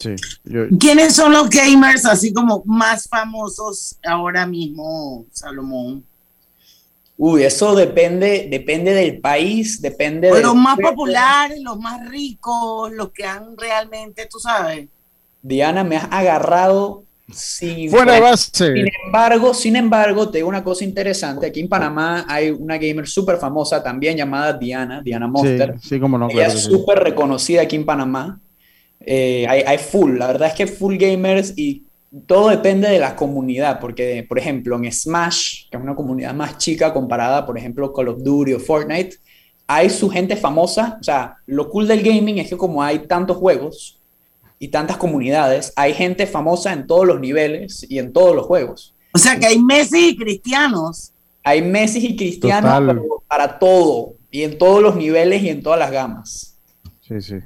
Sí, 0.00 0.16
yo- 0.44 0.66
¿Quiénes 0.78 1.14
son 1.14 1.30
los 1.32 1.48
gamers 1.50 2.06
así 2.06 2.32
como 2.32 2.62
más 2.64 3.06
famosos 3.06 3.96
ahora 4.02 4.46
mismo, 4.46 5.26
Salomón? 5.30 6.02
Uy, 7.18 7.42
eso 7.42 7.74
depende, 7.74 8.48
depende 8.50 8.94
del 8.94 9.20
país, 9.20 9.82
depende 9.82 10.32
de 10.32 10.40
los 10.42 10.54
más 10.54 10.78
populares, 10.78 11.60
los 11.60 11.78
más 11.78 12.08
ricos, 12.08 12.90
los 12.92 13.10
que 13.10 13.24
han 13.26 13.58
realmente, 13.58 14.26
tú 14.26 14.38
sabes. 14.38 14.88
Diana, 15.42 15.84
me 15.84 15.96
has 15.96 16.08
agarrado 16.10 17.04
sin 17.30 17.90
Fuera 17.90 18.18
base. 18.20 18.50
Sin 18.52 18.88
embargo, 19.04 19.52
sin 19.52 19.76
embargo, 19.76 20.30
te 20.30 20.38
digo 20.38 20.48
una 20.48 20.64
cosa 20.64 20.82
interesante. 20.84 21.46
Aquí 21.46 21.60
en 21.60 21.68
Panamá 21.68 22.24
hay 22.26 22.50
una 22.50 22.78
gamer 22.78 23.06
súper 23.06 23.36
famosa 23.36 23.82
también 23.82 24.16
llamada 24.16 24.54
Diana, 24.54 25.02
Diana 25.02 25.28
Monster. 25.28 25.76
Sí, 25.80 25.88
sí, 25.90 26.00
como 26.00 26.16
no, 26.16 26.26
Ella 26.30 26.44
claro 26.46 26.52
es 26.54 26.64
sí. 26.64 26.70
súper 26.70 27.00
reconocida 27.00 27.60
aquí 27.62 27.76
en 27.76 27.84
Panamá. 27.84 28.40
Eh, 29.00 29.46
hay, 29.48 29.62
hay 29.66 29.78
full, 29.78 30.18
la 30.18 30.26
verdad 30.26 30.48
es 30.48 30.54
que 30.54 30.66
full 30.66 30.96
gamers 30.96 31.54
y 31.56 31.84
todo 32.26 32.48
depende 32.48 32.88
de 32.88 32.98
la 32.98 33.14
comunidad, 33.14 33.78
porque, 33.80 34.24
por 34.28 34.38
ejemplo, 34.38 34.76
en 34.76 34.90
Smash, 34.90 35.68
que 35.70 35.76
es 35.76 35.82
una 35.82 35.94
comunidad 35.94 36.34
más 36.34 36.58
chica 36.58 36.92
comparada, 36.92 37.46
por 37.46 37.56
ejemplo, 37.56 37.92
Call 37.92 38.08
of 38.08 38.22
Duty 38.22 38.54
o 38.54 38.60
Fortnite, 38.60 39.16
hay 39.66 39.88
su 39.88 40.10
gente 40.10 40.36
famosa. 40.36 40.98
O 41.00 41.04
sea, 41.04 41.36
lo 41.46 41.68
cool 41.70 41.86
del 41.86 42.02
gaming 42.02 42.38
es 42.38 42.48
que 42.48 42.56
como 42.56 42.82
hay 42.82 43.00
tantos 43.00 43.36
juegos 43.36 44.00
y 44.58 44.68
tantas 44.68 44.96
comunidades, 44.96 45.72
hay 45.76 45.94
gente 45.94 46.26
famosa 46.26 46.72
en 46.72 46.86
todos 46.88 47.06
los 47.06 47.20
niveles 47.20 47.86
y 47.88 48.00
en 48.00 48.12
todos 48.12 48.34
los 48.34 48.46
juegos. 48.46 48.94
O 49.14 49.18
sea 49.18 49.38
que 49.38 49.46
hay 49.46 49.60
Messi 49.60 50.08
y 50.08 50.16
cristianos. 50.16 51.12
Hay 51.44 51.62
Messi 51.62 52.04
y 52.04 52.16
Cristiano 52.16 52.66
Total. 52.66 52.86
pero 52.86 53.22
para 53.26 53.58
todo, 53.58 54.14
y 54.30 54.42
en 54.42 54.58
todos 54.58 54.82
los 54.82 54.96
niveles 54.96 55.42
y 55.42 55.48
en 55.48 55.62
todas 55.62 55.78
las 55.78 55.90
gamas. 55.90 56.58
Sí, 57.00 57.20
sí. 57.22 57.36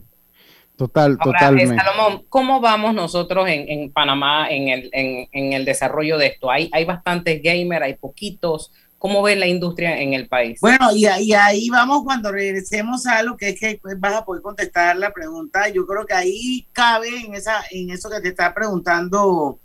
Total, 0.77 1.17
Ahora, 1.21 1.39
totalmente. 1.39 1.77
Salomón, 1.77 2.25
¿cómo 2.29 2.61
vamos 2.61 2.95
nosotros 2.95 3.49
en, 3.49 3.69
en 3.69 3.93
Panamá 3.93 4.49
en 4.51 4.69
el, 4.69 4.91
en, 4.93 5.29
en 5.31 5.53
el 5.53 5.65
desarrollo 5.65 6.19
de 6.19 6.27
esto? 6.27 6.51
¿Hay, 6.51 6.69
hay 6.73 6.85
bastantes 6.85 7.41
gamers, 7.43 7.85
hay 7.85 7.95
poquitos. 7.95 8.73
¿Cómo 8.99 9.23
ves 9.23 9.39
la 9.39 9.47
industria 9.47 10.01
en 10.01 10.15
el 10.15 10.29
país? 10.29 10.59
Bueno, 10.61 10.89
y, 10.95 11.07
y 11.07 11.33
ahí 11.35 11.69
vamos 11.69 12.03
cuando 12.05 12.33
regresemos 12.33 13.07
a 13.07 13.23
lo 13.23 13.37
que 13.37 13.51
es 13.51 13.61
que 13.61 13.79
pues, 13.81 14.01
vas 14.01 14.15
a 14.15 14.25
poder 14.25 14.43
contestar 14.43 14.97
la 14.97 15.13
pregunta. 15.13 15.69
Yo 15.69 15.87
creo 15.87 16.07
que 16.07 16.15
ahí 16.15 16.67
cabe 16.73 17.21
en, 17.21 17.35
esa, 17.35 17.63
en 17.71 17.91
eso 17.91 18.09
que 18.09 18.21
te 18.21 18.29
está 18.29 18.53
preguntando 18.55 19.59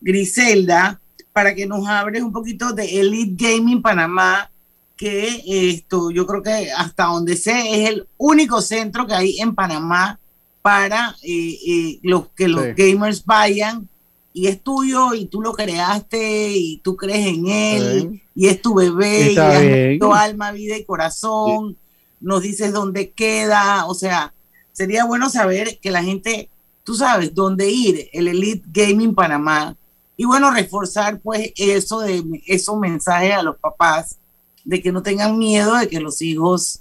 Griselda, 0.00 0.98
para 1.32 1.54
que 1.54 1.66
nos 1.66 1.86
hables 1.86 2.22
un 2.22 2.32
poquito 2.32 2.72
de 2.72 3.00
Elite 3.00 3.36
Gaming 3.36 3.82
Panamá, 3.82 4.50
que 4.96 5.42
esto 5.46 6.10
yo 6.10 6.26
creo 6.26 6.42
que 6.42 6.72
hasta 6.72 7.04
donde 7.04 7.36
sé 7.36 7.52
es 7.52 7.90
el 7.90 8.08
único 8.16 8.62
centro 8.62 9.06
que 9.06 9.14
hay 9.14 9.38
en 9.38 9.54
Panamá 9.54 10.18
para 10.66 11.14
eh, 11.22 11.58
eh, 11.64 11.98
los, 12.02 12.26
que 12.34 12.48
los 12.48 12.64
Sí. 12.64 12.70
gamers 12.76 13.24
vayan 13.24 13.88
y 14.32 14.48
es 14.48 14.60
tuyo 14.60 15.14
y 15.14 15.26
tú 15.26 15.40
lo 15.40 15.52
creaste 15.52 16.50
y 16.56 16.78
tú 16.78 16.96
crees 16.96 17.24
en 17.28 17.46
él 17.46 18.08
Sí. 18.10 18.22
y 18.34 18.46
es 18.48 18.60
tu 18.60 18.74
bebé 18.74 19.26
y 19.26 19.28
Está 19.28 19.60
metido 19.60 20.12
alma, 20.12 20.50
vida 20.50 20.76
y 20.76 20.84
corazón, 20.84 21.76
nos 22.20 22.42
dices 22.42 22.72
dónde 22.72 23.10
queda, 23.12 23.86
o 23.86 23.94
sea, 23.94 24.34
sería 24.72 25.04
bueno 25.04 25.30
saber 25.30 25.78
que 25.80 25.92
la 25.92 26.02
gente, 26.02 26.50
tú 26.82 26.96
sabes 26.96 27.32
dónde 27.32 27.70
ir, 27.70 28.08
el 28.12 28.26
Elite 28.26 28.64
Gaming 28.72 29.14
Panamá, 29.14 29.76
y 30.16 30.24
bueno, 30.24 30.50
reforzar 30.50 31.20
pues 31.20 31.52
eso 31.56 32.00
de 32.00 32.24
esos 32.46 32.76
mensajes 32.78 33.34
a 33.34 33.42
los 33.44 33.56
papás 33.58 34.16
de 34.64 34.82
que 34.82 34.90
no 34.90 35.00
tengan 35.00 35.38
miedo 35.38 35.76
de 35.76 35.86
que 35.88 36.00
los 36.00 36.20
hijos 36.22 36.80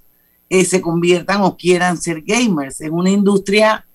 eh, 0.50 0.66
se 0.66 0.82
conviertan 0.82 1.42
o 1.42 1.58
quieran 1.58 1.98
ser 1.98 2.22
gamers 2.22 2.82
en 2.82 2.94
una 2.94 3.10
industria 3.10 3.86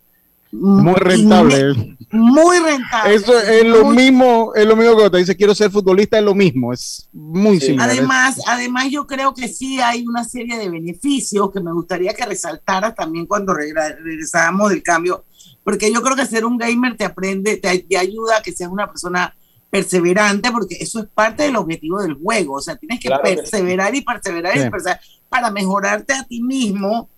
Muy 0.52 0.94
rentable. 0.94 1.96
muy 2.10 2.58
rentable. 2.58 3.14
Eso 3.14 3.38
es 3.38 3.64
lo 3.64 3.84
Muy- 3.84 3.96
mismo, 3.96 4.52
es 4.56 4.66
lo 4.66 4.74
mismo 4.74 4.96
que 4.96 5.08
te 5.10 5.18
dice 5.18 5.36
quiero 5.36 5.54
ser 5.54 5.70
futbolista, 5.70 6.18
es 6.18 6.24
lo 6.24 6.34
mismo, 6.34 6.72
es 6.72 7.08
muy 7.12 7.60
similar. 7.60 7.88
Además, 7.90 8.40
además 8.48 8.86
yo 8.90 9.06
creo 9.06 9.32
que 9.32 9.46
sí 9.46 9.80
hay 9.80 10.04
una 10.06 10.24
serie 10.24 10.58
de 10.58 10.68
beneficios 10.68 11.52
que 11.52 11.60
me 11.60 11.72
gustaría 11.72 12.12
que 12.14 12.26
resaltaras 12.26 12.96
también 12.96 13.26
cuando 13.26 13.54
regresábamos 13.54 14.70
del 14.70 14.82
cambio, 14.82 15.24
porque 15.62 15.92
yo 15.92 16.02
creo 16.02 16.16
que 16.16 16.26
ser 16.26 16.44
un 16.44 16.58
gamer 16.58 16.96
te 16.96 17.04
aprende, 17.04 17.56
te, 17.58 17.78
te 17.78 17.96
ayuda 17.96 18.38
a 18.38 18.42
que 18.42 18.50
seas 18.52 18.70
una 18.72 18.88
persona 18.88 19.32
perseverante, 19.70 20.50
porque 20.50 20.76
eso 20.80 20.98
es 20.98 21.06
parte 21.14 21.44
del 21.44 21.54
objetivo 21.54 22.02
del 22.02 22.14
juego, 22.14 22.54
o 22.54 22.60
sea, 22.60 22.74
tienes 22.74 22.98
que 22.98 23.06
Claro 23.06 23.22
que 23.22 23.30
sí. 23.30 23.36
perseverar 23.36 23.94
y 23.94 24.00
perseverar 24.00 24.56
y 24.56 24.62
Sí. 24.62 24.68
perseverar 24.70 25.00
para 25.30 25.50
mejorarte 25.50 26.12
a 26.12 26.24
ti 26.24 26.42
mismo. 26.42 27.08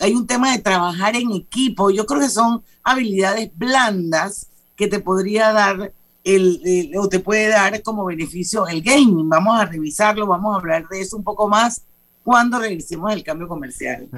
Hay 0.00 0.14
un 0.14 0.26
tema 0.26 0.52
de 0.52 0.58
trabajar 0.60 1.16
en 1.16 1.32
equipo, 1.32 1.90
yo 1.90 2.06
creo 2.06 2.20
que 2.20 2.28
son 2.28 2.62
habilidades 2.84 3.50
blandas 3.56 4.46
que 4.76 4.86
te 4.86 5.00
podría 5.00 5.52
dar 5.52 5.92
el, 6.24 6.60
el- 6.64 6.96
o 6.98 7.08
te 7.08 7.18
puede 7.18 7.48
dar 7.48 7.82
como 7.82 8.04
beneficio 8.04 8.66
el 8.68 8.82
gaming. 8.82 9.28
Vamos 9.28 9.58
a 9.60 9.64
revisarlo, 9.66 10.26
vamos 10.26 10.54
a 10.54 10.58
hablar 10.60 10.86
de 10.88 11.00
eso 11.00 11.16
un 11.16 11.24
poco 11.24 11.48
más 11.48 11.82
cuando 12.22 12.58
regresemos 12.60 13.10
del 13.10 13.24
cambio 13.24 13.48
comercial. 13.48 14.08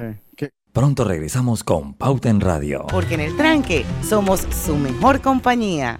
Pronto 0.71 1.05
regresamos 1.05 1.63
con 1.63 1.93
Pauta 1.93 2.29
en 2.29 2.41
Radio. 2.41 2.85
Porque 2.91 3.13
en 3.15 3.21
el 3.21 3.37
tranque 3.37 3.85
somos 4.07 4.45
su 4.65 4.75
mejor 4.75 5.21
compañía. 5.21 5.99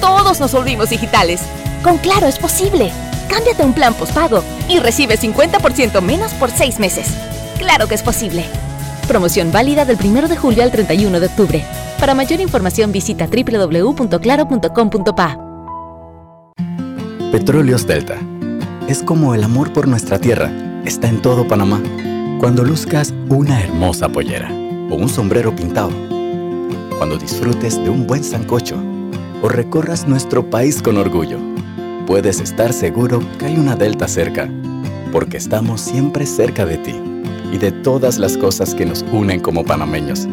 todos 0.00 0.40
nos 0.40 0.52
volvimos 0.52 0.90
digitales. 0.90 1.42
Con 1.82 1.98
Claro 1.98 2.26
es 2.26 2.38
posible. 2.38 2.92
Cámbiate 3.28 3.62
un 3.62 3.72
plan 3.72 3.94
postpago 3.94 4.42
y 4.68 4.80
recibe 4.80 5.18
50% 5.18 6.00
menos 6.00 6.32
por 6.34 6.50
seis 6.50 6.78
meses. 6.78 7.14
Claro 7.58 7.86
que 7.86 7.94
es 7.94 8.02
posible. 8.02 8.44
Promoción 9.06 9.52
válida 9.52 9.84
del 9.84 9.98
1 10.02 10.28
de 10.28 10.36
julio 10.36 10.62
al 10.62 10.70
31 10.70 11.20
de 11.20 11.26
octubre. 11.26 11.64
Para 11.98 12.14
mayor 12.14 12.40
información 12.40 12.92
visita 12.92 13.26
www.claro.com.pa. 13.26 15.38
Petróleos 17.30 17.86
Delta. 17.86 18.16
Es 18.88 19.02
como 19.02 19.34
el 19.34 19.44
amor 19.44 19.72
por 19.72 19.86
nuestra 19.86 20.18
tierra. 20.18 20.50
Está 20.84 21.08
en 21.08 21.22
todo 21.22 21.46
Panamá. 21.46 21.80
Cuando 22.40 22.64
luzcas 22.64 23.14
una 23.28 23.62
hermosa 23.62 24.08
pollera 24.08 24.50
o 24.90 24.96
un 24.96 25.08
sombrero 25.08 25.54
pintado. 25.54 25.90
Cuando 26.98 27.16
disfrutes 27.16 27.76
de 27.76 27.90
un 27.90 28.06
buen 28.06 28.24
sancocho 28.24 28.76
o 29.42 29.48
recorras 29.48 30.06
nuestro 30.06 30.48
país 30.48 30.82
con 30.82 30.96
orgullo. 30.96 31.38
Puedes 32.06 32.40
estar 32.40 32.72
seguro 32.72 33.20
que 33.38 33.46
hay 33.46 33.56
una 33.56 33.76
Delta 33.76 34.08
cerca, 34.08 34.50
porque 35.12 35.36
estamos 35.36 35.80
siempre 35.80 36.26
cerca 36.26 36.66
de 36.66 36.78
ti 36.78 36.94
y 37.52 37.58
de 37.58 37.72
todas 37.72 38.18
las 38.18 38.36
cosas 38.36 38.74
que 38.74 38.86
nos 38.86 39.04
unen 39.12 39.40
como 39.40 39.64
panameños. 39.64 40.28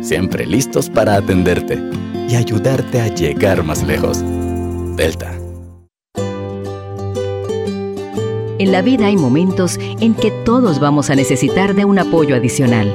Siempre 0.00 0.46
listos 0.46 0.88
para 0.88 1.16
atenderte 1.16 1.78
y 2.28 2.36
ayudarte 2.36 3.00
a 3.00 3.08
llegar 3.08 3.62
más 3.64 3.82
lejos. 3.82 4.22
Delta. 4.96 5.32
En 8.58 8.72
la 8.72 8.82
vida 8.82 9.06
hay 9.06 9.16
momentos 9.16 9.78
en 10.00 10.14
que 10.14 10.30
todos 10.44 10.80
vamos 10.80 11.08
a 11.08 11.14
necesitar 11.14 11.74
de 11.74 11.86
un 11.86 11.98
apoyo 11.98 12.36
adicional. 12.36 12.94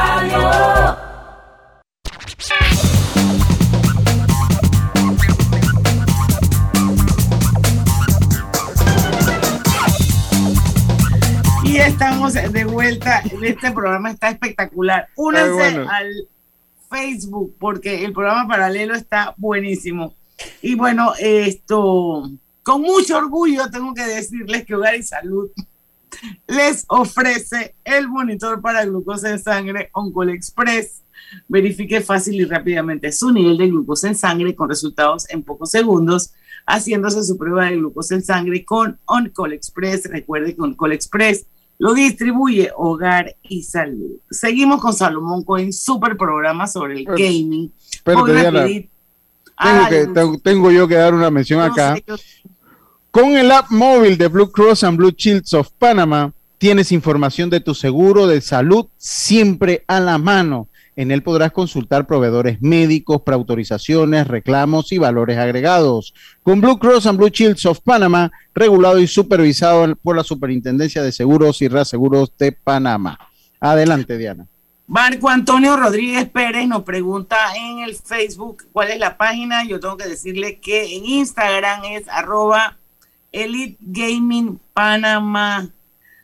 Estamos 12.01 12.33
de 12.33 12.65
vuelta. 12.65 13.21
Este 13.43 13.71
programa 13.71 14.09
está 14.09 14.29
espectacular. 14.29 15.07
Únanse 15.15 15.51
bueno. 15.51 15.87
al 15.87 16.27
Facebook 16.89 17.55
porque 17.59 18.03
el 18.03 18.11
programa 18.11 18.47
paralelo 18.47 18.95
está 18.95 19.35
buenísimo. 19.37 20.15
Y 20.63 20.73
bueno, 20.73 21.13
esto, 21.19 22.27
con 22.63 22.81
mucho 22.81 23.17
orgullo 23.17 23.69
tengo 23.69 23.93
que 23.93 24.01
decirles 24.01 24.65
que 24.65 24.73
Hogar 24.73 24.95
y 24.95 25.03
Salud 25.03 25.51
les 26.47 26.85
ofrece 26.87 27.75
el 27.83 28.07
monitor 28.07 28.61
para 28.61 28.83
glucosa 28.83 29.29
en 29.29 29.39
sangre 29.39 29.91
Oncol 29.93 30.31
Express. 30.31 31.03
Verifique 31.47 32.01
fácil 32.01 32.33
y 32.41 32.45
rápidamente 32.45 33.11
su 33.11 33.31
nivel 33.31 33.59
de 33.59 33.67
glucosa 33.67 34.07
en 34.07 34.15
sangre 34.15 34.55
con 34.55 34.69
resultados 34.69 35.29
en 35.29 35.43
pocos 35.43 35.69
segundos, 35.69 36.33
haciéndose 36.65 37.23
su 37.23 37.37
prueba 37.37 37.65
de 37.65 37.77
glucosa 37.77 38.15
en 38.15 38.23
sangre 38.23 38.65
con 38.65 38.99
Oncol 39.05 39.53
Express. 39.53 40.09
Recuerde 40.09 40.55
que 40.55 40.61
Oncol 40.63 40.93
Express 40.93 41.45
lo 41.81 41.95
distribuye 41.95 42.69
Hogar 42.77 43.35
y 43.41 43.63
Salud. 43.63 44.11
Seguimos 44.29 44.79
con 44.79 44.93
Salomón 44.93 45.43
Cohen, 45.43 45.73
super 45.73 46.15
programa 46.15 46.67
sobre 46.67 46.99
el 46.99 47.05
gaming. 47.05 47.71
Con 48.03 48.25
Diana. 48.31 48.65
Tengo, 48.65 48.87
Ah, 49.57 49.87
que, 49.89 50.05
tengo, 50.07 50.37
tengo 50.39 50.71
yo 50.71 50.87
que 50.87 50.95
dar 50.95 51.13
una 51.13 51.29
mención 51.31 51.59
no 51.59 51.65
acá. 51.65 51.95
sé, 51.95 52.03
yo- 52.07 52.15
Con 53.11 53.35
el 53.35 53.51
app 53.51 53.69
móvil 53.71 54.17
de 54.17 54.27
Blue 54.27 54.51
Cross 54.51 54.83
and 54.83 54.97
Blue 54.97 55.11
Shields 55.15 55.53
of 55.53 55.69
Panama, 55.77 56.31
tienes 56.57 56.91
información 56.91 57.49
de 57.49 57.59
tu 57.59 57.73
seguro 57.75 58.27
de 58.27 58.41
salud 58.41 58.85
siempre 58.97 59.83
a 59.87 59.99
la 59.99 60.17
mano. 60.17 60.67
En 61.01 61.09
él 61.09 61.23
podrás 61.23 61.51
consultar 61.51 62.05
proveedores 62.05 62.61
médicos, 62.61 63.23
preautorizaciones, 63.23 64.27
reclamos 64.27 64.91
y 64.91 64.99
valores 64.99 65.39
agregados. 65.39 66.13
Con 66.43 66.61
Blue 66.61 66.77
Cross 66.77 67.07
and 67.07 67.17
Blue 67.17 67.29
Shields 67.29 67.65
of 67.65 67.79
Panama, 67.79 68.31
regulado 68.53 68.99
y 68.99 69.07
supervisado 69.07 69.95
por 69.95 70.15
la 70.15 70.23
Superintendencia 70.23 71.01
de 71.01 71.11
Seguros 71.11 71.59
y 71.63 71.69
Reaseguros 71.69 72.31
de 72.37 72.51
Panamá. 72.51 73.17
Adelante, 73.59 74.15
Diana. 74.15 74.45
Marco 74.85 75.27
Antonio 75.27 75.75
Rodríguez 75.75 76.29
Pérez 76.29 76.67
nos 76.67 76.83
pregunta 76.83 77.35
en 77.55 77.79
el 77.79 77.95
Facebook 77.95 78.67
cuál 78.71 78.91
es 78.91 78.99
la 78.99 79.17
página. 79.17 79.63
Yo 79.63 79.79
tengo 79.79 79.97
que 79.97 80.07
decirle 80.07 80.59
que 80.59 80.97
en 80.97 81.03
Instagram 81.03 81.83
es 81.85 82.07
arroba 82.09 82.77
Elite. 83.31 83.79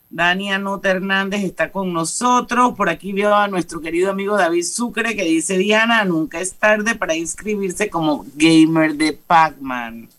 Dani 0.09 0.51
Anota 0.51 0.89
Hernández 0.89 1.43
está 1.43 1.71
con 1.71 1.91
nosotros. 1.93 2.73
Por 2.75 2.89
aquí 2.89 3.11
veo 3.11 3.33
a 3.35 3.47
nuestro 3.47 3.81
querido 3.81 4.09
amigo 4.09 4.37
David 4.37 4.63
Sucre 4.63 5.15
que 5.15 5.23
dice, 5.23 5.57
Diana, 5.57 6.05
nunca 6.05 6.39
es 6.39 6.53
tarde 6.53 6.95
para 6.95 7.15
inscribirse 7.15 7.89
como 7.89 8.25
gamer 8.35 8.95
de 8.95 9.13
Pac-Man. 9.13 10.09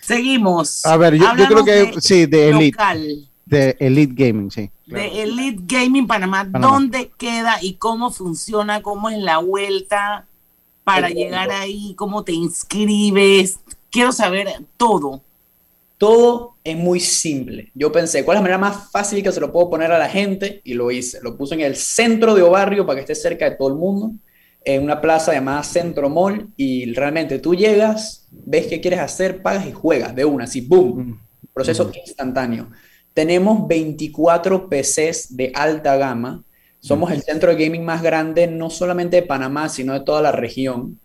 Seguimos. 0.00 0.84
A 0.86 0.96
ver, 0.96 1.14
yo, 1.14 1.26
creo 1.34 1.64
que 1.64 1.94
sí, 2.00 2.26
de 2.26 2.50
Elite. 2.50 2.78
De 3.44 3.76
Elite 3.78 4.14
Gaming, 4.14 4.50
sí. 4.50 4.70
De 4.86 5.22
Elite 5.22 5.62
Gaming 5.66 6.06
Panamá, 6.06 6.44
¿dónde 6.44 7.12
queda 7.16 7.58
y 7.62 7.74
cómo 7.74 8.10
funciona? 8.10 8.82
¿Cómo 8.82 9.08
es 9.08 9.18
la 9.18 9.38
vuelta 9.38 10.26
para 10.84 11.08
llegar 11.08 11.50
ahí? 11.50 11.94
¿Cómo 11.96 12.22
te 12.22 12.32
inscribes? 12.32 13.60
Quiero 13.90 14.12
saber 14.12 14.48
todo. 14.76 15.22
Todo 15.98 16.56
es 16.62 16.76
muy 16.76 17.00
simple. 17.00 17.70
Yo 17.74 17.90
pensé, 17.90 18.24
¿cuál 18.24 18.36
es 18.36 18.38
la 18.40 18.42
manera 18.42 18.58
más 18.58 18.90
fácil 18.90 19.22
que 19.22 19.32
se 19.32 19.40
lo 19.40 19.50
puedo 19.50 19.70
poner 19.70 19.90
a 19.92 19.98
la 19.98 20.08
gente? 20.08 20.60
Y 20.64 20.74
lo 20.74 20.90
hice. 20.90 21.20
Lo 21.22 21.36
puse 21.36 21.54
en 21.54 21.62
el 21.62 21.76
centro 21.76 22.34
de 22.34 22.42
barrio 22.42 22.84
para 22.84 22.96
que 22.96 23.00
esté 23.00 23.14
cerca 23.14 23.48
de 23.48 23.56
todo 23.56 23.68
el 23.68 23.76
mundo, 23.76 24.12
en 24.62 24.82
una 24.82 25.00
plaza 25.00 25.32
llamada 25.32 25.62
Centro 25.62 26.10
Mall. 26.10 26.48
Y 26.56 26.92
realmente 26.92 27.38
tú 27.38 27.54
llegas, 27.54 28.28
ves 28.30 28.66
qué 28.66 28.80
quieres 28.80 29.00
hacer, 29.00 29.40
pagas 29.40 29.66
y 29.66 29.72
juegas 29.72 30.14
de 30.14 30.24
una, 30.26 30.44
así, 30.44 30.60
boom. 30.60 30.98
Mm. 30.98 31.20
Proceso 31.54 31.86
mm. 31.86 31.92
instantáneo. 32.06 32.70
Tenemos 33.14 33.66
24 33.66 34.68
PCs 34.68 35.34
de 35.34 35.50
alta 35.54 35.96
gama. 35.96 36.44
Somos 36.78 37.10
el 37.10 37.22
centro 37.22 37.54
de 37.54 37.64
gaming 37.64 37.84
más 37.84 38.02
grande, 38.02 38.46
no 38.46 38.68
solamente 38.68 39.16
de 39.16 39.22
Panamá, 39.22 39.70
sino 39.70 39.94
de 39.94 40.00
toda 40.00 40.20
la 40.20 40.32
región. 40.32 41.00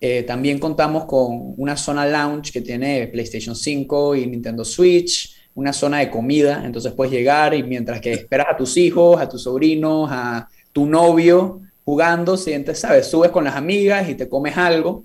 Eh, 0.00 0.22
también 0.24 0.58
contamos 0.58 1.04
con 1.06 1.54
una 1.56 1.76
zona 1.76 2.06
lounge 2.06 2.52
que 2.52 2.60
tiene 2.60 3.06
PlayStation 3.08 3.54
5 3.56 4.16
y 4.16 4.26
Nintendo 4.26 4.64
Switch, 4.64 5.34
una 5.54 5.72
zona 5.72 6.00
de 6.00 6.10
comida, 6.10 6.62
entonces 6.64 6.92
puedes 6.92 7.12
llegar 7.12 7.54
y 7.54 7.62
mientras 7.62 8.00
que 8.00 8.12
esperas 8.12 8.48
a 8.50 8.56
tus 8.56 8.76
hijos, 8.76 9.20
a 9.20 9.28
tus 9.28 9.42
sobrinos, 9.44 10.08
a 10.12 10.48
tu 10.72 10.86
novio 10.86 11.60
jugando, 11.84 12.36
sientes, 12.36 12.80
sabes, 12.80 13.06
subes 13.06 13.30
con 13.30 13.44
las 13.44 13.56
amigas 13.56 14.08
y 14.08 14.14
te 14.14 14.28
comes 14.28 14.56
algo. 14.56 15.04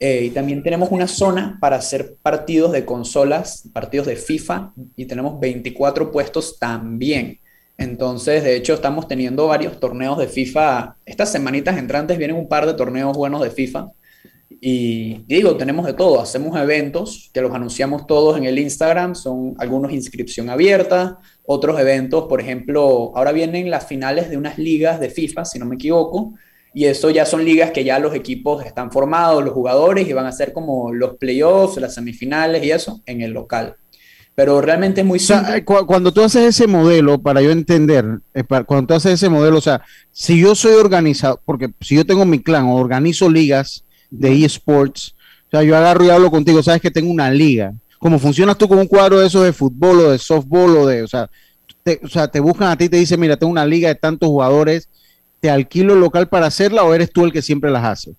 Eh, 0.00 0.26
y 0.26 0.30
también 0.30 0.62
tenemos 0.62 0.90
una 0.92 1.08
zona 1.08 1.58
para 1.60 1.76
hacer 1.76 2.16
partidos 2.22 2.72
de 2.72 2.84
consolas, 2.84 3.68
partidos 3.72 4.06
de 4.06 4.16
FIFA, 4.16 4.72
y 4.94 5.06
tenemos 5.06 5.40
24 5.40 6.12
puestos 6.12 6.58
también. 6.58 7.40
Entonces, 7.76 8.44
de 8.44 8.56
hecho, 8.56 8.74
estamos 8.74 9.08
teniendo 9.08 9.46
varios 9.48 9.78
torneos 9.80 10.18
de 10.18 10.28
FIFA. 10.28 10.96
Estas 11.04 11.32
semanitas 11.32 11.78
entrantes 11.78 12.18
vienen 12.18 12.36
un 12.36 12.48
par 12.48 12.66
de 12.66 12.74
torneos 12.74 13.16
buenos 13.16 13.40
de 13.42 13.50
FIFA. 13.50 13.88
Y 14.60 15.24
digo, 15.26 15.56
tenemos 15.56 15.86
de 15.86 15.92
todo, 15.92 16.20
hacemos 16.20 16.58
eventos 16.60 17.30
que 17.32 17.40
los 17.40 17.54
anunciamos 17.54 18.06
todos 18.08 18.36
en 18.36 18.44
el 18.44 18.58
Instagram, 18.58 19.14
son 19.14 19.54
algunos 19.58 19.92
inscripción 19.92 20.50
abierta, 20.50 21.18
otros 21.46 21.78
eventos, 21.78 22.24
por 22.24 22.40
ejemplo, 22.40 23.12
ahora 23.14 23.30
vienen 23.30 23.70
las 23.70 23.86
finales 23.86 24.30
de 24.30 24.36
unas 24.36 24.58
ligas 24.58 24.98
de 24.98 25.10
FIFA, 25.10 25.44
si 25.44 25.60
no 25.60 25.66
me 25.66 25.76
equivoco, 25.76 26.34
y 26.74 26.86
eso 26.86 27.10
ya 27.10 27.24
son 27.24 27.44
ligas 27.44 27.70
que 27.70 27.84
ya 27.84 28.00
los 28.00 28.14
equipos 28.14 28.64
están 28.66 28.90
formados, 28.90 29.44
los 29.44 29.54
jugadores, 29.54 30.08
y 30.08 30.12
van 30.12 30.26
a 30.26 30.32
ser 30.32 30.52
como 30.52 30.92
los 30.92 31.16
playoffs, 31.18 31.80
las 31.80 31.94
semifinales 31.94 32.62
y 32.64 32.72
eso 32.72 33.00
en 33.06 33.22
el 33.22 33.30
local. 33.30 33.76
Pero 34.34 34.60
realmente 34.60 35.00
es 35.00 35.06
muy 35.06 35.18
simple. 35.18 35.64
cuando 35.64 36.12
tú 36.12 36.22
haces 36.22 36.44
ese 36.44 36.66
modelo, 36.66 37.20
para 37.20 37.42
yo 37.42 37.50
entender, 37.50 38.04
eh, 38.34 38.44
cuando 38.66 38.86
tú 38.86 38.94
haces 38.94 39.14
ese 39.14 39.28
modelo, 39.28 39.58
o 39.58 39.60
sea, 39.60 39.82
si 40.12 40.40
yo 40.40 40.54
soy 40.54 40.74
organizado, 40.74 41.40
porque 41.44 41.70
si 41.80 41.96
yo 41.96 42.04
tengo 42.04 42.24
mi 42.24 42.40
clan 42.40 42.66
o 42.66 42.76
organizo 42.76 43.28
ligas, 43.28 43.84
de 44.10 44.44
eSports. 44.44 45.14
O 45.48 45.50
sea, 45.50 45.62
yo 45.62 45.76
agarro 45.76 46.04
y 46.04 46.10
hablo 46.10 46.30
contigo, 46.30 46.62
sabes 46.62 46.80
que 46.80 46.90
tengo 46.90 47.10
una 47.10 47.30
liga. 47.30 47.72
¿Cómo 47.98 48.18
funcionas 48.18 48.56
tú 48.56 48.68
con 48.68 48.78
un 48.78 48.86
cuadro 48.86 49.18
de 49.18 49.26
esos 49.26 49.44
de 49.44 49.52
fútbol 49.52 50.00
o 50.00 50.10
de 50.10 50.18
softball 50.18 50.76
o 50.76 50.86
de, 50.86 51.02
o 51.02 51.08
sea, 51.08 51.28
te, 51.82 52.00
o 52.02 52.08
sea, 52.08 52.28
te 52.28 52.38
buscan 52.38 52.68
a 52.68 52.76
ti 52.76 52.84
y 52.84 52.88
te 52.88 52.96
dicen, 52.96 53.18
mira, 53.18 53.36
tengo 53.36 53.50
una 53.50 53.66
liga 53.66 53.88
de 53.88 53.94
tantos 53.94 54.28
jugadores, 54.28 54.88
te 55.40 55.50
alquilo 55.50 55.94
el 55.94 56.00
local 56.00 56.28
para 56.28 56.46
hacerla 56.46 56.84
o 56.84 56.94
eres 56.94 57.10
tú 57.10 57.24
el 57.24 57.32
que 57.32 57.42
siempre 57.42 57.70
las 57.70 57.84
hace? 57.84 58.14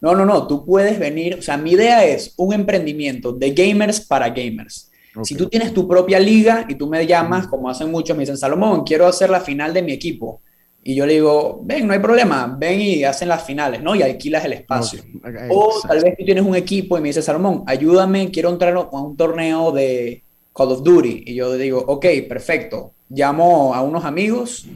No, 0.00 0.14
no, 0.14 0.26
no, 0.26 0.46
tú 0.46 0.66
puedes 0.66 0.98
venir, 0.98 1.36
o 1.38 1.42
sea, 1.42 1.56
mi 1.56 1.72
idea 1.72 2.04
es 2.04 2.34
un 2.36 2.52
emprendimiento 2.52 3.32
de 3.32 3.52
gamers 3.52 4.00
para 4.00 4.28
gamers. 4.28 4.90
Si 5.22 5.36
tú 5.36 5.48
tienes 5.48 5.72
tu 5.72 5.86
propia 5.86 6.18
liga 6.18 6.66
y 6.68 6.74
tú 6.74 6.88
me 6.88 7.06
llamas, 7.06 7.46
como 7.46 7.70
hacen 7.70 7.90
muchos, 7.90 8.16
me 8.16 8.22
dicen, 8.22 8.36
Salomón, 8.36 8.82
quiero 8.84 9.06
hacer 9.06 9.30
la 9.30 9.40
final 9.40 9.72
de 9.72 9.80
mi 9.80 9.92
equipo 9.92 10.40
y 10.86 10.94
yo 10.94 11.06
le 11.06 11.14
digo, 11.14 11.62
ven, 11.64 11.86
no 11.86 11.94
hay 11.94 11.98
problema, 11.98 12.56
ven 12.58 12.78
y 12.78 13.04
hacen 13.04 13.28
las 13.28 13.42
finales, 13.42 13.82
¿no? 13.82 13.94
Y 13.94 14.02
alquilas 14.02 14.44
el 14.44 14.52
espacio. 14.52 15.02
o 15.48 15.80
tal 15.88 16.02
vez 16.02 16.14
tú 16.18 16.26
tienes 16.26 16.44
un 16.44 16.54
equipo 16.54 16.98
y 16.98 17.00
me 17.00 17.08
dices, 17.08 17.24
Salomón, 17.24 17.64
ayúdame, 17.66 18.30
quiero 18.30 18.50
entrar 18.50 18.76
a 18.76 18.80
un 18.80 19.16
torneo 19.16 19.72
de 19.72 20.22
Call 20.54 20.72
of 20.72 20.82
Duty. 20.82 21.24
Y 21.26 21.34
yo 21.36 21.54
digo, 21.54 21.78
ok, 21.78 22.04
perfecto. 22.28 22.92
Llamo 23.08 23.74
a 23.74 23.80
unos 23.80 24.04
amigos 24.04 24.66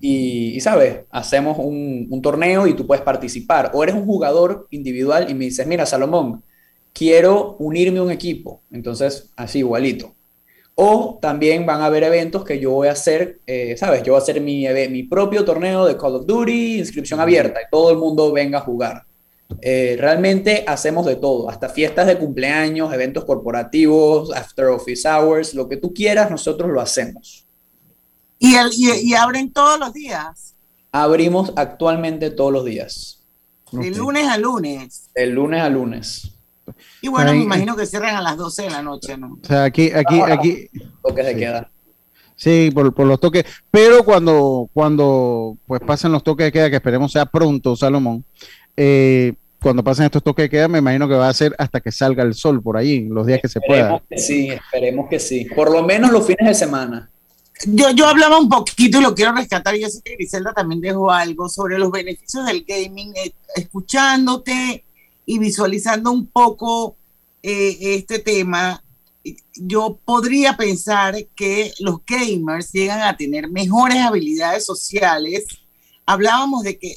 y, 0.00 0.60
¿sabes? 0.60 1.02
Hacemos 1.10 1.56
un, 1.58 2.08
un, 2.10 2.20
torneo 2.22 2.66
y 2.66 2.74
tú 2.74 2.84
puedes 2.84 3.04
participar. 3.04 3.70
O 3.72 3.84
eres 3.84 3.94
un 3.94 4.04
jugador 4.04 4.66
individual 4.70 5.30
y 5.30 5.34
me 5.34 5.44
dices, 5.44 5.64
mira, 5.64 5.86
Salomón, 5.86 6.42
quiero 6.92 7.54
unirme 7.60 8.00
a 8.00 8.02
un 8.02 8.10
equipo. 8.10 8.62
Entonces, 8.72 9.30
así 9.36 9.60
igualito. 9.60 10.16
O 10.74 11.18
también 11.20 11.66
van 11.66 11.82
a 11.82 11.86
haber 11.86 12.02
eventos 12.02 12.44
que 12.44 12.58
yo 12.58 12.70
voy 12.70 12.88
a 12.88 12.92
hacer, 12.92 13.40
eh, 13.46 13.76
¿sabes? 13.76 14.02
Yo 14.02 14.12
voy 14.12 14.20
a 14.20 14.22
hacer 14.22 14.40
mi, 14.40 14.66
mi 14.88 15.02
propio 15.02 15.44
torneo 15.44 15.84
de 15.84 15.96
Call 15.96 16.16
of 16.16 16.26
Duty, 16.26 16.78
inscripción 16.78 17.20
abierta, 17.20 17.60
y 17.60 17.70
todo 17.70 17.90
el 17.90 17.98
mundo 17.98 18.32
venga 18.32 18.58
a 18.58 18.62
jugar. 18.62 19.04
Eh, 19.60 19.96
realmente 19.98 20.64
hacemos 20.66 21.04
de 21.06 21.16
todo, 21.16 21.50
hasta 21.50 21.68
fiestas 21.68 22.06
de 22.06 22.18
cumpleaños, 22.18 22.92
eventos 22.92 23.24
corporativos, 23.24 24.32
after 24.32 24.66
office 24.66 25.06
hours, 25.08 25.54
lo 25.54 25.68
que 25.68 25.76
tú 25.76 25.92
quieras, 25.92 26.30
nosotros 26.30 26.70
lo 26.70 26.80
hacemos. 26.80 27.46
¿Y, 28.38 28.56
y, 28.76 29.14
abren 29.14 29.52
todos 29.52 29.78
los 29.78 29.92
días? 29.92 30.56
Abrimos 30.90 31.52
actualmente 31.56 32.30
todos 32.30 32.52
los 32.52 32.64
días. 32.64 33.22
De 33.70 33.90
lunes 33.90 34.26
a 34.26 34.36
lunes. 34.36 35.10
De 35.14 35.26
lunes 35.26 35.62
a 35.62 35.68
lunes. 35.68 36.31
Y 37.02 37.08
bueno, 37.08 37.32
me 37.32 37.42
imagino 37.42 37.74
que 37.76 37.84
cierran 37.84 38.14
a 38.14 38.22
las 38.22 38.36
12 38.36 38.62
de 38.62 38.70
la 38.70 38.80
noche, 38.80 39.18
¿no? 39.18 39.38
O 39.42 39.46
sea, 39.46 39.64
aquí, 39.64 39.90
aquí, 39.92 40.20
ah, 40.20 40.34
aquí. 40.34 40.68
Toques 41.02 41.26
de 41.26 41.36
queda. 41.36 41.70
Sí, 42.36 42.70
por, 42.72 42.94
por, 42.94 43.08
los 43.08 43.18
toques. 43.18 43.44
Pero 43.72 44.04
cuando, 44.04 44.70
cuando 44.72 45.58
pues 45.66 45.80
pasen 45.80 46.12
los 46.12 46.22
toques 46.22 46.46
de 46.46 46.52
queda, 46.52 46.70
que 46.70 46.76
esperemos 46.76 47.10
sea 47.10 47.26
pronto, 47.26 47.74
Salomón, 47.74 48.24
eh, 48.76 49.34
cuando 49.60 49.82
pasen 49.82 50.04
estos 50.04 50.22
toques 50.22 50.44
de 50.44 50.50
queda, 50.50 50.68
me 50.68 50.78
imagino 50.78 51.08
que 51.08 51.14
va 51.14 51.28
a 51.28 51.34
ser 51.34 51.56
hasta 51.58 51.80
que 51.80 51.90
salga 51.90 52.22
el 52.22 52.34
sol 52.34 52.62
por 52.62 52.76
ahí, 52.76 53.08
los 53.08 53.26
días 53.26 53.40
que 53.42 53.48
se 53.48 53.60
pueda. 53.60 54.00
Que 54.08 54.18
sí, 54.18 54.48
esperemos 54.50 55.08
que 55.10 55.18
sí. 55.18 55.46
Por 55.56 55.72
lo 55.72 55.82
menos 55.82 56.12
los 56.12 56.24
fines 56.24 56.46
de 56.46 56.54
semana. 56.54 57.10
Yo, 57.66 57.90
yo 57.90 58.06
hablaba 58.06 58.38
un 58.38 58.48
poquito 58.48 59.00
y 59.00 59.02
lo 59.02 59.12
quiero 59.12 59.32
rescatar. 59.32 59.74
Yo 59.74 59.88
sé 59.88 60.00
que 60.04 60.14
Griselda 60.14 60.52
también 60.52 60.80
dejó 60.80 61.10
algo 61.10 61.48
sobre 61.48 61.78
los 61.78 61.90
beneficios 61.90 62.46
del 62.46 62.64
gaming, 62.64 63.12
eh, 63.16 63.32
escuchándote 63.56 64.84
y 65.26 65.38
visualizando 65.38 66.10
un 66.10 66.26
poco 66.26 66.96
eh, 67.42 67.76
este 67.80 68.18
tema, 68.18 68.82
yo 69.54 69.98
podría 70.04 70.56
pensar 70.56 71.14
que 71.34 71.72
los 71.80 72.00
gamers 72.06 72.72
llegan 72.72 73.02
a 73.02 73.16
tener 73.16 73.48
mejores 73.48 73.98
habilidades 73.98 74.64
sociales. 74.64 75.44
Hablábamos 76.06 76.62
de 76.62 76.78
que 76.78 76.96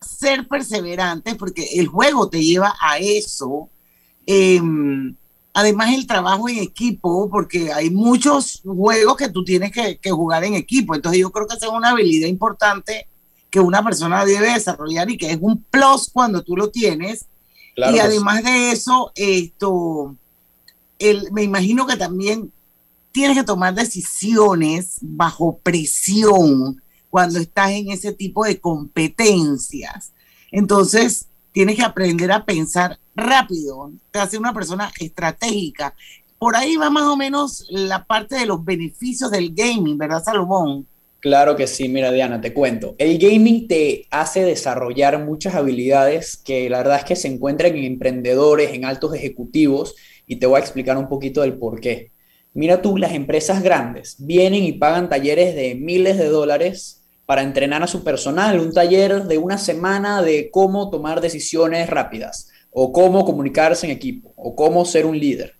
ser 0.00 0.46
perseverantes, 0.48 1.36
porque 1.36 1.64
el 1.74 1.86
juego 1.86 2.28
te 2.28 2.42
lleva 2.42 2.74
a 2.80 2.98
eso. 2.98 3.70
Em, 4.26 5.14
además, 5.54 5.94
el 5.94 6.06
trabajo 6.06 6.48
en 6.48 6.58
equipo, 6.58 7.30
porque 7.30 7.72
hay 7.72 7.90
muchos 7.90 8.60
juegos 8.64 9.16
que 9.16 9.30
tú 9.30 9.44
tienes 9.44 9.72
que, 9.72 9.98
que, 9.98 10.10
jugar 10.10 10.44
en 10.44 10.54
equipo. 10.54 10.94
Entonces, 10.94 11.20
yo 11.20 11.30
creo 11.30 11.46
que 11.46 11.56
esa 11.56 11.66
es 11.66 11.72
una 11.72 11.90
habilidad 11.90 12.28
importante 12.28 13.08
que 13.50 13.60
una 13.60 13.84
persona 13.84 14.24
debe 14.24 14.52
desarrollar 14.52 15.10
y 15.10 15.18
que 15.18 15.30
es 15.30 15.38
un 15.40 15.62
plus 15.64 16.10
cuando 16.10 16.42
tú 16.42 16.56
lo 16.56 16.70
tienes 16.70 17.26
y 17.76 17.98
además 17.98 18.44
de 18.44 18.72
eso, 18.72 19.12
esto, 19.14 20.16
el, 20.98 21.30
me 21.32 21.42
imagino 21.42 21.86
que 21.86 21.96
también 21.96 22.52
tienes 23.12 23.36
que 23.36 23.44
tomar 23.44 23.74
decisiones 23.74 24.98
bajo 25.00 25.58
presión 25.58 26.82
cuando 27.10 27.38
estás 27.38 27.70
en 27.70 27.90
ese 27.90 28.12
tipo 28.12 28.44
de 28.44 28.58
competencias. 28.60 30.12
Entonces, 30.50 31.26
tienes 31.52 31.76
que 31.76 31.82
aprender 31.82 32.32
a 32.32 32.44
pensar 32.44 32.98
rápido, 33.14 33.92
te 34.10 34.18
hace 34.18 34.38
una 34.38 34.54
persona 34.54 34.90
estratégica. 34.98 35.94
Por 36.38 36.56
ahí 36.56 36.76
va 36.76 36.90
más 36.90 37.04
o 37.04 37.16
menos 37.16 37.66
la 37.68 38.04
parte 38.04 38.36
de 38.36 38.46
los 38.46 38.64
beneficios 38.64 39.30
del 39.30 39.54
gaming, 39.54 39.98
¿verdad, 39.98 40.24
Salomón? 40.24 40.86
Claro 41.22 41.54
que 41.54 41.68
sí, 41.68 41.88
mira 41.88 42.10
Diana, 42.10 42.40
te 42.40 42.52
cuento. 42.52 42.96
El 42.98 43.16
gaming 43.16 43.68
te 43.68 44.08
hace 44.10 44.44
desarrollar 44.44 45.24
muchas 45.24 45.54
habilidades 45.54 46.36
que 46.36 46.68
la 46.68 46.78
verdad 46.78 46.98
es 46.98 47.04
que 47.04 47.14
se 47.14 47.28
encuentran 47.28 47.76
en 47.76 47.84
emprendedores, 47.84 48.72
en 48.74 48.84
altos 48.84 49.14
ejecutivos, 49.14 49.94
y 50.26 50.36
te 50.36 50.46
voy 50.46 50.56
a 50.56 50.64
explicar 50.64 50.98
un 50.98 51.08
poquito 51.08 51.42
del 51.42 51.56
por 51.56 51.80
qué. 51.80 52.10
Mira 52.54 52.82
tú, 52.82 52.98
las 52.98 53.12
empresas 53.12 53.62
grandes 53.62 54.16
vienen 54.18 54.64
y 54.64 54.72
pagan 54.72 55.08
talleres 55.08 55.54
de 55.54 55.76
miles 55.76 56.18
de 56.18 56.26
dólares 56.26 57.04
para 57.24 57.42
entrenar 57.42 57.84
a 57.84 57.86
su 57.86 58.02
personal, 58.02 58.58
un 58.58 58.72
taller 58.72 59.22
de 59.22 59.38
una 59.38 59.58
semana 59.58 60.22
de 60.22 60.50
cómo 60.50 60.90
tomar 60.90 61.20
decisiones 61.20 61.88
rápidas, 61.88 62.50
o 62.72 62.92
cómo 62.92 63.24
comunicarse 63.24 63.86
en 63.86 63.92
equipo, 63.92 64.32
o 64.34 64.56
cómo 64.56 64.84
ser 64.84 65.06
un 65.06 65.20
líder. 65.20 65.54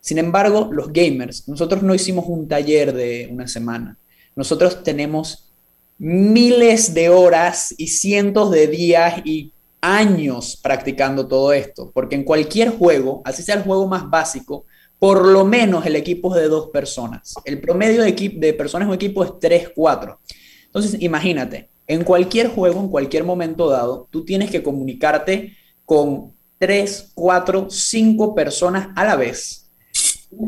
Sin 0.00 0.18
embargo, 0.18 0.68
los 0.72 0.92
gamers, 0.92 1.48
nosotros 1.48 1.84
no 1.84 1.94
hicimos 1.94 2.24
un 2.26 2.48
taller 2.48 2.92
de 2.92 3.28
una 3.30 3.46
semana 3.46 4.00
nosotros 4.36 4.82
tenemos 4.84 5.50
miles 5.98 6.92
de 6.94 7.08
horas 7.08 7.74
y 7.76 7.88
cientos 7.88 8.50
de 8.50 8.68
días 8.68 9.22
y 9.24 9.52
años 9.80 10.58
practicando 10.62 11.26
todo 11.26 11.52
esto, 11.52 11.90
porque 11.94 12.16
en 12.16 12.24
cualquier 12.24 12.70
juego, 12.70 13.22
así 13.24 13.42
sea 13.42 13.54
el 13.54 13.62
juego 13.62 13.86
más 13.86 14.08
básico, 14.08 14.66
por 14.98 15.26
lo 15.26 15.44
menos 15.44 15.86
el 15.86 15.96
equipo 15.96 16.34
es 16.34 16.42
de 16.42 16.48
dos 16.48 16.68
personas. 16.68 17.34
El 17.44 17.60
promedio 17.60 18.02
de, 18.02 18.12
de 18.12 18.52
personas 18.54 18.86
en 18.86 18.90
un 18.90 18.94
equipo 18.94 19.24
es 19.24 19.32
3, 19.38 19.72
4. 19.74 20.20
Entonces, 20.66 21.00
imagínate, 21.00 21.70
en 21.86 22.02
cualquier 22.02 22.48
juego, 22.48 22.80
en 22.80 22.88
cualquier 22.88 23.24
momento 23.24 23.68
dado, 23.68 24.08
tú 24.10 24.24
tienes 24.24 24.50
que 24.50 24.62
comunicarte 24.62 25.56
con 25.84 26.32
3, 26.58 27.12
4, 27.14 27.68
5 27.70 28.34
personas 28.34 28.88
a 28.96 29.04
la 29.04 29.16
vez. 29.16 29.70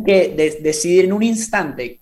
Que 0.05 0.59
decidir 0.61 1.05
en 1.05 1.13
un 1.13 1.23
instante 1.23 2.01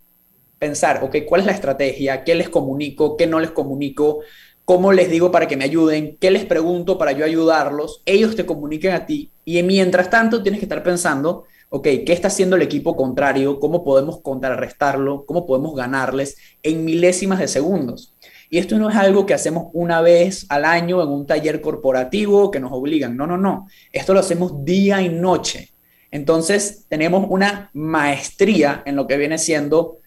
pensar, 0.58 1.02
ok, 1.02 1.16
¿cuál 1.26 1.42
es 1.42 1.46
la 1.46 1.52
estrategia? 1.52 2.24
¿Qué 2.24 2.34
les 2.34 2.48
comunico? 2.48 3.16
¿Qué 3.16 3.26
no 3.26 3.40
les 3.40 3.50
comunico? 3.50 4.20
¿Cómo 4.64 4.92
les 4.92 5.10
digo 5.10 5.30
para 5.30 5.46
que 5.46 5.56
me 5.56 5.64
ayuden? 5.64 6.16
¿Qué 6.20 6.30
les 6.30 6.44
pregunto 6.44 6.98
para 6.98 7.12
yo 7.12 7.24
ayudarlos? 7.24 8.02
Ellos 8.04 8.34
te 8.34 8.46
comuniquen 8.46 8.92
a 8.92 9.06
ti 9.06 9.30
y 9.44 9.62
mientras 9.62 10.10
tanto 10.10 10.42
tienes 10.42 10.58
que 10.58 10.64
estar 10.64 10.82
pensando, 10.82 11.44
ok, 11.68 11.84
¿qué 12.04 12.12
está 12.12 12.28
haciendo 12.28 12.56
el 12.56 12.62
equipo 12.62 12.96
contrario? 12.96 13.60
¿Cómo 13.60 13.84
podemos 13.84 14.20
contrarrestarlo? 14.20 15.24
¿Cómo 15.24 15.46
podemos 15.46 15.76
ganarles 15.76 16.36
en 16.62 16.84
milésimas 16.84 17.38
de 17.38 17.48
segundos? 17.48 18.14
Y 18.50 18.58
esto 18.58 18.78
no 18.78 18.90
es 18.90 18.96
algo 18.96 19.26
que 19.26 19.34
hacemos 19.34 19.68
una 19.72 20.00
vez 20.00 20.46
al 20.48 20.64
año 20.64 21.02
en 21.02 21.08
un 21.10 21.26
taller 21.26 21.60
corporativo 21.60 22.50
que 22.50 22.60
nos 22.60 22.72
obligan. 22.72 23.16
No, 23.16 23.26
no, 23.26 23.36
no. 23.36 23.68
Esto 23.92 24.14
lo 24.14 24.20
hacemos 24.20 24.64
día 24.64 25.02
y 25.02 25.08
noche. 25.08 25.70
Entonces, 26.10 26.86
tenemos 26.88 27.26
una 27.28 27.70
maestría 27.74 28.82
en 28.86 28.96
lo 28.96 29.06
que 29.06 29.16
viene 29.16 29.38
siendo 29.38 29.98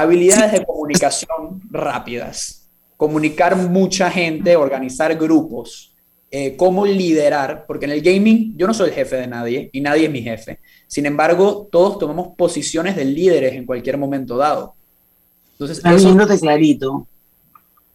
Habilidades 0.00 0.52
de 0.52 0.64
comunicación 0.64 1.60
rápidas, 1.70 2.68
comunicar 2.96 3.56
mucha 3.56 4.08
gente, 4.08 4.54
organizar 4.54 5.16
grupos, 5.16 5.92
eh, 6.30 6.54
cómo 6.56 6.86
liderar, 6.86 7.64
porque 7.66 7.86
en 7.86 7.90
el 7.90 8.00
gaming 8.00 8.56
yo 8.56 8.68
no 8.68 8.74
soy 8.74 8.90
el 8.90 8.94
jefe 8.94 9.16
de 9.16 9.26
nadie 9.26 9.70
y 9.72 9.80
nadie 9.80 10.04
es 10.04 10.10
mi 10.12 10.22
jefe. 10.22 10.60
Sin 10.86 11.04
embargo, 11.04 11.68
todos 11.72 11.98
tomamos 11.98 12.28
posiciones 12.36 12.94
de 12.94 13.06
líderes 13.06 13.54
en 13.54 13.66
cualquier 13.66 13.98
momento 13.98 14.36
dado. 14.36 14.76
Entonces, 15.54 15.84
eso, 15.84 16.38
clarito. 16.38 17.08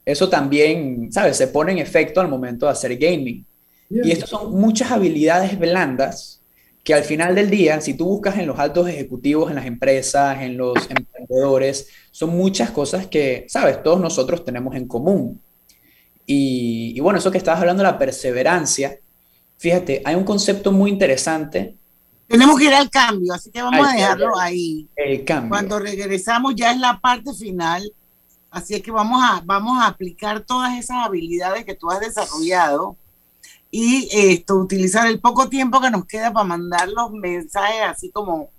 Eso 0.03 0.27
también, 0.27 1.09
¿sabes? 1.09 1.37
Se 1.37 1.47
pone 1.47 1.71
en 1.71 1.77
efecto 1.77 2.19
al 2.19 2.27
momento 2.27 2.65
de 2.65 2.73
hacer 2.73 2.97
gaming. 2.97 3.45
Y 3.89 4.11
estas 4.11 4.29
son 4.29 4.51
muchas 4.51 4.91
habilidades 4.91 5.57
blandas 5.57 6.42
que 6.83 6.93
al 6.93 7.03
final 7.03 7.33
del 7.33 7.49
día, 7.49 7.79
si 7.79 7.93
tú 7.93 8.05
buscas 8.05 8.37
en 8.37 8.45
los 8.45 8.59
altos 8.59 8.89
ejecutivos, 8.89 9.49
en 9.49 9.55
las 9.55 9.65
empresas, 9.65 10.41
en 10.41 10.57
los 10.57 10.75
emprendedores, 10.89 11.87
son 12.11 12.31
muchas 12.31 12.71
cosas 12.71 13.07
que, 13.07 13.45
sabes, 13.47 13.81
todos 13.81 14.01
nosotros 14.01 14.43
tenemos 14.43 14.75
en 14.75 14.87
común. 14.87 15.41
Y, 16.25 16.99
bueno, 16.99 17.19
eso 17.19 17.31
que 17.31 17.37
estabas 17.37 17.61
hablando 17.61 17.83
de 17.83 17.89
la 17.89 17.97
perseverancia, 17.97 18.99
fíjate, 19.57 20.01
hay 20.03 20.15
un 20.15 20.25
concepto 20.25 20.73
muy 20.73 20.91
interesante. 20.91 21.77
Tenemos 22.27 22.59
que 22.59 22.65
ir 22.65 22.73
al 22.73 22.89
cambio, 22.89 23.33
así 23.33 23.49
que 23.49 23.61
vamos 23.61 23.87
a 23.87 23.93
dejarlo 23.93 24.37
ahí. 24.37 24.89
El 24.95 25.23
cambio. 25.23 25.49
Cuando 25.49 25.79
regresamos 25.79 26.53
ya 26.55 26.71
es 26.71 26.79
la 26.79 26.99
parte 26.99 27.33
final, 27.33 27.93
así 28.51 28.75
es 28.75 28.81
que 28.81 28.91
vamos 28.91 29.21
a, 29.23 29.41
vamos 29.45 29.81
a 29.81 29.87
aplicar 29.87 30.41
todas 30.41 30.77
esas 30.77 30.97
habilidades 31.05 31.63
que 31.63 31.75
tú 31.75 31.89
has 31.89 32.01
desarrollado 32.01 32.97
y 33.75 34.07
esto, 34.11 34.57
utilizar 34.57 35.07
el 35.07 35.19
poco 35.19 35.49
tiempo 35.49 35.81
que 35.81 35.89
nos 35.89 36.05
queda 36.05 36.31
para 36.31 36.45
mandar 36.45 36.89
los 36.89 37.11
mensajes 37.11 37.81
así 37.89 38.11
como 38.11 38.51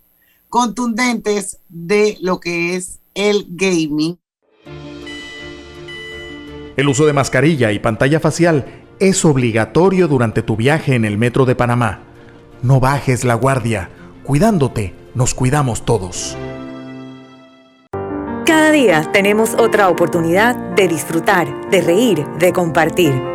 contundentes 0.48 1.60
de 1.68 2.18
lo 2.20 2.40
que 2.40 2.74
es 2.74 2.98
el 3.14 3.46
gaming. 3.50 4.18
El 6.76 6.88
uso 6.88 7.06
de 7.06 7.12
mascarilla 7.12 7.70
y 7.70 7.78
pantalla 7.78 8.18
facial 8.18 8.82
es 8.98 9.24
obligatorio 9.24 10.08
durante 10.08 10.42
tu 10.42 10.56
viaje 10.56 10.96
en 10.96 11.04
el 11.04 11.16
metro 11.16 11.44
de 11.44 11.54
Panamá. 11.54 12.00
No 12.62 12.80
bajes 12.80 13.22
la 13.22 13.34
guardia. 13.34 13.90
Cuidándote, 14.24 14.96
nos 15.14 15.32
cuidamos 15.32 15.84
todos. 15.84 16.36
Cada 18.44 18.72
día 18.72 19.12
tenemos 19.12 19.54
otra 19.54 19.88
oportunidad 19.88 20.56
de 20.74 20.88
disfrutar, 20.88 21.70
de 21.70 21.82
reír, 21.82 22.26
de 22.40 22.52
compartir. 22.52 23.34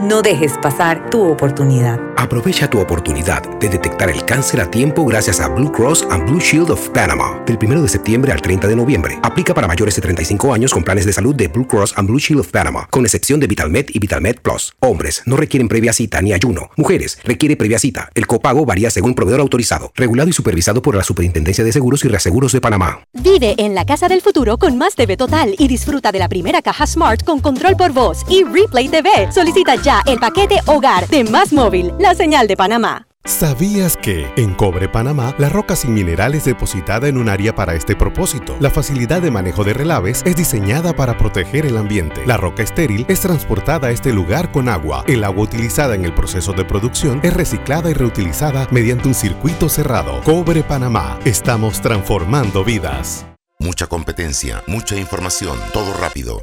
No 0.00 0.22
dejes 0.22 0.52
pasar 0.60 1.08
tu 1.08 1.22
oportunidad. 1.22 2.00
Aprovecha 2.16 2.68
tu 2.68 2.80
oportunidad 2.80 3.42
de 3.58 3.68
detectar 3.68 4.10
el 4.10 4.24
cáncer 4.24 4.60
a 4.60 4.70
tiempo 4.70 5.04
gracias 5.04 5.40
a 5.40 5.48
Blue 5.48 5.70
Cross 5.70 6.06
and 6.10 6.28
Blue 6.28 6.40
Shield 6.40 6.70
of 6.70 6.88
Panama. 6.90 7.40
Del 7.46 7.58
1 7.62 7.82
de 7.82 7.88
septiembre 7.88 8.32
al 8.32 8.42
30 8.42 8.66
de 8.66 8.76
noviembre. 8.76 9.18
Aplica 9.22 9.54
para 9.54 9.68
mayores 9.68 9.94
de 9.94 10.02
35 10.02 10.52
años 10.52 10.72
con 10.72 10.82
planes 10.82 11.06
de 11.06 11.12
salud 11.12 11.34
de 11.34 11.46
Blue 11.46 11.66
Cross 11.66 11.94
and 11.96 12.08
Blue 12.08 12.18
Shield 12.18 12.40
of 12.40 12.48
Panama, 12.48 12.88
con 12.90 13.04
excepción 13.04 13.38
de 13.38 13.46
VitalMed 13.46 13.86
y 13.90 13.98
VitalMed 14.00 14.40
Plus. 14.40 14.74
Hombres 14.80 15.22
no 15.26 15.36
requieren 15.36 15.68
previa 15.68 15.92
cita 15.92 16.20
ni 16.20 16.32
ayuno. 16.32 16.70
Mujeres 16.76 17.18
requiere 17.22 17.56
previa 17.56 17.78
cita. 17.78 18.10
El 18.14 18.26
copago 18.26 18.66
varía 18.66 18.90
según 18.90 19.14
proveedor 19.14 19.40
autorizado, 19.40 19.92
regulado 19.94 20.28
y 20.28 20.32
supervisado 20.32 20.82
por 20.82 20.96
la 20.96 21.04
Superintendencia 21.04 21.62
de 21.62 21.72
Seguros 21.72 22.04
y 22.04 22.08
Reaseguros 22.08 22.52
de 22.52 22.60
Panamá. 22.60 23.00
Vive 23.12 23.54
en 23.58 23.74
la 23.74 23.86
casa 23.86 24.08
del 24.08 24.22
futuro 24.22 24.58
con 24.58 24.76
más 24.76 24.96
TV 24.96 25.16
total 25.16 25.54
y 25.56 25.68
disfruta 25.68 26.10
de 26.10 26.18
la 26.18 26.28
primera 26.28 26.62
caja 26.62 26.86
Smart 26.86 27.22
con 27.22 27.40
control 27.40 27.76
por 27.76 27.92
voz 27.92 28.24
y 28.28 28.44
Replay 28.44 28.88
TV. 28.88 29.30
Solicita 29.32 29.76
ya 29.84 30.02
el 30.06 30.18
paquete 30.18 30.56
Hogar 30.66 31.06
de 31.08 31.24
Más 31.24 31.52
Móvil, 31.52 31.92
la 31.98 32.14
señal 32.14 32.48
de 32.48 32.56
Panamá. 32.56 33.06
¿Sabías 33.26 33.96
que 33.96 34.26
en 34.36 34.54
Cobre 34.54 34.88
Panamá 34.88 35.34
la 35.38 35.48
roca 35.48 35.76
sin 35.76 35.94
mineral 35.94 36.34
es 36.34 36.44
depositada 36.44 37.08
en 37.08 37.16
un 37.16 37.28
área 37.28 37.54
para 37.54 37.74
este 37.74 37.96
propósito? 37.96 38.56
La 38.60 38.70
facilidad 38.70 39.22
de 39.22 39.30
manejo 39.30 39.64
de 39.64 39.72
relaves 39.72 40.22
es 40.26 40.36
diseñada 40.36 40.94
para 40.94 41.16
proteger 41.16 41.64
el 41.64 41.78
ambiente. 41.78 42.22
La 42.26 42.36
roca 42.36 42.62
estéril 42.62 43.06
es 43.08 43.20
transportada 43.20 43.88
a 43.88 43.90
este 43.92 44.12
lugar 44.12 44.52
con 44.52 44.68
agua. 44.68 45.04
El 45.06 45.24
agua 45.24 45.44
utilizada 45.44 45.94
en 45.94 46.04
el 46.04 46.14
proceso 46.14 46.52
de 46.52 46.64
producción 46.64 47.20
es 47.22 47.32
reciclada 47.32 47.90
y 47.90 47.94
reutilizada 47.94 48.68
mediante 48.70 49.08
un 49.08 49.14
circuito 49.14 49.68
cerrado. 49.68 50.20
Cobre 50.22 50.62
Panamá. 50.62 51.18
Estamos 51.24 51.80
transformando 51.80 52.62
vidas. 52.62 53.26
Mucha 53.58 53.86
competencia, 53.86 54.62
mucha 54.66 54.96
información, 54.96 55.58
todo 55.72 55.94
rápido. 55.94 56.42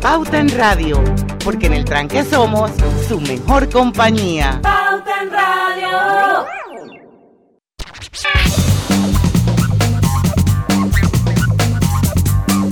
Pauta 0.00 0.38
en 0.38 0.48
Radio, 0.56 1.02
porque 1.44 1.66
en 1.66 1.74
el 1.74 1.84
tranque 1.84 2.24
somos 2.24 2.70
su 3.08 3.20
mejor 3.20 3.68
compañía. 3.70 4.60
Pauta 4.62 5.22
en 5.22 5.30
Radio. 5.30 6.46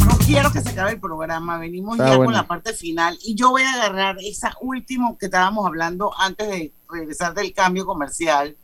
No 0.07 0.19
quiero 0.27 0.51
que 0.51 0.61
se 0.61 0.71
acabe 0.71 0.93
el 0.93 1.01
programa, 1.01 1.59
venimos 1.59 1.99
ya 1.99 2.17
con 2.17 2.33
la 2.33 2.47
parte 2.47 2.73
final 2.73 3.19
y 3.23 3.35
yo 3.35 3.51
voy 3.51 3.63
a 3.63 3.75
agarrar 3.75 4.17
esa 4.21 4.55
última 4.61 5.15
que 5.19 5.27
estábamos 5.27 5.67
hablando 5.67 6.13
antes 6.19 6.49
de 6.49 6.73
regresar 6.91 7.35
del 7.35 7.53
cambio 7.53 7.85
comercial. 7.85 8.57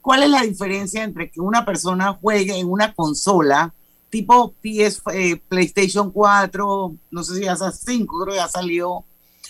¿Cuál 0.00 0.24
es 0.24 0.30
la 0.30 0.42
diferencia 0.42 1.04
entre 1.04 1.30
que 1.30 1.40
una 1.40 1.64
persona 1.64 2.12
juegue 2.12 2.58
en 2.58 2.68
una 2.68 2.92
consola? 2.92 3.74
Tipo 4.12 4.52
PS, 4.62 5.02
PlayStation 5.48 6.10
4, 6.10 6.94
no 7.10 7.24
sé 7.24 7.36
si 7.36 7.44
ya 7.44 7.56
5, 7.56 8.18
creo 8.18 8.34
que 8.34 8.40
ya 8.40 8.46
salió, 8.46 9.06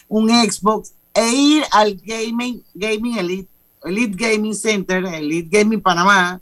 un 0.09 0.31
Xbox 0.31 0.93
e 1.13 1.33
ir 1.33 1.65
al 1.73 1.97
Gaming, 1.97 2.63
gaming 2.73 3.19
Elite, 3.19 3.49
Elite 3.85 4.17
Gaming 4.17 4.55
Center, 4.55 5.05
Elite 5.05 5.49
Gaming 5.51 5.81
Panamá, 5.81 6.41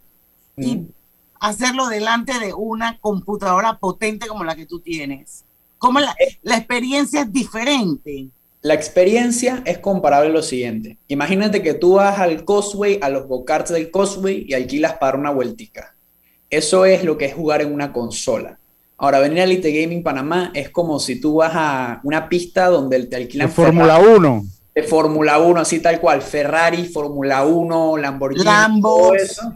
y 0.58 0.82
hacerlo 1.40 1.88
delante 1.88 2.38
de 2.38 2.52
una 2.52 2.98
computadora 2.98 3.78
potente 3.78 4.26
como 4.26 4.44
la 4.44 4.54
que 4.54 4.66
tú 4.66 4.80
tienes. 4.80 5.46
¿Cómo 5.78 5.98
la, 5.98 6.14
la 6.42 6.58
experiencia 6.58 7.22
es 7.22 7.32
diferente? 7.32 8.28
La 8.60 8.74
experiencia 8.74 9.62
es 9.64 9.78
comparable 9.78 10.28
a 10.28 10.32
lo 10.34 10.42
siguiente. 10.42 10.98
Imagínate 11.08 11.62
que 11.62 11.72
tú 11.72 11.94
vas 11.94 12.18
al 12.18 12.44
Cosway, 12.44 12.98
a 13.00 13.08
los 13.08 13.26
go-karts 13.26 13.70
del 13.70 13.90
Cosway 13.90 14.44
y 14.46 14.52
alquilas 14.52 14.98
para 14.98 15.16
una 15.16 15.30
vueltica. 15.30 15.94
Eso 16.50 16.84
es 16.84 17.04
lo 17.04 17.16
que 17.16 17.26
es 17.26 17.34
jugar 17.34 17.62
en 17.62 17.72
una 17.72 17.92
consola. 17.92 18.58
Ahora, 18.98 19.18
venir 19.20 19.40
a 19.40 19.44
Elite 19.44 19.70
Gaming 19.72 20.02
Panamá 20.02 20.50
es 20.54 20.68
como 20.70 20.98
si 21.00 21.20
tú 21.20 21.36
vas 21.36 21.52
a 21.54 22.00
una 22.04 22.28
pista 22.28 22.66
donde 22.66 23.06
te 23.06 23.16
alquilan 23.16 23.48
De 23.48 23.54
Fórmula 23.54 23.96
Ferrari- 23.98 24.16
1. 24.16 24.44
de 24.74 24.82
Fórmula 24.82 25.38
1, 25.38 25.60
así 25.60 25.80
tal 25.80 26.00
cual, 26.00 26.20
Ferrari, 26.22 26.84
Fórmula 26.86 27.44
1, 27.44 27.96
Lamborghini, 27.96 28.44
Lambos. 28.44 28.98
todo 29.00 29.14
eso, 29.14 29.52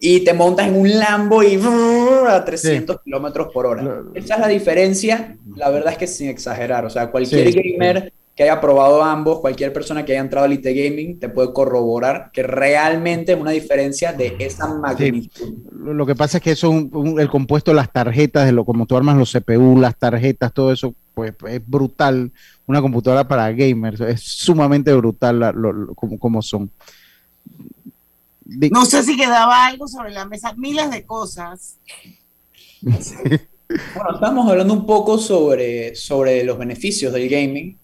y 0.00 0.20
te 0.20 0.32
montas 0.32 0.68
en 0.68 0.76
un 0.76 0.98
Lambo 0.98 1.42
y 1.42 1.56
brrr, 1.56 2.28
a 2.28 2.44
300 2.44 3.00
kilómetros 3.02 3.52
por 3.52 3.66
hora. 3.66 4.02
Esa 4.14 4.34
es 4.34 4.40
la 4.40 4.48
diferencia, 4.48 5.36
la 5.54 5.68
verdad 5.70 5.92
es 5.92 5.98
que 5.98 6.06
sin 6.06 6.28
exagerar, 6.28 6.84
o 6.86 6.90
sea, 6.90 7.10
cualquier 7.10 7.52
Sí, 7.52 7.72
gamer 7.72 8.12
que 8.38 8.44
haya 8.44 8.60
probado 8.60 9.02
ambos, 9.02 9.40
cualquier 9.40 9.72
persona 9.72 10.04
que 10.04 10.12
haya 10.12 10.20
entrado 10.20 10.44
a 10.44 10.46
Elite 10.46 10.72
Gaming, 10.72 11.18
te 11.18 11.28
puede 11.28 11.52
corroborar 11.52 12.30
que 12.32 12.44
realmente 12.44 13.32
es 13.32 13.40
una 13.40 13.50
diferencia 13.50 14.12
de 14.12 14.36
esa 14.38 14.68
magnitud. 14.74 15.54
Lo 15.72 15.92
lo 15.92 16.06
que 16.06 16.14
pasa 16.14 16.36
es 16.38 16.44
que 16.44 16.52
eso, 16.52 16.68
es 16.68 16.72
un- 16.74 16.90
un- 16.94 17.18
el 17.20 17.28
compuesto 17.28 17.72
de 17.72 17.74
las 17.74 17.92
tarjetas, 17.92 18.46
de 18.46 18.52
lo 18.52 18.64
como 18.64 18.86
tú 18.86 18.96
armas 18.96 19.16
los 19.16 19.32
CPU, 19.32 19.80
las 19.80 19.96
tarjetas, 19.98 20.52
todo 20.52 20.72
eso, 20.72 20.94
pues 21.14 21.34
es 21.48 21.60
brutal. 21.66 22.30
Una 22.68 22.80
computadora 22.80 23.26
para 23.26 23.50
gamers, 23.50 24.00
es 24.02 24.20
sumamente 24.22 24.94
brutal 24.94 25.40
la- 25.40 25.50
lo- 25.50 25.72
lo- 25.72 25.94
como, 25.96 26.16
como 26.16 26.40
son. 26.40 26.70
No 28.46 28.84
sé 28.84 29.02
si 29.02 29.16
quedaba 29.16 29.66
algo 29.66 29.88
sobre 29.88 30.12
la 30.12 30.24
mesa, 30.26 30.54
miles 30.56 30.88
de 30.92 31.04
cosas. 31.04 31.76
Bueno, 33.94 34.14
estamos 34.14 34.48
hablando 34.48 34.72
un 34.72 34.86
poco 34.86 35.18
sobre, 35.18 35.94
sobre 35.94 36.42
los 36.42 36.56
beneficios 36.56 37.12
del 37.12 37.28
gaming 37.28 37.76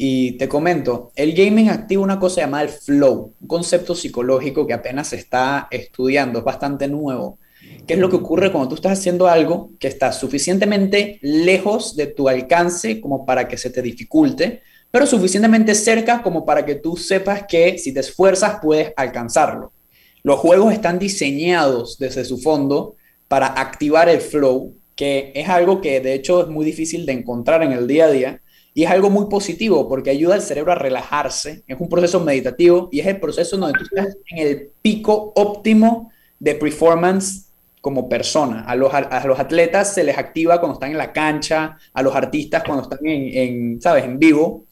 y 0.00 0.38
te 0.38 0.48
comento, 0.48 1.10
el 1.16 1.34
gaming 1.34 1.70
activa 1.70 2.04
una 2.04 2.20
cosa 2.20 2.42
llamada 2.42 2.62
el 2.62 2.68
flow, 2.68 3.34
un 3.40 3.48
concepto 3.48 3.96
psicológico 3.96 4.64
que 4.64 4.72
apenas 4.72 5.08
se 5.08 5.16
está 5.16 5.66
estudiando, 5.72 6.38
es 6.38 6.44
bastante 6.44 6.86
nuevo. 6.86 7.40
¿Qué 7.84 7.94
es 7.94 7.98
lo 7.98 8.08
que 8.08 8.14
ocurre 8.14 8.52
cuando 8.52 8.68
tú 8.68 8.74
estás 8.76 8.96
haciendo 8.96 9.26
algo 9.26 9.72
que 9.80 9.88
está 9.88 10.12
suficientemente 10.12 11.18
lejos 11.20 11.96
de 11.96 12.06
tu 12.06 12.28
alcance 12.28 13.00
como 13.00 13.26
para 13.26 13.48
que 13.48 13.58
se 13.58 13.70
te 13.70 13.82
dificulte, 13.82 14.62
pero 14.92 15.04
suficientemente 15.04 15.74
cerca 15.74 16.22
como 16.22 16.46
para 16.46 16.64
que 16.64 16.76
tú 16.76 16.96
sepas 16.96 17.46
que 17.48 17.76
si 17.76 17.92
te 17.92 17.98
esfuerzas 17.98 18.60
puedes 18.62 18.92
alcanzarlo? 18.96 19.72
Los 20.22 20.38
juegos 20.38 20.72
están 20.72 21.00
diseñados 21.00 21.98
desde 21.98 22.24
su 22.24 22.38
fondo 22.38 22.94
para 23.26 23.48
activar 23.48 24.08
el 24.08 24.20
flow, 24.20 24.76
que 24.94 25.32
es 25.34 25.48
algo 25.48 25.80
que 25.80 25.98
de 25.98 26.14
hecho 26.14 26.42
es 26.42 26.46
muy 26.46 26.64
difícil 26.64 27.04
de 27.04 27.14
encontrar 27.14 27.64
en 27.64 27.72
el 27.72 27.88
día 27.88 28.04
a 28.04 28.10
día 28.12 28.42
y 28.78 28.84
es 28.84 28.90
algo 28.92 29.10
muy 29.10 29.26
positivo 29.26 29.88
porque 29.88 30.10
ayuda 30.10 30.36
al 30.36 30.40
cerebro 30.40 30.70
a 30.70 30.76
relajarse, 30.76 31.64
es 31.66 31.80
un 31.80 31.88
proceso 31.88 32.20
meditativo 32.20 32.88
y 32.92 33.00
es 33.00 33.08
el 33.08 33.18
proceso 33.18 33.56
donde 33.56 33.76
tú 33.76 33.84
estás 33.86 34.16
en 34.30 34.46
el 34.46 34.70
pico 34.80 35.32
óptimo 35.34 36.12
de 36.38 36.54
performance 36.54 37.48
como 37.80 38.08
persona. 38.08 38.60
A 38.60 38.76
los, 38.76 38.94
a 38.94 39.26
los 39.26 39.40
atletas 39.40 39.94
se 39.94 40.04
les 40.04 40.16
activa 40.16 40.60
cuando 40.60 40.74
están 40.74 40.92
en 40.92 40.98
la 40.98 41.12
cancha, 41.12 41.76
a 41.92 42.02
los 42.04 42.14
artistas 42.14 42.62
cuando 42.62 42.84
están 42.84 43.04
en, 43.04 43.36
en 43.36 43.82
¿sabes?, 43.82 44.04
en 44.04 44.16
vivo. 44.16 44.66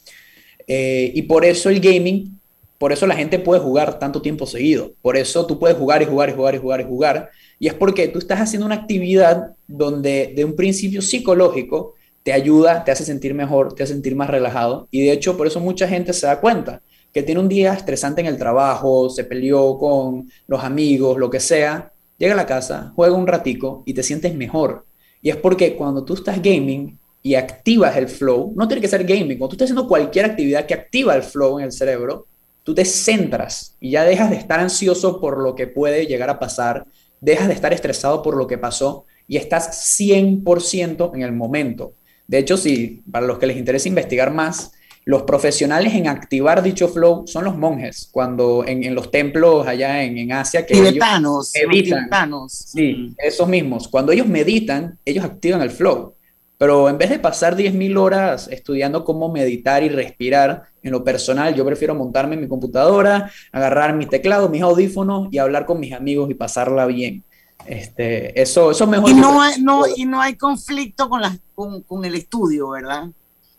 Eh, 0.69 1.11
y 1.13 1.23
por 1.23 1.45
eso 1.45 1.69
el 1.69 1.81
gaming, 1.81 2.39
por 2.79 2.93
eso 2.93 3.09
la 3.09 3.17
gente 3.17 3.41
puede 3.41 3.61
jugar 3.61 3.99
tanto 3.99 4.23
tiempo 4.23 4.47
seguido. 4.47 4.93
Por 5.03 5.17
eso 5.17 5.49
tú 5.49 5.59
puedes 5.59 5.77
jugar 5.77 6.03
y 6.03 6.05
jugar 6.05 6.29
y 6.29 6.33
jugar 6.33 6.55
y 6.55 6.59
jugar 6.59 6.81
y 6.81 6.85
jugar. 6.85 7.31
Y 7.59 7.67
es 7.67 7.75
porque 7.75 8.07
tú 8.07 8.21
estás 8.21 8.39
haciendo 8.39 8.67
una 8.67 8.77
actividad 8.77 9.57
donde 9.67 10.33
de 10.37 10.45
un 10.45 10.55
principio 10.55 11.03
psicológico 11.03 11.96
te 12.27 12.33
ayuda, 12.33 12.83
te 12.83 12.91
hace 12.91 13.05
sentir 13.05 13.35
mejor, 13.35 13.73
te 13.73 13.85
hace 13.85 13.93
sentir 13.93 14.17
más 14.17 14.29
relajado. 14.29 14.89
Y 14.91 15.03
de 15.03 15.13
hecho, 15.13 15.37
por 15.37 15.47
eso 15.47 15.61
mucha 15.61 15.87
gente 15.87 16.13
se 16.13 16.27
da 16.27 16.41
cuenta 16.41 16.83
que 17.13 17.23
tiene 17.23 17.41
un 17.41 17.49
día 17.49 17.73
estresante 17.73 18.21
en 18.21 18.27
el 18.27 18.37
trabajo, 18.37 19.09
se 19.09 19.23
peleó 19.23 19.79
con 19.79 20.29
los 20.49 20.65
amigos, 20.65 21.19
lo 21.19 21.31
que 21.31 21.39
sea, 21.39 21.93
llega 22.19 22.33
a 22.33 22.37
la 22.37 22.45
casa, 22.45 22.93
juega 22.97 23.15
un 23.15 23.29
ratico 23.29 23.85
y 23.87 23.95
te 23.95 24.03
sientes 24.03 24.35
mejor. 24.35 24.87
Y 25.23 25.31
es 25.31 25.37
porque 25.37 25.77
cuando 25.77 26.05
tú 26.05 26.15
estás 26.15 26.43
gaming 26.43 26.99
y 27.23 27.37
activas 27.37 27.97
el 27.97 28.09
flow, 28.09 28.53
no 28.57 28.67
tiene 28.67 28.81
que 28.81 28.89
ser 28.89 29.05
gaming, 29.05 29.39
cuando 29.39 29.51
tú 29.51 29.55
estás 29.55 29.67
haciendo 29.67 29.87
cualquier 29.87 30.25
actividad 30.25 30.67
que 30.67 30.75
activa 30.75 31.15
el 31.15 31.23
flow 31.23 31.61
en 31.61 31.67
el 31.67 31.73
cerebro, 31.73 32.27
tú 32.65 32.75
te 32.75 32.85
centras 32.85 33.77
y 33.79 33.93
ya 33.93 34.03
dejas 34.03 34.31
de 34.31 34.37
estar 34.37 34.59
ansioso 34.59 35.21
por 35.21 35.41
lo 35.41 35.55
que 35.55 35.69
puede 35.69 36.07
llegar 36.07 36.29
a 36.29 36.41
pasar, 36.41 36.87
dejas 37.21 37.47
de 37.47 37.55
estar 37.55 37.73
estresado 37.73 38.21
por 38.21 38.37
lo 38.37 38.49
que 38.49 38.59
pasó 38.59 39.05
y 39.29 39.37
estás 39.37 39.97
100% 40.01 41.15
en 41.15 41.23
el 41.23 41.31
momento. 41.31 41.95
De 42.27 42.39
hecho, 42.39 42.57
si 42.57 43.03
para 43.11 43.27
los 43.27 43.39
que 43.39 43.47
les 43.47 43.57
interesa 43.57 43.89
investigar 43.89 44.33
más, 44.33 44.73
los 45.07 45.23
profesionales 45.23 45.95
en 45.95 46.09
activar 46.09 46.63
dicho 46.65 46.89
flow 46.89 47.29
son 47.29 47.45
los 47.45 47.57
monjes, 47.57 48.09
cuando 48.11 48.65
en, 48.67 48.83
en 48.83 48.95
los 48.95 49.13
templos 49.13 49.65
allá 49.67 50.03
en, 50.03 50.19
en 50.19 50.33
Asia 50.33 50.67
que 50.67 50.75
Tibetanos, 50.75 51.55
ellos 51.55 51.65
los 51.65 51.75
meditan. 51.75 51.99
tibetanos. 52.01 52.53
Sí, 52.53 53.15
esos 53.19 53.49
mismos. 53.49 53.87
Cuando 53.87 54.11
ellos 54.11 54.27
meditan, 54.27 54.99
ellos 55.05 55.25
activan 55.25 55.63
el 55.63 55.71
flow. 55.71 56.15
Pero 56.59 56.89
en 56.89 56.99
vez 56.99 57.11
de 57.11 57.19
pasar 57.19 57.55
10.000 57.55 57.99
horas 57.99 58.49
estudiando 58.51 59.05
cómo 59.05 59.31
meditar 59.31 59.85
y 59.85 59.91
respirar, 59.91 60.65
en 60.83 60.91
lo 60.91 61.05
personal 61.05 61.55
yo 61.55 61.65
prefiero 61.65 61.95
montarme 61.95 62.35
en 62.35 62.41
mi 62.41 62.49
computadora, 62.49 63.31
agarrar 63.53 63.95
mi 63.95 64.07
teclado, 64.07 64.49
mis 64.49 64.63
audífonos 64.63 65.29
y 65.31 65.39
hablar 65.39 65.67
con 65.67 65.79
mis 65.79 65.93
amigos 65.93 66.31
y 66.31 66.35
pasarla 66.35 66.87
bien. 66.87 67.23
Este, 67.67 68.41
eso, 68.41 68.71
eso 68.71 68.85
es 68.85 68.91
mejor. 68.91 69.11
Y 69.11 69.15
no 69.15 69.41
hay, 69.41 69.61
no, 69.61 69.85
y 69.95 70.05
no 70.05 70.21
hay 70.21 70.35
conflicto 70.35 71.09
con, 71.09 71.21
las 71.21 71.39
con, 71.57 71.83
con 71.83 72.05
el 72.05 72.15
estudio, 72.15 72.69
¿verdad? 72.71 73.09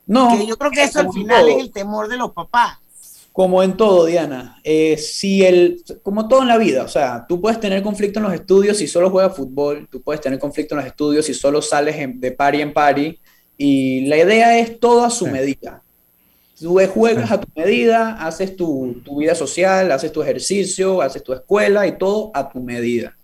No, 0.06 0.30
Que 0.38 0.48
yo 0.48 0.58
creo 0.58 0.72
que 0.72 0.84
eso 0.84 1.00
al 1.00 1.08
como 1.08 1.20
final 1.20 1.46
todo. 1.46 1.58
es 1.58 1.64
el 1.66 1.72
temor 1.72 2.08
de 2.08 2.16
los 2.16 2.32
papás. 2.32 2.78
Como 3.34 3.62
en 3.62 3.78
todo, 3.78 4.06
Diana, 4.06 4.60
eh, 4.64 4.98
si 4.98 5.46
el, 5.46 5.84
como 6.02 6.28
todo 6.28 6.42
en 6.44 6.48
la 6.48 6.58
vida, 6.58 6.84
o 6.84 6.88
sea, 6.88 7.26
tú 7.28 7.40
puedes 7.40 7.60
tener 7.60 7.84
conflicto 7.84 8.20
en 8.20 8.24
los 8.26 8.34
estudios 8.34 8.78
si 8.78 8.88
solo 8.88 9.12
juegas 9.12 9.36
fútbol, 9.36 9.88
tú 9.92 10.02
puedes 10.02 10.22
tener 10.22 10.40
conflicto 10.40 10.74
en 10.74 10.78
los 10.78 10.88
estudios 10.88 11.26
si 11.26 11.34
solo 11.36 11.62
sales 11.62 11.96
en- 11.98 12.20
de 12.20 12.32
party 12.32 12.62
en 12.62 12.74
party, 12.74 13.20
y 13.58 14.06
la 14.08 14.18
idea 14.18 14.58
es 14.58 14.80
todo 14.80 15.04
a 15.04 15.10
su 15.12 15.28
medida. 15.28 15.84
Tú 16.60 16.80
juegas 16.92 17.30
a 17.32 17.40
tu 17.40 17.48
medida, 17.56 18.14
haces 18.26 18.56
tu, 18.56 19.02
tu 19.06 19.18
vida 19.18 19.36
social, 19.36 19.92
haces 19.92 20.12
tu 20.12 20.24
ejercicio, 20.24 21.02
haces 21.04 21.24
tu 21.24 21.32
escuela 21.34 21.86
y 21.86 21.98
todo 21.98 22.32
a 22.34 22.50
tu 22.50 22.60
medida. 22.60 23.16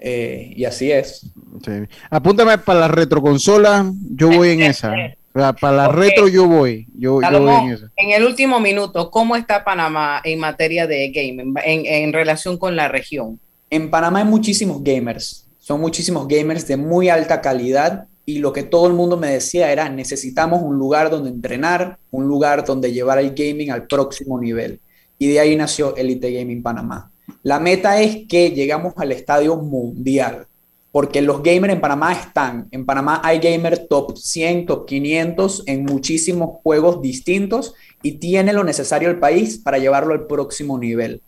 Eh, 0.00 0.52
y 0.56 0.64
así 0.64 0.90
es. 0.90 1.26
Sí. 1.64 1.72
Apúntame 2.08 2.56
para 2.58 2.80
la 2.80 2.88
retroconsola, 2.88 3.92
yo 4.10 4.28
voy 4.28 4.50
en 4.50 4.62
esa. 4.62 4.92
O 5.32 5.38
sea, 5.38 5.52
para 5.52 5.76
la 5.76 5.88
retro 5.88 6.26
yo 6.26 6.48
voy, 6.48 6.88
yo, 6.96 7.20
yo 7.20 7.40
voy 7.40 7.54
en 7.54 7.70
esa. 7.74 7.90
en 7.96 8.10
el 8.10 8.24
último 8.24 8.58
minuto, 8.58 9.10
¿cómo 9.10 9.36
está 9.36 9.62
Panamá 9.62 10.20
en 10.24 10.40
materia 10.40 10.86
de 10.86 11.10
gaming, 11.10 11.54
en, 11.64 11.86
en 11.86 12.12
relación 12.12 12.56
con 12.56 12.74
la 12.74 12.88
región? 12.88 13.38
En 13.68 13.90
Panamá 13.90 14.20
hay 14.20 14.24
muchísimos 14.24 14.82
gamers, 14.82 15.46
son 15.60 15.80
muchísimos 15.80 16.26
gamers 16.26 16.66
de 16.66 16.76
muy 16.76 17.10
alta 17.10 17.40
calidad 17.40 18.06
y 18.26 18.38
lo 18.38 18.52
que 18.52 18.64
todo 18.64 18.86
el 18.86 18.94
mundo 18.94 19.16
me 19.16 19.28
decía 19.28 19.70
era 19.70 19.88
necesitamos 19.88 20.62
un 20.62 20.78
lugar 20.78 21.10
donde 21.10 21.30
entrenar, 21.30 21.98
un 22.10 22.26
lugar 22.26 22.64
donde 22.64 22.92
llevar 22.92 23.18
el 23.18 23.34
gaming 23.34 23.70
al 23.70 23.86
próximo 23.86 24.40
nivel. 24.40 24.80
Y 25.18 25.28
de 25.28 25.38
ahí 25.38 25.54
nació 25.54 25.94
Elite 25.96 26.32
Gaming 26.32 26.62
Panamá. 26.62 27.09
La 27.42 27.60
meta 27.60 28.00
es 28.00 28.26
que 28.28 28.50
llegamos 28.50 28.94
al 28.96 29.12
estadio 29.12 29.56
mundial, 29.56 30.46
porque 30.92 31.22
los 31.22 31.42
gamers 31.42 31.74
en 31.74 31.80
Panamá 31.80 32.12
están. 32.12 32.68
En 32.70 32.84
Panamá 32.84 33.20
hay 33.24 33.38
gamers 33.38 33.88
top 33.88 34.16
100, 34.16 34.66
top 34.66 34.86
500 34.86 35.62
en 35.66 35.84
muchísimos 35.84 36.58
juegos 36.62 37.00
distintos 37.02 37.74
y 38.02 38.12
tiene 38.12 38.52
lo 38.52 38.64
necesario 38.64 39.08
el 39.10 39.18
país 39.18 39.58
para 39.58 39.78
llevarlo 39.78 40.14
al 40.14 40.26
próximo 40.26 40.78
nivel. 40.78 41.22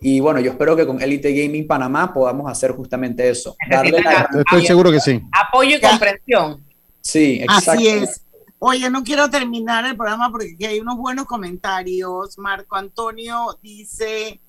Y 0.00 0.20
bueno, 0.20 0.38
yo 0.40 0.52
espero 0.52 0.76
que 0.76 0.86
con 0.86 1.00
Elite 1.02 1.32
Gaming 1.32 1.66
Panamá 1.66 2.12
podamos 2.14 2.50
hacer 2.50 2.70
justamente 2.72 3.28
eso. 3.28 3.56
Darle 3.68 4.00
la- 4.00 4.28
Estoy 4.38 4.64
seguro 4.66 4.90
que 4.92 5.00
sí. 5.00 5.20
Apoyo 5.32 5.76
y 5.76 5.80
comprensión. 5.80 6.64
Sí, 7.00 7.40
exacto. 7.42 7.72
Así 7.72 7.88
es. 7.88 8.22
Oye, 8.60 8.88
no 8.90 9.02
quiero 9.02 9.28
terminar 9.28 9.84
el 9.86 9.96
programa 9.96 10.30
porque 10.30 10.52
aquí 10.54 10.64
hay 10.66 10.78
unos 10.78 10.96
buenos 10.96 11.26
comentarios. 11.26 12.38
Marco 12.38 12.76
Antonio 12.76 13.58
dice, 13.60 14.40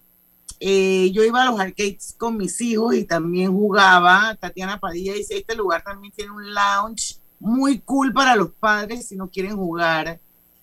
eh, 0.66 1.12
yo 1.12 1.26
iba 1.26 1.44
a 1.44 1.52
los 1.52 1.60
arcades 1.60 2.16
con 2.18 2.38
mis 2.38 2.62
hijos 2.62 2.96
y 2.96 3.04
también 3.04 3.52
jugaba. 3.52 4.38
Tatiana 4.40 4.80
Padilla 4.80 5.14
dice, 5.14 5.36
este 5.36 5.56
lugar 5.56 5.84
también 5.84 6.14
tiene 6.16 6.32
un 6.32 6.54
lounge 6.54 7.18
muy 7.38 7.80
cool 7.80 8.14
para 8.14 8.38
los 8.38 8.52
padres 8.52 9.08
si 9.10 9.18
no 9.18 9.28
quieren 9.28 9.58
jugar. 9.58 10.22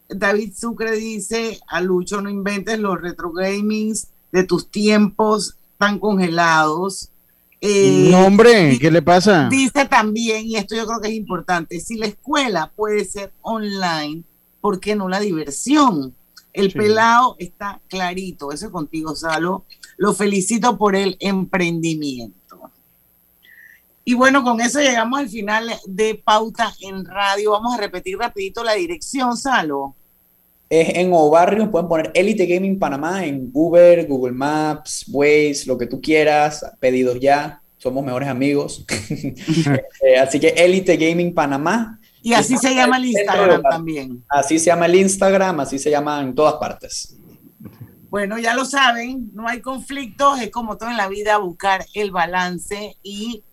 David 0.08 0.54
Sucre 0.56 0.92
dice, 0.92 1.60
a 1.68 1.82
Lucho, 1.82 2.22
no 2.22 2.30
inventes 2.30 2.78
los 2.78 2.98
retro 2.98 3.30
gamings 3.30 4.08
de 4.32 4.44
tus 4.44 4.70
tiempos 4.70 5.56
tan 5.76 5.98
congelados. 5.98 7.10
Eh, 7.60 8.08
No, 8.10 8.24
hombre, 8.24 8.78
¿qué 8.80 8.90
le 8.90 9.02
pasa? 9.02 9.50
Dice 9.50 9.84
también, 9.84 10.46
y 10.46 10.56
esto 10.56 10.74
yo 10.74 10.86
creo 10.86 11.00
que 11.02 11.08
es 11.08 11.14
importante, 11.14 11.78
si 11.78 11.98
la 11.98 12.06
escuela 12.06 12.72
puede 12.74 13.04
ser 13.04 13.34
online, 13.42 14.22
¿por 14.62 14.80
qué 14.80 14.96
no 14.96 15.10
la 15.10 15.20
diversión? 15.20 16.14
El 16.52 16.72
pelado 16.72 17.36
está 17.38 17.80
clarito, 17.88 18.50
eso 18.50 18.66
es 18.66 18.72
contigo, 18.72 19.14
Salo. 19.14 19.64
Lo 20.00 20.14
felicito 20.14 20.78
por 20.78 20.96
el 20.96 21.18
emprendimiento. 21.20 22.58
Y 24.02 24.14
bueno, 24.14 24.42
con 24.42 24.58
eso 24.62 24.80
llegamos 24.80 25.20
al 25.20 25.28
final 25.28 25.70
de 25.84 26.14
Pauta 26.14 26.72
en 26.80 27.04
Radio. 27.04 27.50
Vamos 27.50 27.74
a 27.74 27.76
repetir 27.76 28.16
rapidito 28.16 28.64
la 28.64 28.72
dirección, 28.72 29.36
Salo. 29.36 29.94
Es 30.70 30.88
en 30.94 31.12
Obarrio, 31.12 31.70
pueden 31.70 31.86
poner 31.86 32.10
Elite 32.14 32.46
Gaming 32.46 32.78
Panamá 32.78 33.26
en 33.26 33.50
Uber, 33.52 34.06
Google 34.06 34.32
Maps, 34.32 35.04
Waze, 35.06 35.64
lo 35.66 35.76
que 35.76 35.86
tú 35.86 36.00
quieras, 36.00 36.64
pedidos 36.80 37.20
ya, 37.20 37.60
somos 37.76 38.02
mejores 38.02 38.30
amigos. 38.30 38.86
Eh, 40.02 40.16
así 40.16 40.40
que 40.40 40.48
Elite 40.48 40.96
Gaming 40.96 41.34
Panamá. 41.34 42.00
Y 42.22 42.32
así 42.32 42.56
se 42.56 42.74
llama 42.74 42.96
el 42.96 43.04
Instagram 43.04 43.62
también. 43.62 44.24
Así 44.30 44.58
se 44.58 44.66
llama 44.66 44.86
el 44.86 44.94
Instagram, 44.94 45.60
así 45.60 45.78
se 45.78 45.90
llama 45.90 46.22
en 46.22 46.34
todas 46.34 46.54
partes. 46.54 47.19
Bueno, 48.10 48.38
ya 48.38 48.54
lo 48.54 48.64
saben, 48.64 49.30
no 49.34 49.46
hay 49.46 49.60
conflictos, 49.60 50.40
es 50.40 50.50
como 50.50 50.76
todo 50.76 50.90
en 50.90 50.96
la 50.96 51.08
vida 51.08 51.38
buscar 51.38 51.86
el 51.94 52.10
balance 52.10 52.96
y 53.04 53.44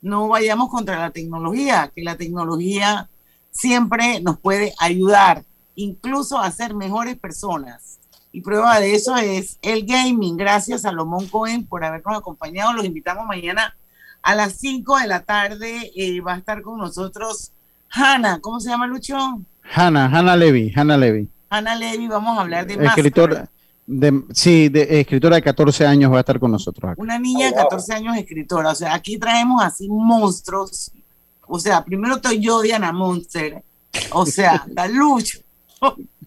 no 0.00 0.28
vayamos 0.28 0.70
contra 0.70 0.98
la 0.98 1.10
tecnología, 1.10 1.92
que 1.94 2.02
la 2.02 2.16
tecnología 2.16 3.10
siempre 3.50 4.22
nos 4.22 4.38
puede 4.38 4.72
ayudar, 4.78 5.44
incluso 5.74 6.38
a 6.38 6.50
ser 6.50 6.74
mejores 6.74 7.18
personas. 7.18 7.98
Y 8.32 8.40
prueba 8.40 8.80
de 8.80 8.94
eso 8.94 9.14
es 9.16 9.58
el 9.60 9.84
gaming. 9.84 10.38
Gracias 10.38 10.86
a 10.86 10.92
Lomón 10.92 11.26
Cohen 11.28 11.66
por 11.66 11.84
habernos 11.84 12.16
acompañado. 12.16 12.72
Los 12.72 12.84
invitamos 12.84 13.26
mañana 13.26 13.76
a 14.22 14.34
las 14.34 14.54
5 14.54 14.98
de 14.98 15.06
la 15.06 15.22
tarde. 15.24 15.92
Eh, 15.96 16.20
va 16.20 16.34
a 16.34 16.38
estar 16.38 16.62
con 16.62 16.78
nosotros 16.78 17.52
Hanna. 17.90 18.40
¿Cómo 18.40 18.60
se 18.60 18.70
llama, 18.70 18.86
Lucho? 18.86 19.16
Hanna, 19.62 20.06
Hanna 20.06 20.36
Levy, 20.36 20.72
Hanna 20.74 20.96
Levy. 20.96 21.28
Hanna 21.50 21.74
Levy, 21.74 22.08
vamos 22.08 22.38
a 22.38 22.42
hablar 22.42 22.66
de 22.66 22.74
Escritor, 22.74 23.48
de, 23.90 24.22
sí, 24.34 24.68
de, 24.68 25.00
escritora 25.00 25.36
de 25.36 25.42
14 25.42 25.86
años 25.86 26.12
va 26.12 26.18
a 26.18 26.20
estar 26.20 26.38
con 26.38 26.50
nosotros. 26.50 26.92
Una 26.98 27.18
niña 27.18 27.46
de 27.46 27.54
14 27.54 27.94
años 27.94 28.16
escritora. 28.18 28.72
O 28.72 28.74
sea, 28.74 28.92
aquí 28.92 29.18
traemos 29.18 29.62
así 29.62 29.88
monstruos. 29.88 30.92
O 31.46 31.58
sea, 31.58 31.82
primero 31.82 32.16
estoy 32.16 32.38
yo, 32.38 32.60
Diana 32.60 32.92
Monster. 32.92 33.64
O 34.12 34.26
sea, 34.26 34.62
Dalucho, 34.70 35.38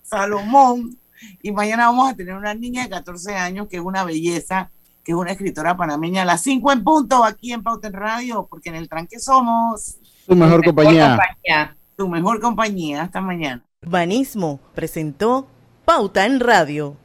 Salomón. 0.01 0.97
Y 1.43 1.51
mañana 1.51 1.85
vamos 1.85 2.09
a 2.09 2.15
tener 2.15 2.33
una 2.33 2.55
niña 2.55 2.83
de 2.83 2.89
14 2.89 3.35
años 3.35 3.67
que 3.67 3.77
es 3.77 3.83
una 3.83 4.03
belleza, 4.03 4.71
que 5.03 5.11
es 5.11 5.15
una 5.15 5.31
escritora 5.31 5.77
panameña. 5.77 6.23
A 6.23 6.25
las 6.25 6.41
5 6.41 6.71
en 6.71 6.83
punto 6.83 7.23
aquí 7.23 7.53
en 7.53 7.61
Pauta 7.61 7.91
Radio, 7.91 8.47
porque 8.49 8.69
en 8.69 8.75
el 8.75 8.89
tranque 8.89 9.19
somos. 9.19 9.97
Su 10.25 10.35
mejor, 10.35 10.65
compañía. 10.65 11.09
compañía. 11.09 11.77
Tu 11.95 12.09
mejor 12.09 12.39
compañía. 12.39 13.03
Hasta 13.03 13.21
mañana. 13.21 13.63
Banismo 13.83 14.59
presentó 14.73 15.45
Pauta 15.85 16.25
en 16.25 16.39
Radio. 16.39 16.97